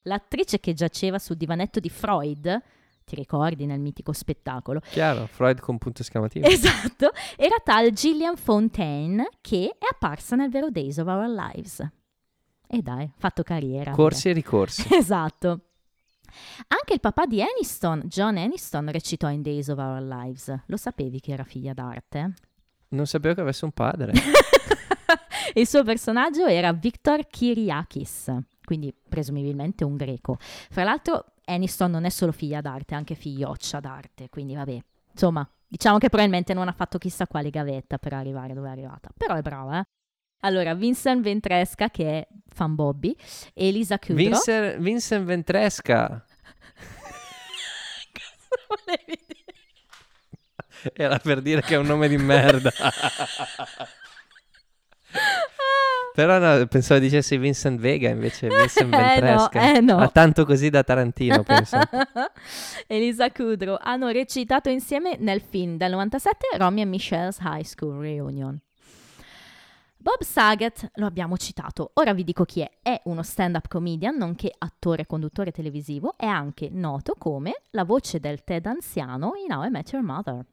L'attrice 0.02 0.60
che 0.60 0.72
giaceva 0.72 1.18
sul 1.18 1.36
divanetto 1.36 1.80
di 1.80 1.88
Freud, 1.88 2.62
ti 3.04 3.16
ricordi 3.16 3.66
nel 3.66 3.80
mitico 3.80 4.12
spettacolo, 4.12 4.78
Chiaro, 4.88 5.26
Freud 5.26 5.58
con 5.58 5.78
punto 5.78 6.02
esclamativo. 6.02 6.46
Esatto, 6.46 7.10
era 7.36 7.56
tal 7.64 7.90
Gillian 7.90 8.36
Fontaine 8.36 9.30
che 9.40 9.74
è 9.76 9.86
apparsa 9.90 10.36
nel 10.36 10.48
vero 10.48 10.70
Days 10.70 10.98
of 10.98 11.08
Our 11.08 11.26
Lives. 11.26 11.84
E 12.74 12.80
dai, 12.80 13.12
fatto 13.18 13.42
carriera. 13.42 13.90
Corsi 13.90 14.30
e 14.30 14.32
ricorsi. 14.32 14.86
Esatto. 14.96 15.60
Anche 16.68 16.94
il 16.94 17.00
papà 17.00 17.26
di 17.26 17.42
Aniston, 17.42 18.00
John 18.06 18.38
Aniston, 18.38 18.90
recitò 18.90 19.28
in 19.28 19.42
Days 19.42 19.68
of 19.68 19.76
Our 19.76 20.00
Lives. 20.00 20.62
Lo 20.64 20.78
sapevi 20.78 21.20
che 21.20 21.32
era 21.32 21.44
figlia 21.44 21.74
d'arte? 21.74 22.32
Non 22.88 23.04
sapevo 23.04 23.34
che 23.34 23.40
avesse 23.42 23.66
un 23.66 23.72
padre. 23.72 24.14
il 25.52 25.68
suo 25.68 25.82
personaggio 25.82 26.46
era 26.46 26.72
Victor 26.72 27.26
Kyriakis, 27.26 28.34
quindi 28.64 28.94
presumibilmente 29.06 29.84
un 29.84 29.96
greco. 29.96 30.38
Fra 30.38 30.82
l'altro 30.82 31.26
Aniston 31.44 31.90
non 31.90 32.06
è 32.06 32.08
solo 32.08 32.32
figlia 32.32 32.62
d'arte, 32.62 32.94
è 32.94 32.96
anche 32.96 33.14
figlioccia 33.14 33.80
d'arte, 33.80 34.30
quindi 34.30 34.54
vabbè, 34.54 34.82
insomma, 35.12 35.46
diciamo 35.68 35.98
che 35.98 36.08
probabilmente 36.08 36.54
non 36.54 36.68
ha 36.68 36.72
fatto 36.72 36.96
chissà 36.96 37.26
quale 37.26 37.50
gavetta 37.50 37.98
per 37.98 38.14
arrivare 38.14 38.54
dove 38.54 38.68
è 38.68 38.70
arrivata, 38.70 39.10
però 39.14 39.34
è 39.34 39.42
brava, 39.42 39.80
eh. 39.80 39.84
Allora, 40.44 40.74
Vincent 40.74 41.22
Ventresca, 41.22 41.88
che 41.90 42.04
è 42.18 42.26
fan 42.48 42.74
Bobby, 42.74 43.14
e 43.54 43.68
Elisa 43.68 43.98
Kudrow. 43.98 44.16
Vincent, 44.16 44.78
Vincent 44.78 45.24
Ventresca. 45.24 46.24
Cosa 48.12 48.66
volevi 48.68 49.18
dire? 49.26 49.40
Era 50.94 51.18
per 51.18 51.40
dire 51.40 51.60
che 51.62 51.74
è 51.74 51.78
un 51.78 51.86
nome 51.86 52.08
di 52.08 52.16
merda. 52.16 52.70
Però 56.14 56.38
no, 56.38 56.66
pensavo 56.66 57.00
dicessi 57.00 57.36
Vincent 57.38 57.80
Vega 57.80 58.08
invece 58.10 58.48
Vincent 58.48 58.92
Eh, 58.92 58.96
no, 58.98 59.06
Ventresca. 59.06 59.74
eh, 59.76 59.80
no. 59.80 59.98
Ha 59.98 60.08
tanto 60.08 60.44
così 60.44 60.68
da 60.68 60.82
Tarantino, 60.82 61.42
penso. 61.42 61.78
Elisa 62.86 63.30
Kudrow 63.30 63.78
hanno 63.80 64.08
recitato 64.08 64.68
insieme 64.68 65.16
nel 65.18 65.40
film 65.40 65.76
del 65.76 65.90
97 65.92 66.48
Romy 66.58 66.82
and 66.82 66.90
Michelle's 66.90 67.38
High 67.40 67.62
School 67.64 67.98
Reunion. 68.00 68.60
Bob 70.02 70.20
Saget 70.24 70.90
lo 70.94 71.06
abbiamo 71.06 71.36
citato, 71.36 71.92
ora 71.94 72.12
vi 72.12 72.24
dico 72.24 72.44
chi 72.44 72.60
è. 72.60 72.68
È 72.82 73.00
uno 73.04 73.22
stand-up 73.22 73.68
comedian, 73.68 74.16
nonché 74.16 74.52
attore 74.58 75.02
e 75.02 75.06
conduttore 75.06 75.52
televisivo, 75.52 76.14
è 76.16 76.26
anche 76.26 76.68
noto 76.72 77.14
come 77.16 77.62
la 77.70 77.84
voce 77.84 78.18
del 78.18 78.42
Ted 78.42 78.66
anziano 78.66 79.34
in 79.36 79.52
How 79.52 79.62
I 79.62 79.70
Met 79.70 79.92
Your 79.92 80.04
Mother. 80.04 80.44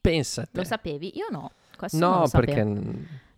Pensa 0.00 0.42
a 0.42 0.44
te. 0.44 0.58
Lo 0.58 0.62
sapevi? 0.62 1.16
Io 1.16 1.26
no. 1.32 1.50
Questo 1.76 1.98
No, 1.98 2.28
perché 2.30 2.64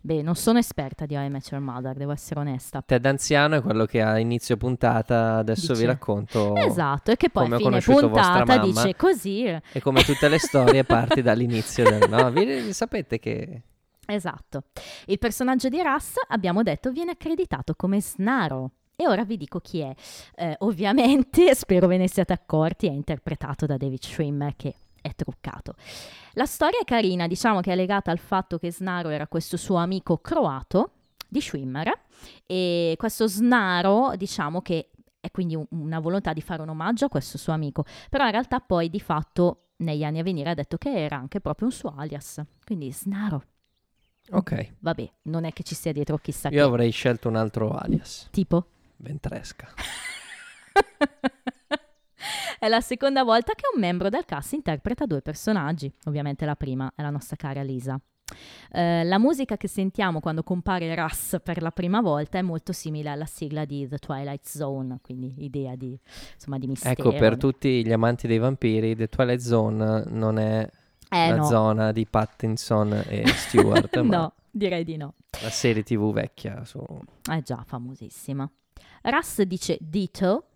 Beh, 0.01 0.21
non 0.21 0.35
sono 0.35 0.59
esperta 0.59 1.07
di 1.07 1.15
How 1.15 1.23
I 1.23 1.29
Met 1.29 1.49
Your 1.49 1.63
Mother, 1.63 1.95
devo 1.95 2.11
essere 2.11 2.41
onesta. 2.41 2.83
Ted 2.85 3.03
anziano 3.07 3.55
è 3.55 3.61
quello 3.63 3.87
che 3.87 4.03
a 4.03 4.19
inizio 4.19 4.55
puntata, 4.55 5.37
adesso 5.37 5.73
vi 5.73 5.79
Dice- 5.79 5.85
racconto. 5.87 6.55
Esatto, 6.57 7.09
e 7.09 7.17
che 7.17 7.31
poi 7.31 7.51
a 7.51 7.57
fine 7.57 7.81
puntata 7.81 8.59
dice 8.59 8.95
così. 8.95 9.45
E 9.45 9.81
come 9.81 10.03
tutte 10.03 10.27
le 10.29 10.37
storie 10.37 10.83
parti 10.85 11.23
dall'inizio 11.23 11.89
del... 11.89 12.07
No, 12.07 12.29
vi, 12.29 12.71
sapete 12.71 13.17
che... 13.17 13.63
Esatto. 14.09 14.63
Il 15.05 15.19
personaggio 15.19 15.69
di 15.69 15.81
Russ, 15.81 16.15
abbiamo 16.29 16.63
detto, 16.63 16.91
viene 16.91 17.11
accreditato 17.11 17.75
come 17.75 18.01
Snaro. 18.01 18.71
E 18.95 19.07
ora 19.07 19.23
vi 19.23 19.37
dico 19.37 19.59
chi 19.59 19.79
è. 19.79 19.93
Eh, 20.35 20.55
ovviamente, 20.59 21.53
spero 21.55 21.87
ve 21.87 21.97
ne 21.97 22.07
siate 22.09 22.33
accorti, 22.33 22.87
è 22.87 22.91
interpretato 22.91 23.65
da 23.65 23.77
David 23.77 24.03
Schwimmer, 24.03 24.55
che 24.55 24.73
è 25.01 25.13
truccato. 25.15 25.75
La 26.33 26.45
storia 26.45 26.79
è 26.79 26.83
carina, 26.83 27.27
diciamo 27.27 27.61
che 27.61 27.71
è 27.71 27.75
legata 27.75 28.11
al 28.11 28.17
fatto 28.19 28.57
che 28.57 28.71
Snaro 28.71 29.09
era 29.09 29.27
questo 29.27 29.55
suo 29.57 29.77
amico 29.77 30.17
croato 30.17 30.91
di 31.27 31.39
Schwimmer 31.39 31.91
e 32.45 32.95
questo 32.97 33.27
Snaro, 33.27 34.13
diciamo 34.17 34.61
che 34.61 34.89
è 35.21 35.31
quindi 35.31 35.55
un- 35.55 35.65
una 35.69 35.99
volontà 35.99 36.33
di 36.33 36.41
fare 36.41 36.61
un 36.61 36.69
omaggio 36.69 37.05
a 37.05 37.09
questo 37.09 37.37
suo 37.37 37.53
amico, 37.53 37.85
però 38.09 38.25
in 38.25 38.31
realtà 38.31 38.59
poi 38.59 38.89
di 38.89 38.99
fatto 38.99 39.67
negli 39.77 40.03
anni 40.03 40.19
a 40.19 40.23
venire 40.23 40.49
ha 40.49 40.53
detto 40.53 40.77
che 40.77 40.91
era 40.91 41.15
anche 41.15 41.39
proprio 41.39 41.67
un 41.67 41.73
suo 41.73 41.93
alias, 41.95 42.41
quindi 42.65 42.91
Snaro. 42.91 43.43
Ok, 44.31 44.73
Vabbè, 44.79 45.11
non 45.23 45.43
è 45.43 45.53
che 45.53 45.63
ci 45.63 45.75
sia 45.75 45.91
dietro 45.91 46.17
chissà 46.17 46.49
io 46.49 46.55
che. 46.55 46.61
avrei 46.61 46.91
scelto 46.91 47.29
un 47.29 47.35
altro 47.35 47.71
alias. 47.71 48.27
Tipo? 48.31 48.65
Ventresca. 48.97 49.69
è 52.59 52.67
la 52.67 52.81
seconda 52.81 53.23
volta 53.23 53.53
che 53.53 53.63
un 53.73 53.79
membro 53.79 54.09
del 54.09 54.25
cast 54.25 54.53
interpreta 54.53 55.05
due 55.05 55.21
personaggi. 55.21 55.91
Ovviamente 56.05 56.45
la 56.45 56.55
prima 56.55 56.91
è 56.95 57.01
la 57.01 57.09
nostra 57.09 57.35
cara 57.35 57.61
Lisa. 57.63 57.99
Eh, 58.71 59.03
la 59.03 59.17
musica 59.17 59.57
che 59.57 59.67
sentiamo 59.67 60.19
quando 60.19 60.43
compare 60.43 60.93
Russ 60.93 61.37
per 61.41 61.61
la 61.61 61.71
prima 61.71 62.01
volta 62.01 62.37
è 62.37 62.41
molto 62.41 62.73
simile 62.73 63.09
alla 63.09 63.25
sigla 63.25 63.65
di 63.65 63.87
The 63.87 63.97
Twilight 63.97 64.45
Zone, 64.45 64.99
quindi 65.01 65.33
idea 65.39 65.75
di, 65.75 65.97
insomma, 66.35 66.59
di 66.59 66.67
mistero. 66.67 66.93
Ecco, 66.93 67.17
per 67.17 67.37
tutti 67.37 67.83
gli 67.83 67.91
amanti 67.91 68.27
dei 68.27 68.37
vampiri, 68.37 68.95
The 68.95 69.07
Twilight 69.07 69.39
Zone 69.39 70.03
non 70.09 70.37
è 70.37 70.69
Eh 71.09 71.29
la 71.29 71.35
no, 71.37 71.45
zona 71.45 71.91
di 71.91 72.05
Pattinson 72.05 73.03
e 73.07 73.27
Stewart, 73.27 73.97
no, 74.01 74.33
direi 74.51 74.83
di 74.83 74.95
no. 74.95 75.15
la 75.41 75.49
serie 75.49 75.81
tv 75.81 76.13
vecchia 76.13 76.63
su... 76.65 76.83
Eh 77.31 77.41
già, 77.41 77.63
famosissima. 77.65 78.49
Russ 79.01 79.41
dice 79.41 79.77
Dito 79.81 80.49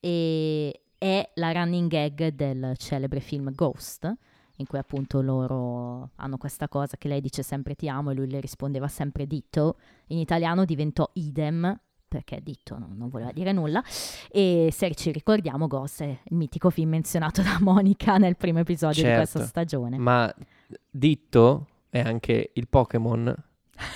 e 0.00 0.80
è 0.98 1.30
la 1.34 1.52
running 1.52 1.88
gag 1.88 2.28
del 2.28 2.74
celebre 2.76 3.20
film 3.20 3.54
Ghost, 3.54 4.12
in 4.56 4.66
cui 4.66 4.78
appunto 4.78 5.20
loro 5.20 6.10
hanno 6.16 6.38
questa 6.38 6.68
cosa 6.68 6.96
che 6.96 7.08
lei 7.08 7.20
dice 7.20 7.42
sempre 7.42 7.74
ti 7.74 7.88
amo 7.88 8.10
e 8.10 8.14
lui 8.14 8.28
le 8.28 8.40
rispondeva 8.40 8.88
sempre 8.88 9.26
Dito. 9.26 9.76
In 10.08 10.18
italiano 10.18 10.64
diventò 10.64 11.08
idem 11.14 11.78
perché 12.14 12.40
Dito 12.42 12.78
non, 12.78 12.94
non 12.96 13.08
voleva 13.08 13.32
dire 13.32 13.50
nulla 13.52 13.82
e 14.30 14.68
se 14.72 14.94
ci 14.94 15.10
ricordiamo 15.10 15.66
Ghost 15.66 16.02
è 16.02 16.06
il 16.06 16.36
mitico 16.36 16.70
film 16.70 16.90
menzionato 16.90 17.42
da 17.42 17.56
Monica 17.60 18.16
nel 18.18 18.36
primo 18.36 18.60
episodio 18.60 19.02
di 19.02 19.12
questa 19.14 19.38
Certo. 19.40 19.46
stagione. 19.48 19.98
Ma 19.98 20.32
Ditto 20.90 21.66
è 21.90 22.00
anche 22.00 22.50
il 22.54 22.68
Pokémon, 22.68 23.34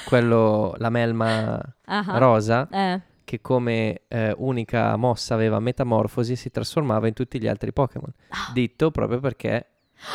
quello, 0.06 0.74
la 0.78 0.90
melma 0.90 1.60
Ah, 1.84 2.18
rosa, 2.18 2.68
eh, 2.70 3.00
che 3.24 3.40
come 3.40 4.02
eh, 4.08 4.34
unica 4.36 4.96
mossa 4.96 5.34
aveva 5.34 5.60
metamorfosi 5.60 6.32
e 6.32 6.36
si 6.36 6.50
trasformava 6.50 7.06
in 7.06 7.14
tutti 7.14 7.40
gli 7.40 7.46
altri 7.46 7.72
Pokémon. 7.72 8.12
Ah. 8.30 8.50
Ditto 8.52 8.90
proprio 8.90 9.20
perché 9.20 9.66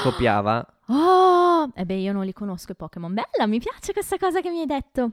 copiava 0.04 0.66
Oh, 0.88 1.72
e 1.74 1.86
beh, 1.86 1.96
io 1.96 2.12
non 2.12 2.26
li 2.26 2.34
conosco 2.34 2.74
i 2.74 2.76
Pokémon. 2.76 3.14
Bella, 3.14 3.48
mi 3.48 3.60
piace 3.60 3.94
questa 3.94 4.18
cosa 4.18 4.42
che 4.42 4.50
mi 4.50 4.60
hai 4.60 4.66
detto. 4.66 5.12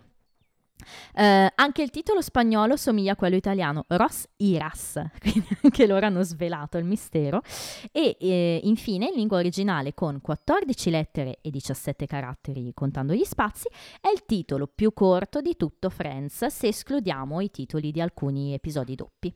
Eh, 1.14 1.52
anche 1.54 1.82
il 1.82 1.90
titolo 1.90 2.20
spagnolo 2.20 2.76
somiglia 2.76 3.12
a 3.12 3.16
quello 3.16 3.36
italiano, 3.36 3.84
Ros 3.88 4.26
Iras, 4.36 5.00
quindi 5.20 5.48
anche 5.62 5.86
loro 5.86 6.06
hanno 6.06 6.22
svelato 6.22 6.78
il 6.78 6.84
mistero. 6.84 7.42
E 7.92 8.16
eh, 8.20 8.60
infine, 8.64 9.06
in 9.06 9.14
lingua 9.14 9.38
originale, 9.38 9.94
con 9.94 10.20
14 10.20 10.90
lettere 10.90 11.38
e 11.40 11.50
17 11.50 12.06
caratteri 12.06 12.72
contando 12.74 13.14
gli 13.14 13.24
spazi, 13.24 13.68
è 14.00 14.08
il 14.08 14.24
titolo 14.24 14.66
più 14.66 14.92
corto 14.92 15.40
di 15.40 15.56
tutto 15.56 15.90
Friends, 15.90 16.46
se 16.46 16.68
escludiamo 16.68 17.40
i 17.40 17.50
titoli 17.50 17.90
di 17.90 18.00
alcuni 18.00 18.54
episodi 18.54 18.94
doppi. 18.94 19.34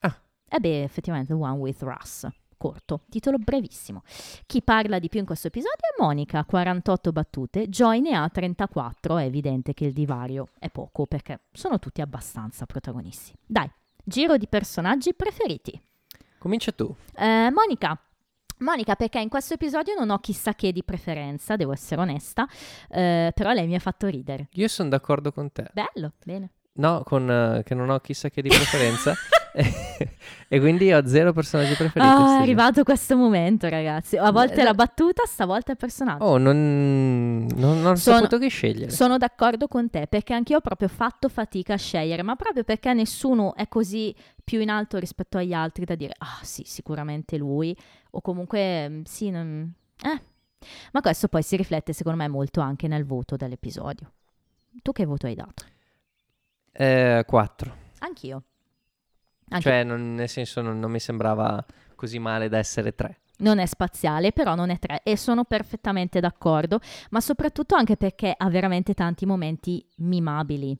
Ah. 0.00 0.20
E 0.48 0.58
beh, 0.58 0.82
effettivamente, 0.82 1.32
One 1.32 1.58
with 1.58 1.82
Russ. 1.82 2.28
Corto, 2.62 3.00
titolo 3.08 3.38
brevissimo. 3.38 4.04
Chi 4.46 4.62
parla 4.62 5.00
di 5.00 5.08
più 5.08 5.18
in 5.18 5.26
questo 5.26 5.48
episodio 5.48 5.80
è 5.80 6.00
Monica, 6.00 6.44
48 6.44 7.10
battute, 7.10 7.68
Joy 7.68 7.98
ne 7.98 8.14
ha 8.14 8.28
34, 8.28 9.18
è 9.18 9.24
evidente 9.24 9.74
che 9.74 9.86
il 9.86 9.92
divario 9.92 10.46
è 10.60 10.70
poco 10.70 11.06
perché 11.06 11.40
sono 11.50 11.80
tutti 11.80 12.00
abbastanza 12.00 12.64
protagonisti. 12.64 13.32
Dai, 13.44 13.68
giro 14.04 14.36
di 14.36 14.46
personaggi 14.46 15.12
preferiti. 15.12 15.76
Comincia 16.38 16.70
tu. 16.70 16.94
Eh, 17.16 17.50
Monica. 17.50 18.00
Monica, 18.58 18.94
perché 18.94 19.18
in 19.18 19.28
questo 19.28 19.54
episodio 19.54 19.94
non 19.98 20.10
ho 20.10 20.20
chissà 20.20 20.54
che 20.54 20.70
di 20.70 20.84
preferenza, 20.84 21.56
devo 21.56 21.72
essere 21.72 22.00
onesta, 22.00 22.46
eh, 22.88 23.32
però 23.34 23.50
lei 23.50 23.66
mi 23.66 23.74
ha 23.74 23.80
fatto 23.80 24.06
ridere. 24.06 24.46
Io 24.52 24.68
sono 24.68 24.88
d'accordo 24.88 25.32
con 25.32 25.50
te. 25.50 25.68
Bello, 25.72 26.12
bene. 26.24 26.50
No, 26.74 27.02
con 27.04 27.28
eh, 27.28 27.64
che 27.64 27.74
non 27.74 27.90
ho 27.90 27.98
chissà 27.98 28.30
che 28.30 28.40
di 28.40 28.50
preferenza. 28.50 29.14
e 29.54 30.60
quindi 30.60 30.92
ho 30.92 31.06
zero 31.06 31.32
personaggi 31.32 31.74
preferiti. 31.74 32.00
Ah, 32.00 32.38
è 32.38 32.40
arrivato 32.42 32.82
questo 32.84 33.16
momento, 33.16 33.68
ragazzi. 33.68 34.16
A 34.16 34.30
volte 34.30 34.60
Eh, 34.60 34.64
la 34.64 34.74
battuta, 34.74 35.24
stavolta 35.26 35.72
il 35.72 35.76
personaggio. 35.78 36.24
Oh, 36.24 36.38
non, 36.38 37.46
non, 37.54 37.80
non 37.82 37.92
ho 37.92 37.96
Sono- 37.96 38.16
saputo 38.16 38.38
che 38.38 38.48
scegliere. 38.48 38.90
Sono 38.90 39.18
d'accordo 39.18 39.68
con 39.68 39.90
te 39.90 40.06
perché 40.08 40.32
anch'io 40.34 40.56
ho 40.58 40.60
proprio 40.60 40.88
fatto 40.88 41.28
fatica 41.28 41.74
a 41.74 41.78
scegliere, 41.78 42.22
ma 42.22 42.34
proprio 42.36 42.64
perché 42.64 42.92
nessuno 42.94 43.54
è 43.54 43.68
così 43.68 44.14
più 44.42 44.60
in 44.60 44.70
alto 44.70 44.98
rispetto 44.98 45.38
agli 45.38 45.52
altri 45.52 45.84
da 45.84 45.94
dire 45.94 46.14
ah 46.18 46.38
sì, 46.42 46.62
sicuramente 46.66 47.36
lui 47.36 47.76
o 48.10 48.20
comunque 48.20 48.88
mm, 48.88 49.02
sì, 49.04 49.30
non- 49.30 49.72
eh. 50.02 50.20
Ma 50.92 51.00
questo 51.00 51.28
poi 51.28 51.42
si 51.42 51.56
riflette 51.56 51.92
secondo 51.92 52.18
me 52.18 52.28
molto 52.28 52.60
anche 52.60 52.86
nel 52.88 53.04
voto 53.04 53.36
dell'episodio. 53.36 54.12
Tu 54.80 54.92
che 54.92 55.04
voto 55.04 55.26
hai 55.26 55.34
dato? 55.34 55.64
Eh, 56.72 57.24
quattro. 57.26 57.76
Anch'io. 57.98 58.44
Anche- 59.52 59.68
Cioè, 59.68 59.84
non- 59.84 60.14
nel 60.14 60.28
senso, 60.28 60.60
non, 60.60 60.78
non 60.78 60.90
mi 60.90 61.00
sembrava 61.00 61.64
così 61.94 62.18
male 62.18 62.48
da 62.48 62.58
essere 62.58 62.94
tre. 62.94 63.18
Non 63.38 63.58
è 63.58 63.66
spaziale, 63.66 64.30
però 64.32 64.54
non 64.54 64.70
è 64.70 64.78
tre 64.78 65.00
e 65.02 65.16
sono 65.16 65.44
perfettamente 65.44 66.20
d'accordo, 66.20 66.80
ma 67.10 67.20
soprattutto 67.20 67.74
anche 67.74 67.96
perché 67.96 68.32
ha 68.36 68.48
veramente 68.48 68.94
tanti 68.94 69.26
momenti 69.26 69.84
mimabili. 69.96 70.76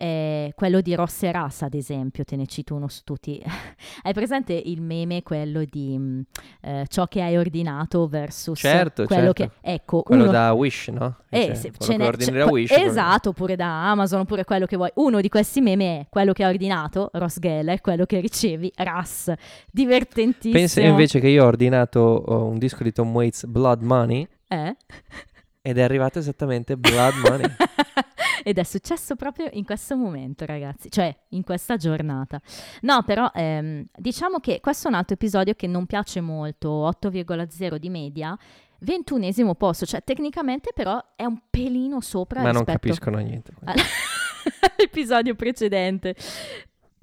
Eh, 0.00 0.52
quello 0.54 0.80
di 0.80 0.94
Ross 0.94 1.24
e 1.24 1.32
Ras, 1.32 1.62
ad 1.62 1.74
esempio, 1.74 2.22
te 2.22 2.36
ne 2.36 2.46
cito 2.46 2.76
uno 2.76 2.86
su 2.86 3.00
tutti. 3.02 3.42
Hai 4.02 4.12
presente 4.12 4.52
il 4.52 4.80
meme, 4.80 5.24
quello 5.24 5.64
di 5.64 5.98
mh, 5.98 6.22
eh, 6.60 6.84
ciò 6.88 7.06
che 7.08 7.20
hai 7.20 7.36
ordinato 7.36 8.06
versus 8.06 8.60
Certo, 8.60 9.06
quello 9.06 9.32
certo. 9.32 9.54
che... 9.60 9.72
Ecco, 9.72 10.02
Quello 10.02 10.22
uno... 10.22 10.30
da 10.32 10.52
Wish, 10.52 10.88
no? 10.88 11.16
Eh, 11.28 11.52
Cioè, 11.60 11.72
ce 11.76 11.96
n'è- 11.96 12.06
ordini 12.06 12.38
da 12.38 12.46
Wish. 12.46 12.70
esatto, 12.70 13.30
oppure 13.30 13.56
da 13.56 13.90
Amazon, 13.90 14.20
oppure 14.20 14.44
quello 14.44 14.66
che 14.66 14.76
vuoi. 14.76 14.90
Uno 14.94 15.20
di 15.20 15.28
questi 15.28 15.60
meme 15.60 15.98
è 16.00 16.06
quello 16.08 16.32
che 16.32 16.44
ha 16.44 16.48
ordinato 16.48 17.10
Ross 17.14 17.40
Geller, 17.40 17.80
quello 17.80 18.04
che 18.06 18.20
ricevi 18.20 18.70
Ras. 18.76 19.32
Divertentissimo. 19.68 20.54
Pensa 20.54 20.80
invece 20.80 21.18
che 21.18 21.26
io 21.28 21.42
ho 21.42 21.48
ordinato 21.48 21.98
oh, 22.00 22.44
un 22.46 22.58
disco 22.58 22.84
di 22.84 22.92
Tom 22.92 23.12
Waits, 23.12 23.46
Blood 23.46 23.82
Money, 23.82 24.26
Eh? 24.50 24.76
Ed 25.68 25.76
è 25.76 25.82
arrivato 25.82 26.18
esattamente 26.18 26.78
Blood 26.78 27.14
Money. 27.16 27.46
Ed 28.42 28.56
è 28.56 28.62
successo 28.62 29.16
proprio 29.16 29.48
in 29.52 29.64
questo 29.64 29.96
momento, 29.96 30.46
ragazzi, 30.46 30.90
cioè 30.90 31.14
in 31.30 31.42
questa 31.42 31.76
giornata. 31.76 32.40
No, 32.82 33.02
però 33.02 33.30
ehm, 33.34 33.84
diciamo 33.94 34.38
che 34.38 34.60
questo 34.60 34.86
è 34.86 34.90
un 34.90 34.96
altro 34.96 35.14
episodio 35.14 35.52
che 35.52 35.66
non 35.66 35.84
piace 35.84 36.22
molto, 36.22 36.88
8,0 36.88 37.76
di 37.76 37.90
media, 37.90 38.38
21esimo 38.82 39.54
posto, 39.54 39.84
cioè 39.84 40.02
tecnicamente 40.02 40.70
però 40.74 40.98
è 41.14 41.26
un 41.26 41.38
pelino 41.50 42.00
sopra 42.00 42.40
Ma 42.40 42.52
non 42.52 42.64
capiscono 42.64 43.18
niente. 43.18 43.52
all'episodio 43.60 45.34
precedente. 45.34 46.16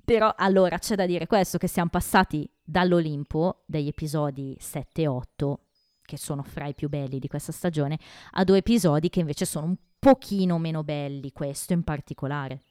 Però 0.03 0.33
allora 0.35 0.79
c'è 0.79 0.95
da 0.95 1.05
dire 1.05 1.27
questo, 1.27 1.59
che 1.59 1.67
siamo 1.67 1.89
passati 1.89 2.49
dall'Olimpo, 2.63 3.61
degli 3.67 3.87
episodi 3.87 4.57
7 4.59 5.01
e 5.03 5.07
8, 5.07 5.59
che 6.05 6.17
sono 6.17 6.43
fra 6.43 6.67
i 6.67 6.73
più 6.75 6.87
belli 6.89 7.19
di 7.19 7.27
questa 7.27 7.51
stagione, 7.51 7.97
a 8.31 8.43
due 8.43 8.57
episodi 8.57 9.09
che 9.09 9.19
invece 9.19 9.45
sono 9.45 9.65
un 9.65 9.75
pochino 9.99 10.57
meno 10.59 10.83
belli, 10.83 11.31
questo 11.31 11.73
in 11.73 11.83
particolare. 11.83 12.61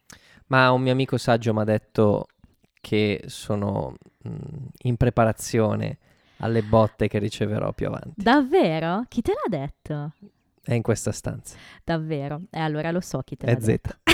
Ma 0.47 0.71
un 0.71 0.81
mio 0.81 0.91
amico 0.91 1.17
saggio 1.17 1.53
mi 1.53 1.61
ha 1.61 1.65
detto 1.65 2.27
che 2.81 3.23
sono 3.27 3.95
mh, 4.23 4.29
in 4.83 4.95
preparazione 4.97 5.97
alle 6.37 6.61
botte 6.63 7.07
che 7.07 7.17
riceverò 7.19 7.71
più 7.73 7.87
avanti. 7.87 8.11
Davvero? 8.15 9.03
Chi 9.07 9.21
te 9.21 9.31
l'ha 9.33 9.57
detto? 9.57 10.13
È 10.61 10.73
in 10.73 10.81
questa 10.81 11.11
stanza. 11.11 11.57
Davvero? 11.83 12.41
E 12.49 12.59
allora 12.59 12.91
lo 12.91 12.99
so 13.01 13.21
chi 13.21 13.35
te 13.37 13.45
l'ha 13.45 13.51
È 13.53 13.55
detto. 13.57 13.95
Z. 14.03 14.13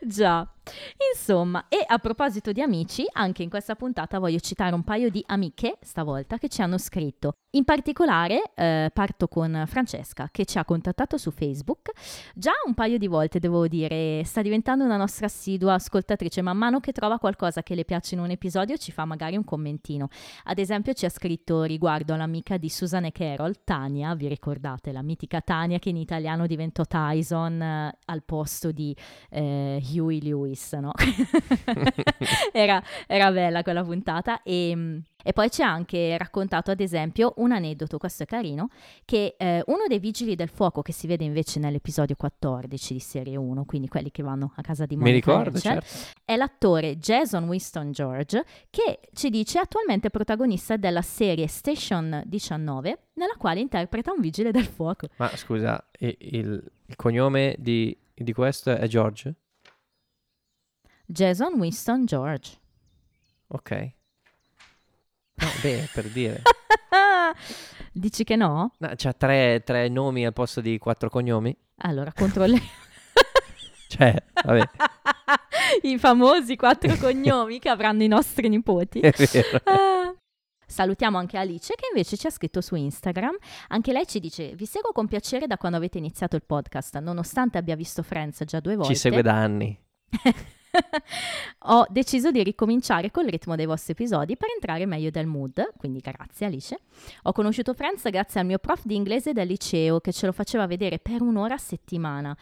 Già. 0.06 0.50
In 0.68 1.08
Insomma, 1.28 1.66
e 1.68 1.84
a 1.86 1.98
proposito 1.98 2.52
di 2.52 2.62
amici, 2.62 3.04
anche 3.12 3.42
in 3.42 3.50
questa 3.50 3.74
puntata 3.74 4.18
voglio 4.18 4.38
citare 4.38 4.74
un 4.74 4.82
paio 4.82 5.10
di 5.10 5.22
amiche 5.26 5.76
stavolta 5.82 6.38
che 6.38 6.48
ci 6.48 6.62
hanno 6.62 6.78
scritto. 6.78 7.34
In 7.52 7.64
particolare 7.64 8.52
eh, 8.54 8.90
parto 8.92 9.26
con 9.26 9.64
Francesca 9.66 10.28
che 10.30 10.44
ci 10.44 10.58
ha 10.58 10.64
contattato 10.66 11.16
su 11.16 11.30
Facebook. 11.30 11.90
Già 12.34 12.52
un 12.66 12.74
paio 12.74 12.98
di 12.98 13.06
volte 13.06 13.38
devo 13.38 13.66
dire, 13.68 14.22
sta 14.24 14.42
diventando 14.42 14.84
una 14.84 14.98
nostra 14.98 15.26
assidua 15.26 15.74
ascoltatrice, 15.74 16.42
man 16.42 16.58
mano 16.58 16.78
che 16.78 16.92
trova 16.92 17.18
qualcosa 17.18 17.62
che 17.62 17.74
le 17.74 17.84
piace 17.84 18.14
in 18.14 18.20
un 18.20 18.30
episodio 18.30 18.76
ci 18.76 18.92
fa 18.92 19.06
magari 19.06 19.36
un 19.36 19.44
commentino. 19.44 20.08
Ad 20.44 20.58
esempio 20.58 20.92
ci 20.92 21.06
ha 21.06 21.10
scritto 21.10 21.62
riguardo 21.62 22.12
all'amica 22.12 22.58
di 22.58 22.68
Susan 22.68 23.06
e 23.06 23.12
Carol, 23.12 23.64
Tania, 23.64 24.14
vi 24.14 24.28
ricordate 24.28 24.92
la 24.92 25.02
mitica 25.02 25.40
Tania 25.40 25.78
che 25.78 25.88
in 25.88 25.96
italiano 25.96 26.46
diventò 26.46 26.84
Tyson 26.84 27.60
eh, 27.60 27.98
al 28.04 28.22
posto 28.24 28.72
di 28.72 28.94
eh, 29.30 29.82
Huey 29.94 30.20
Lewis, 30.20 30.57
no? 30.80 30.92
era, 32.52 32.82
era 33.06 33.30
bella 33.30 33.62
quella 33.62 33.82
puntata 33.82 34.42
e, 34.42 35.02
e 35.22 35.32
poi 35.32 35.50
ci 35.50 35.62
ha 35.62 35.70
anche 35.70 36.16
raccontato 36.16 36.70
ad 36.70 36.80
esempio 36.80 37.34
un 37.36 37.52
aneddoto, 37.52 37.98
questo 37.98 38.22
è 38.22 38.26
carino, 38.26 38.68
che 39.04 39.34
eh, 39.36 39.62
uno 39.66 39.84
dei 39.86 39.98
vigili 39.98 40.34
del 40.34 40.48
fuoco 40.48 40.82
che 40.82 40.92
si 40.92 41.06
vede 41.06 41.24
invece 41.24 41.58
nell'episodio 41.58 42.14
14 42.16 42.92
di 42.94 43.00
serie 43.00 43.36
1, 43.36 43.64
quindi 43.64 43.88
quelli 43.88 44.10
che 44.10 44.22
vanno 44.22 44.52
a 44.56 44.62
casa 44.62 44.86
di 44.86 44.96
Mi 44.96 45.04
Monica 45.04 45.30
ricordo, 45.30 45.58
Rachel, 45.58 45.82
certo. 45.82 46.20
è 46.24 46.36
l'attore 46.36 46.96
Jason 46.98 47.44
Winston 47.44 47.92
George 47.92 48.44
che 48.70 49.00
ci 49.12 49.30
dice 49.30 49.58
è 49.58 49.62
attualmente 49.62 50.10
protagonista 50.10 50.76
della 50.76 51.02
serie 51.02 51.46
Station 51.46 52.22
19 52.24 52.98
nella 53.14 53.34
quale 53.36 53.60
interpreta 53.60 54.12
un 54.12 54.20
vigile 54.20 54.50
del 54.50 54.64
fuoco. 54.66 55.08
Ma 55.16 55.28
scusa, 55.36 55.84
il, 55.98 56.16
il 56.86 56.96
cognome 56.96 57.54
di, 57.58 57.96
di 58.14 58.32
questo 58.32 58.70
è 58.70 58.86
George? 58.86 59.34
Jason 61.10 61.54
Winston 61.54 62.04
George. 62.04 62.58
Ok. 63.46 63.70
No, 65.36 65.48
beh, 65.62 65.88
per 65.94 66.04
dire. 66.10 66.42
Dici 67.92 68.24
che 68.24 68.36
no? 68.36 68.74
No, 68.76 68.92
c'ha 68.94 69.14
tre, 69.14 69.62
tre 69.64 69.88
nomi 69.88 70.26
al 70.26 70.34
posto 70.34 70.60
di 70.60 70.76
quattro 70.76 71.08
cognomi? 71.08 71.56
Allora, 71.78 72.12
controlliamo. 72.12 72.66
Cioè, 73.88 74.22
vabbè, 74.44 74.68
I 75.82 75.98
famosi 75.98 76.56
quattro 76.56 76.94
cognomi 76.96 77.58
che 77.58 77.70
avranno 77.70 78.02
i 78.02 78.06
nostri 78.06 78.50
nipoti. 78.50 79.00
è 79.00 79.10
vero. 79.10 79.60
Ah. 79.64 80.14
Salutiamo 80.66 81.16
anche 81.16 81.38
Alice 81.38 81.72
che 81.74 81.86
invece 81.90 82.18
ci 82.18 82.26
ha 82.26 82.30
scritto 82.30 82.60
su 82.60 82.74
Instagram. 82.74 83.34
Anche 83.68 83.92
lei 83.92 84.06
ci 84.06 84.20
dice: 84.20 84.54
Vi 84.54 84.66
seguo 84.66 84.92
con 84.92 85.08
piacere 85.08 85.46
da 85.46 85.56
quando 85.56 85.78
avete 85.78 85.96
iniziato 85.96 86.36
il 86.36 86.42
podcast, 86.44 86.98
nonostante 86.98 87.56
abbia 87.56 87.76
visto 87.76 88.02
Friends 88.02 88.44
già 88.44 88.60
due 88.60 88.76
volte. 88.76 88.92
Ci 88.92 89.00
segue 89.00 89.22
da 89.22 89.32
anni. 89.32 89.80
Ho 91.66 91.86
deciso 91.88 92.30
di 92.30 92.42
ricominciare 92.42 93.10
col 93.10 93.26
ritmo 93.26 93.56
dei 93.56 93.66
vostri 93.66 93.92
episodi 93.92 94.36
per 94.36 94.50
entrare 94.50 94.86
meglio 94.86 95.10
del 95.10 95.26
mood, 95.26 95.72
quindi 95.76 96.00
grazie 96.00 96.46
Alice. 96.46 96.78
Ho 97.22 97.32
conosciuto 97.32 97.74
Friends 97.74 98.08
grazie 98.10 98.40
al 98.40 98.46
mio 98.46 98.58
prof 98.58 98.82
di 98.84 98.94
inglese 98.94 99.32
del 99.32 99.46
liceo 99.46 100.00
che 100.00 100.12
ce 100.12 100.26
lo 100.26 100.32
faceva 100.32 100.66
vedere 100.66 100.98
per 100.98 101.22
un'ora 101.22 101.54
a 101.54 101.58
settimana. 101.58 102.36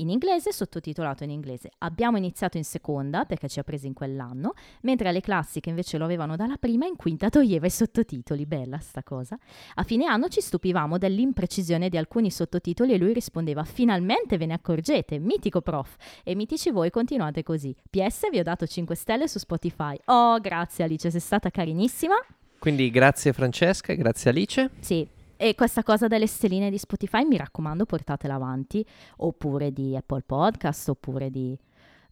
In 0.00 0.08
inglese, 0.08 0.50
sottotitolato 0.50 1.24
in 1.24 1.30
inglese. 1.30 1.72
Abbiamo 1.78 2.16
iniziato 2.16 2.56
in 2.56 2.64
seconda, 2.64 3.26
perché 3.26 3.48
ci 3.48 3.58
ha 3.58 3.62
presi 3.62 3.86
in 3.86 3.92
quell'anno, 3.92 4.54
mentre 4.80 5.10
alle 5.10 5.20
classi 5.20 5.60
che 5.60 5.68
invece 5.68 5.98
lo 5.98 6.04
avevano 6.04 6.36
dalla 6.36 6.56
prima, 6.56 6.86
in 6.86 6.96
quinta 6.96 7.28
toglieva 7.28 7.66
i 7.66 7.70
sottotitoli. 7.70 8.46
Bella 8.46 8.78
sta 8.78 9.02
cosa. 9.02 9.38
A 9.74 9.82
fine 9.82 10.06
anno 10.06 10.28
ci 10.28 10.40
stupivamo 10.40 10.96
dell'imprecisione 10.96 11.90
di 11.90 11.98
alcuni 11.98 12.30
sottotitoli 12.30 12.94
e 12.94 12.96
lui 12.96 13.12
rispondeva 13.12 13.62
finalmente 13.64 14.38
ve 14.38 14.46
ne 14.46 14.54
accorgete, 14.54 15.18
mitico 15.18 15.60
prof. 15.60 15.96
E 16.24 16.34
mitici 16.34 16.70
voi 16.70 16.88
continuate 16.88 17.42
così. 17.42 17.76
PS 17.90 18.30
vi 18.30 18.38
ho 18.38 18.42
dato 18.42 18.66
5 18.66 18.94
stelle 18.94 19.28
su 19.28 19.38
Spotify. 19.38 19.98
Oh, 20.06 20.40
grazie 20.40 20.84
Alice, 20.84 21.10
sei 21.10 21.20
stata 21.20 21.50
carinissima. 21.50 22.14
Quindi 22.58 22.90
grazie 22.90 23.34
Francesca, 23.34 23.92
grazie 23.92 24.30
Alice. 24.30 24.70
Sì. 24.80 25.06
E 25.42 25.54
questa 25.54 25.82
cosa 25.82 26.06
delle 26.06 26.26
stelline 26.26 26.68
di 26.68 26.76
Spotify, 26.76 27.24
mi 27.24 27.38
raccomando, 27.38 27.86
portatela 27.86 28.34
avanti, 28.34 28.84
oppure 29.16 29.72
di 29.72 29.96
Apple 29.96 30.20
Podcast, 30.20 30.90
oppure 30.90 31.30
di 31.30 31.58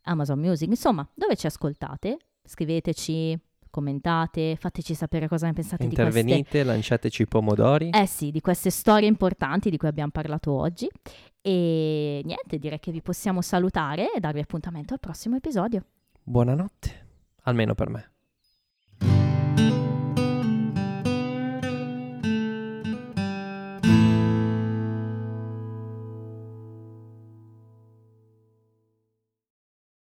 Amazon 0.05 0.39
Music, 0.39 0.67
insomma, 0.67 1.07
dove 1.13 1.37
ci 1.37 1.47
ascoltate, 1.47 2.17
scriveteci, 2.43 3.39
commentate, 3.69 4.57
fateci 4.59 4.95
sapere 4.95 5.29
cosa 5.29 5.45
ne 5.45 5.53
pensate 5.53 5.87
di 5.87 5.95
queste 5.95 6.21
Intervenite, 6.21 6.63
lanciateci 6.65 7.21
i 7.21 7.27
pomodori. 7.27 7.91
eh 7.91 8.07
sì, 8.07 8.31
di 8.31 8.41
queste 8.41 8.71
storie 8.71 9.09
importanti 9.09 9.69
di 9.69 9.77
cui 9.77 9.89
abbiamo 9.89 10.11
parlato 10.11 10.51
oggi. 10.51 10.89
E 11.43 12.23
niente, 12.25 12.59
direi 12.59 12.79
che 12.79 12.93
vi 12.93 13.03
possiamo 13.03 13.43
salutare 13.43 14.11
e 14.11 14.21
darvi 14.21 14.41
appuntamento 14.41 14.95
al 14.95 15.01
prossimo 15.01 15.37
episodio. 15.37 15.85
Buonanotte, 16.23 17.07
almeno 17.43 17.75
per 17.75 17.91
me. 17.91 18.11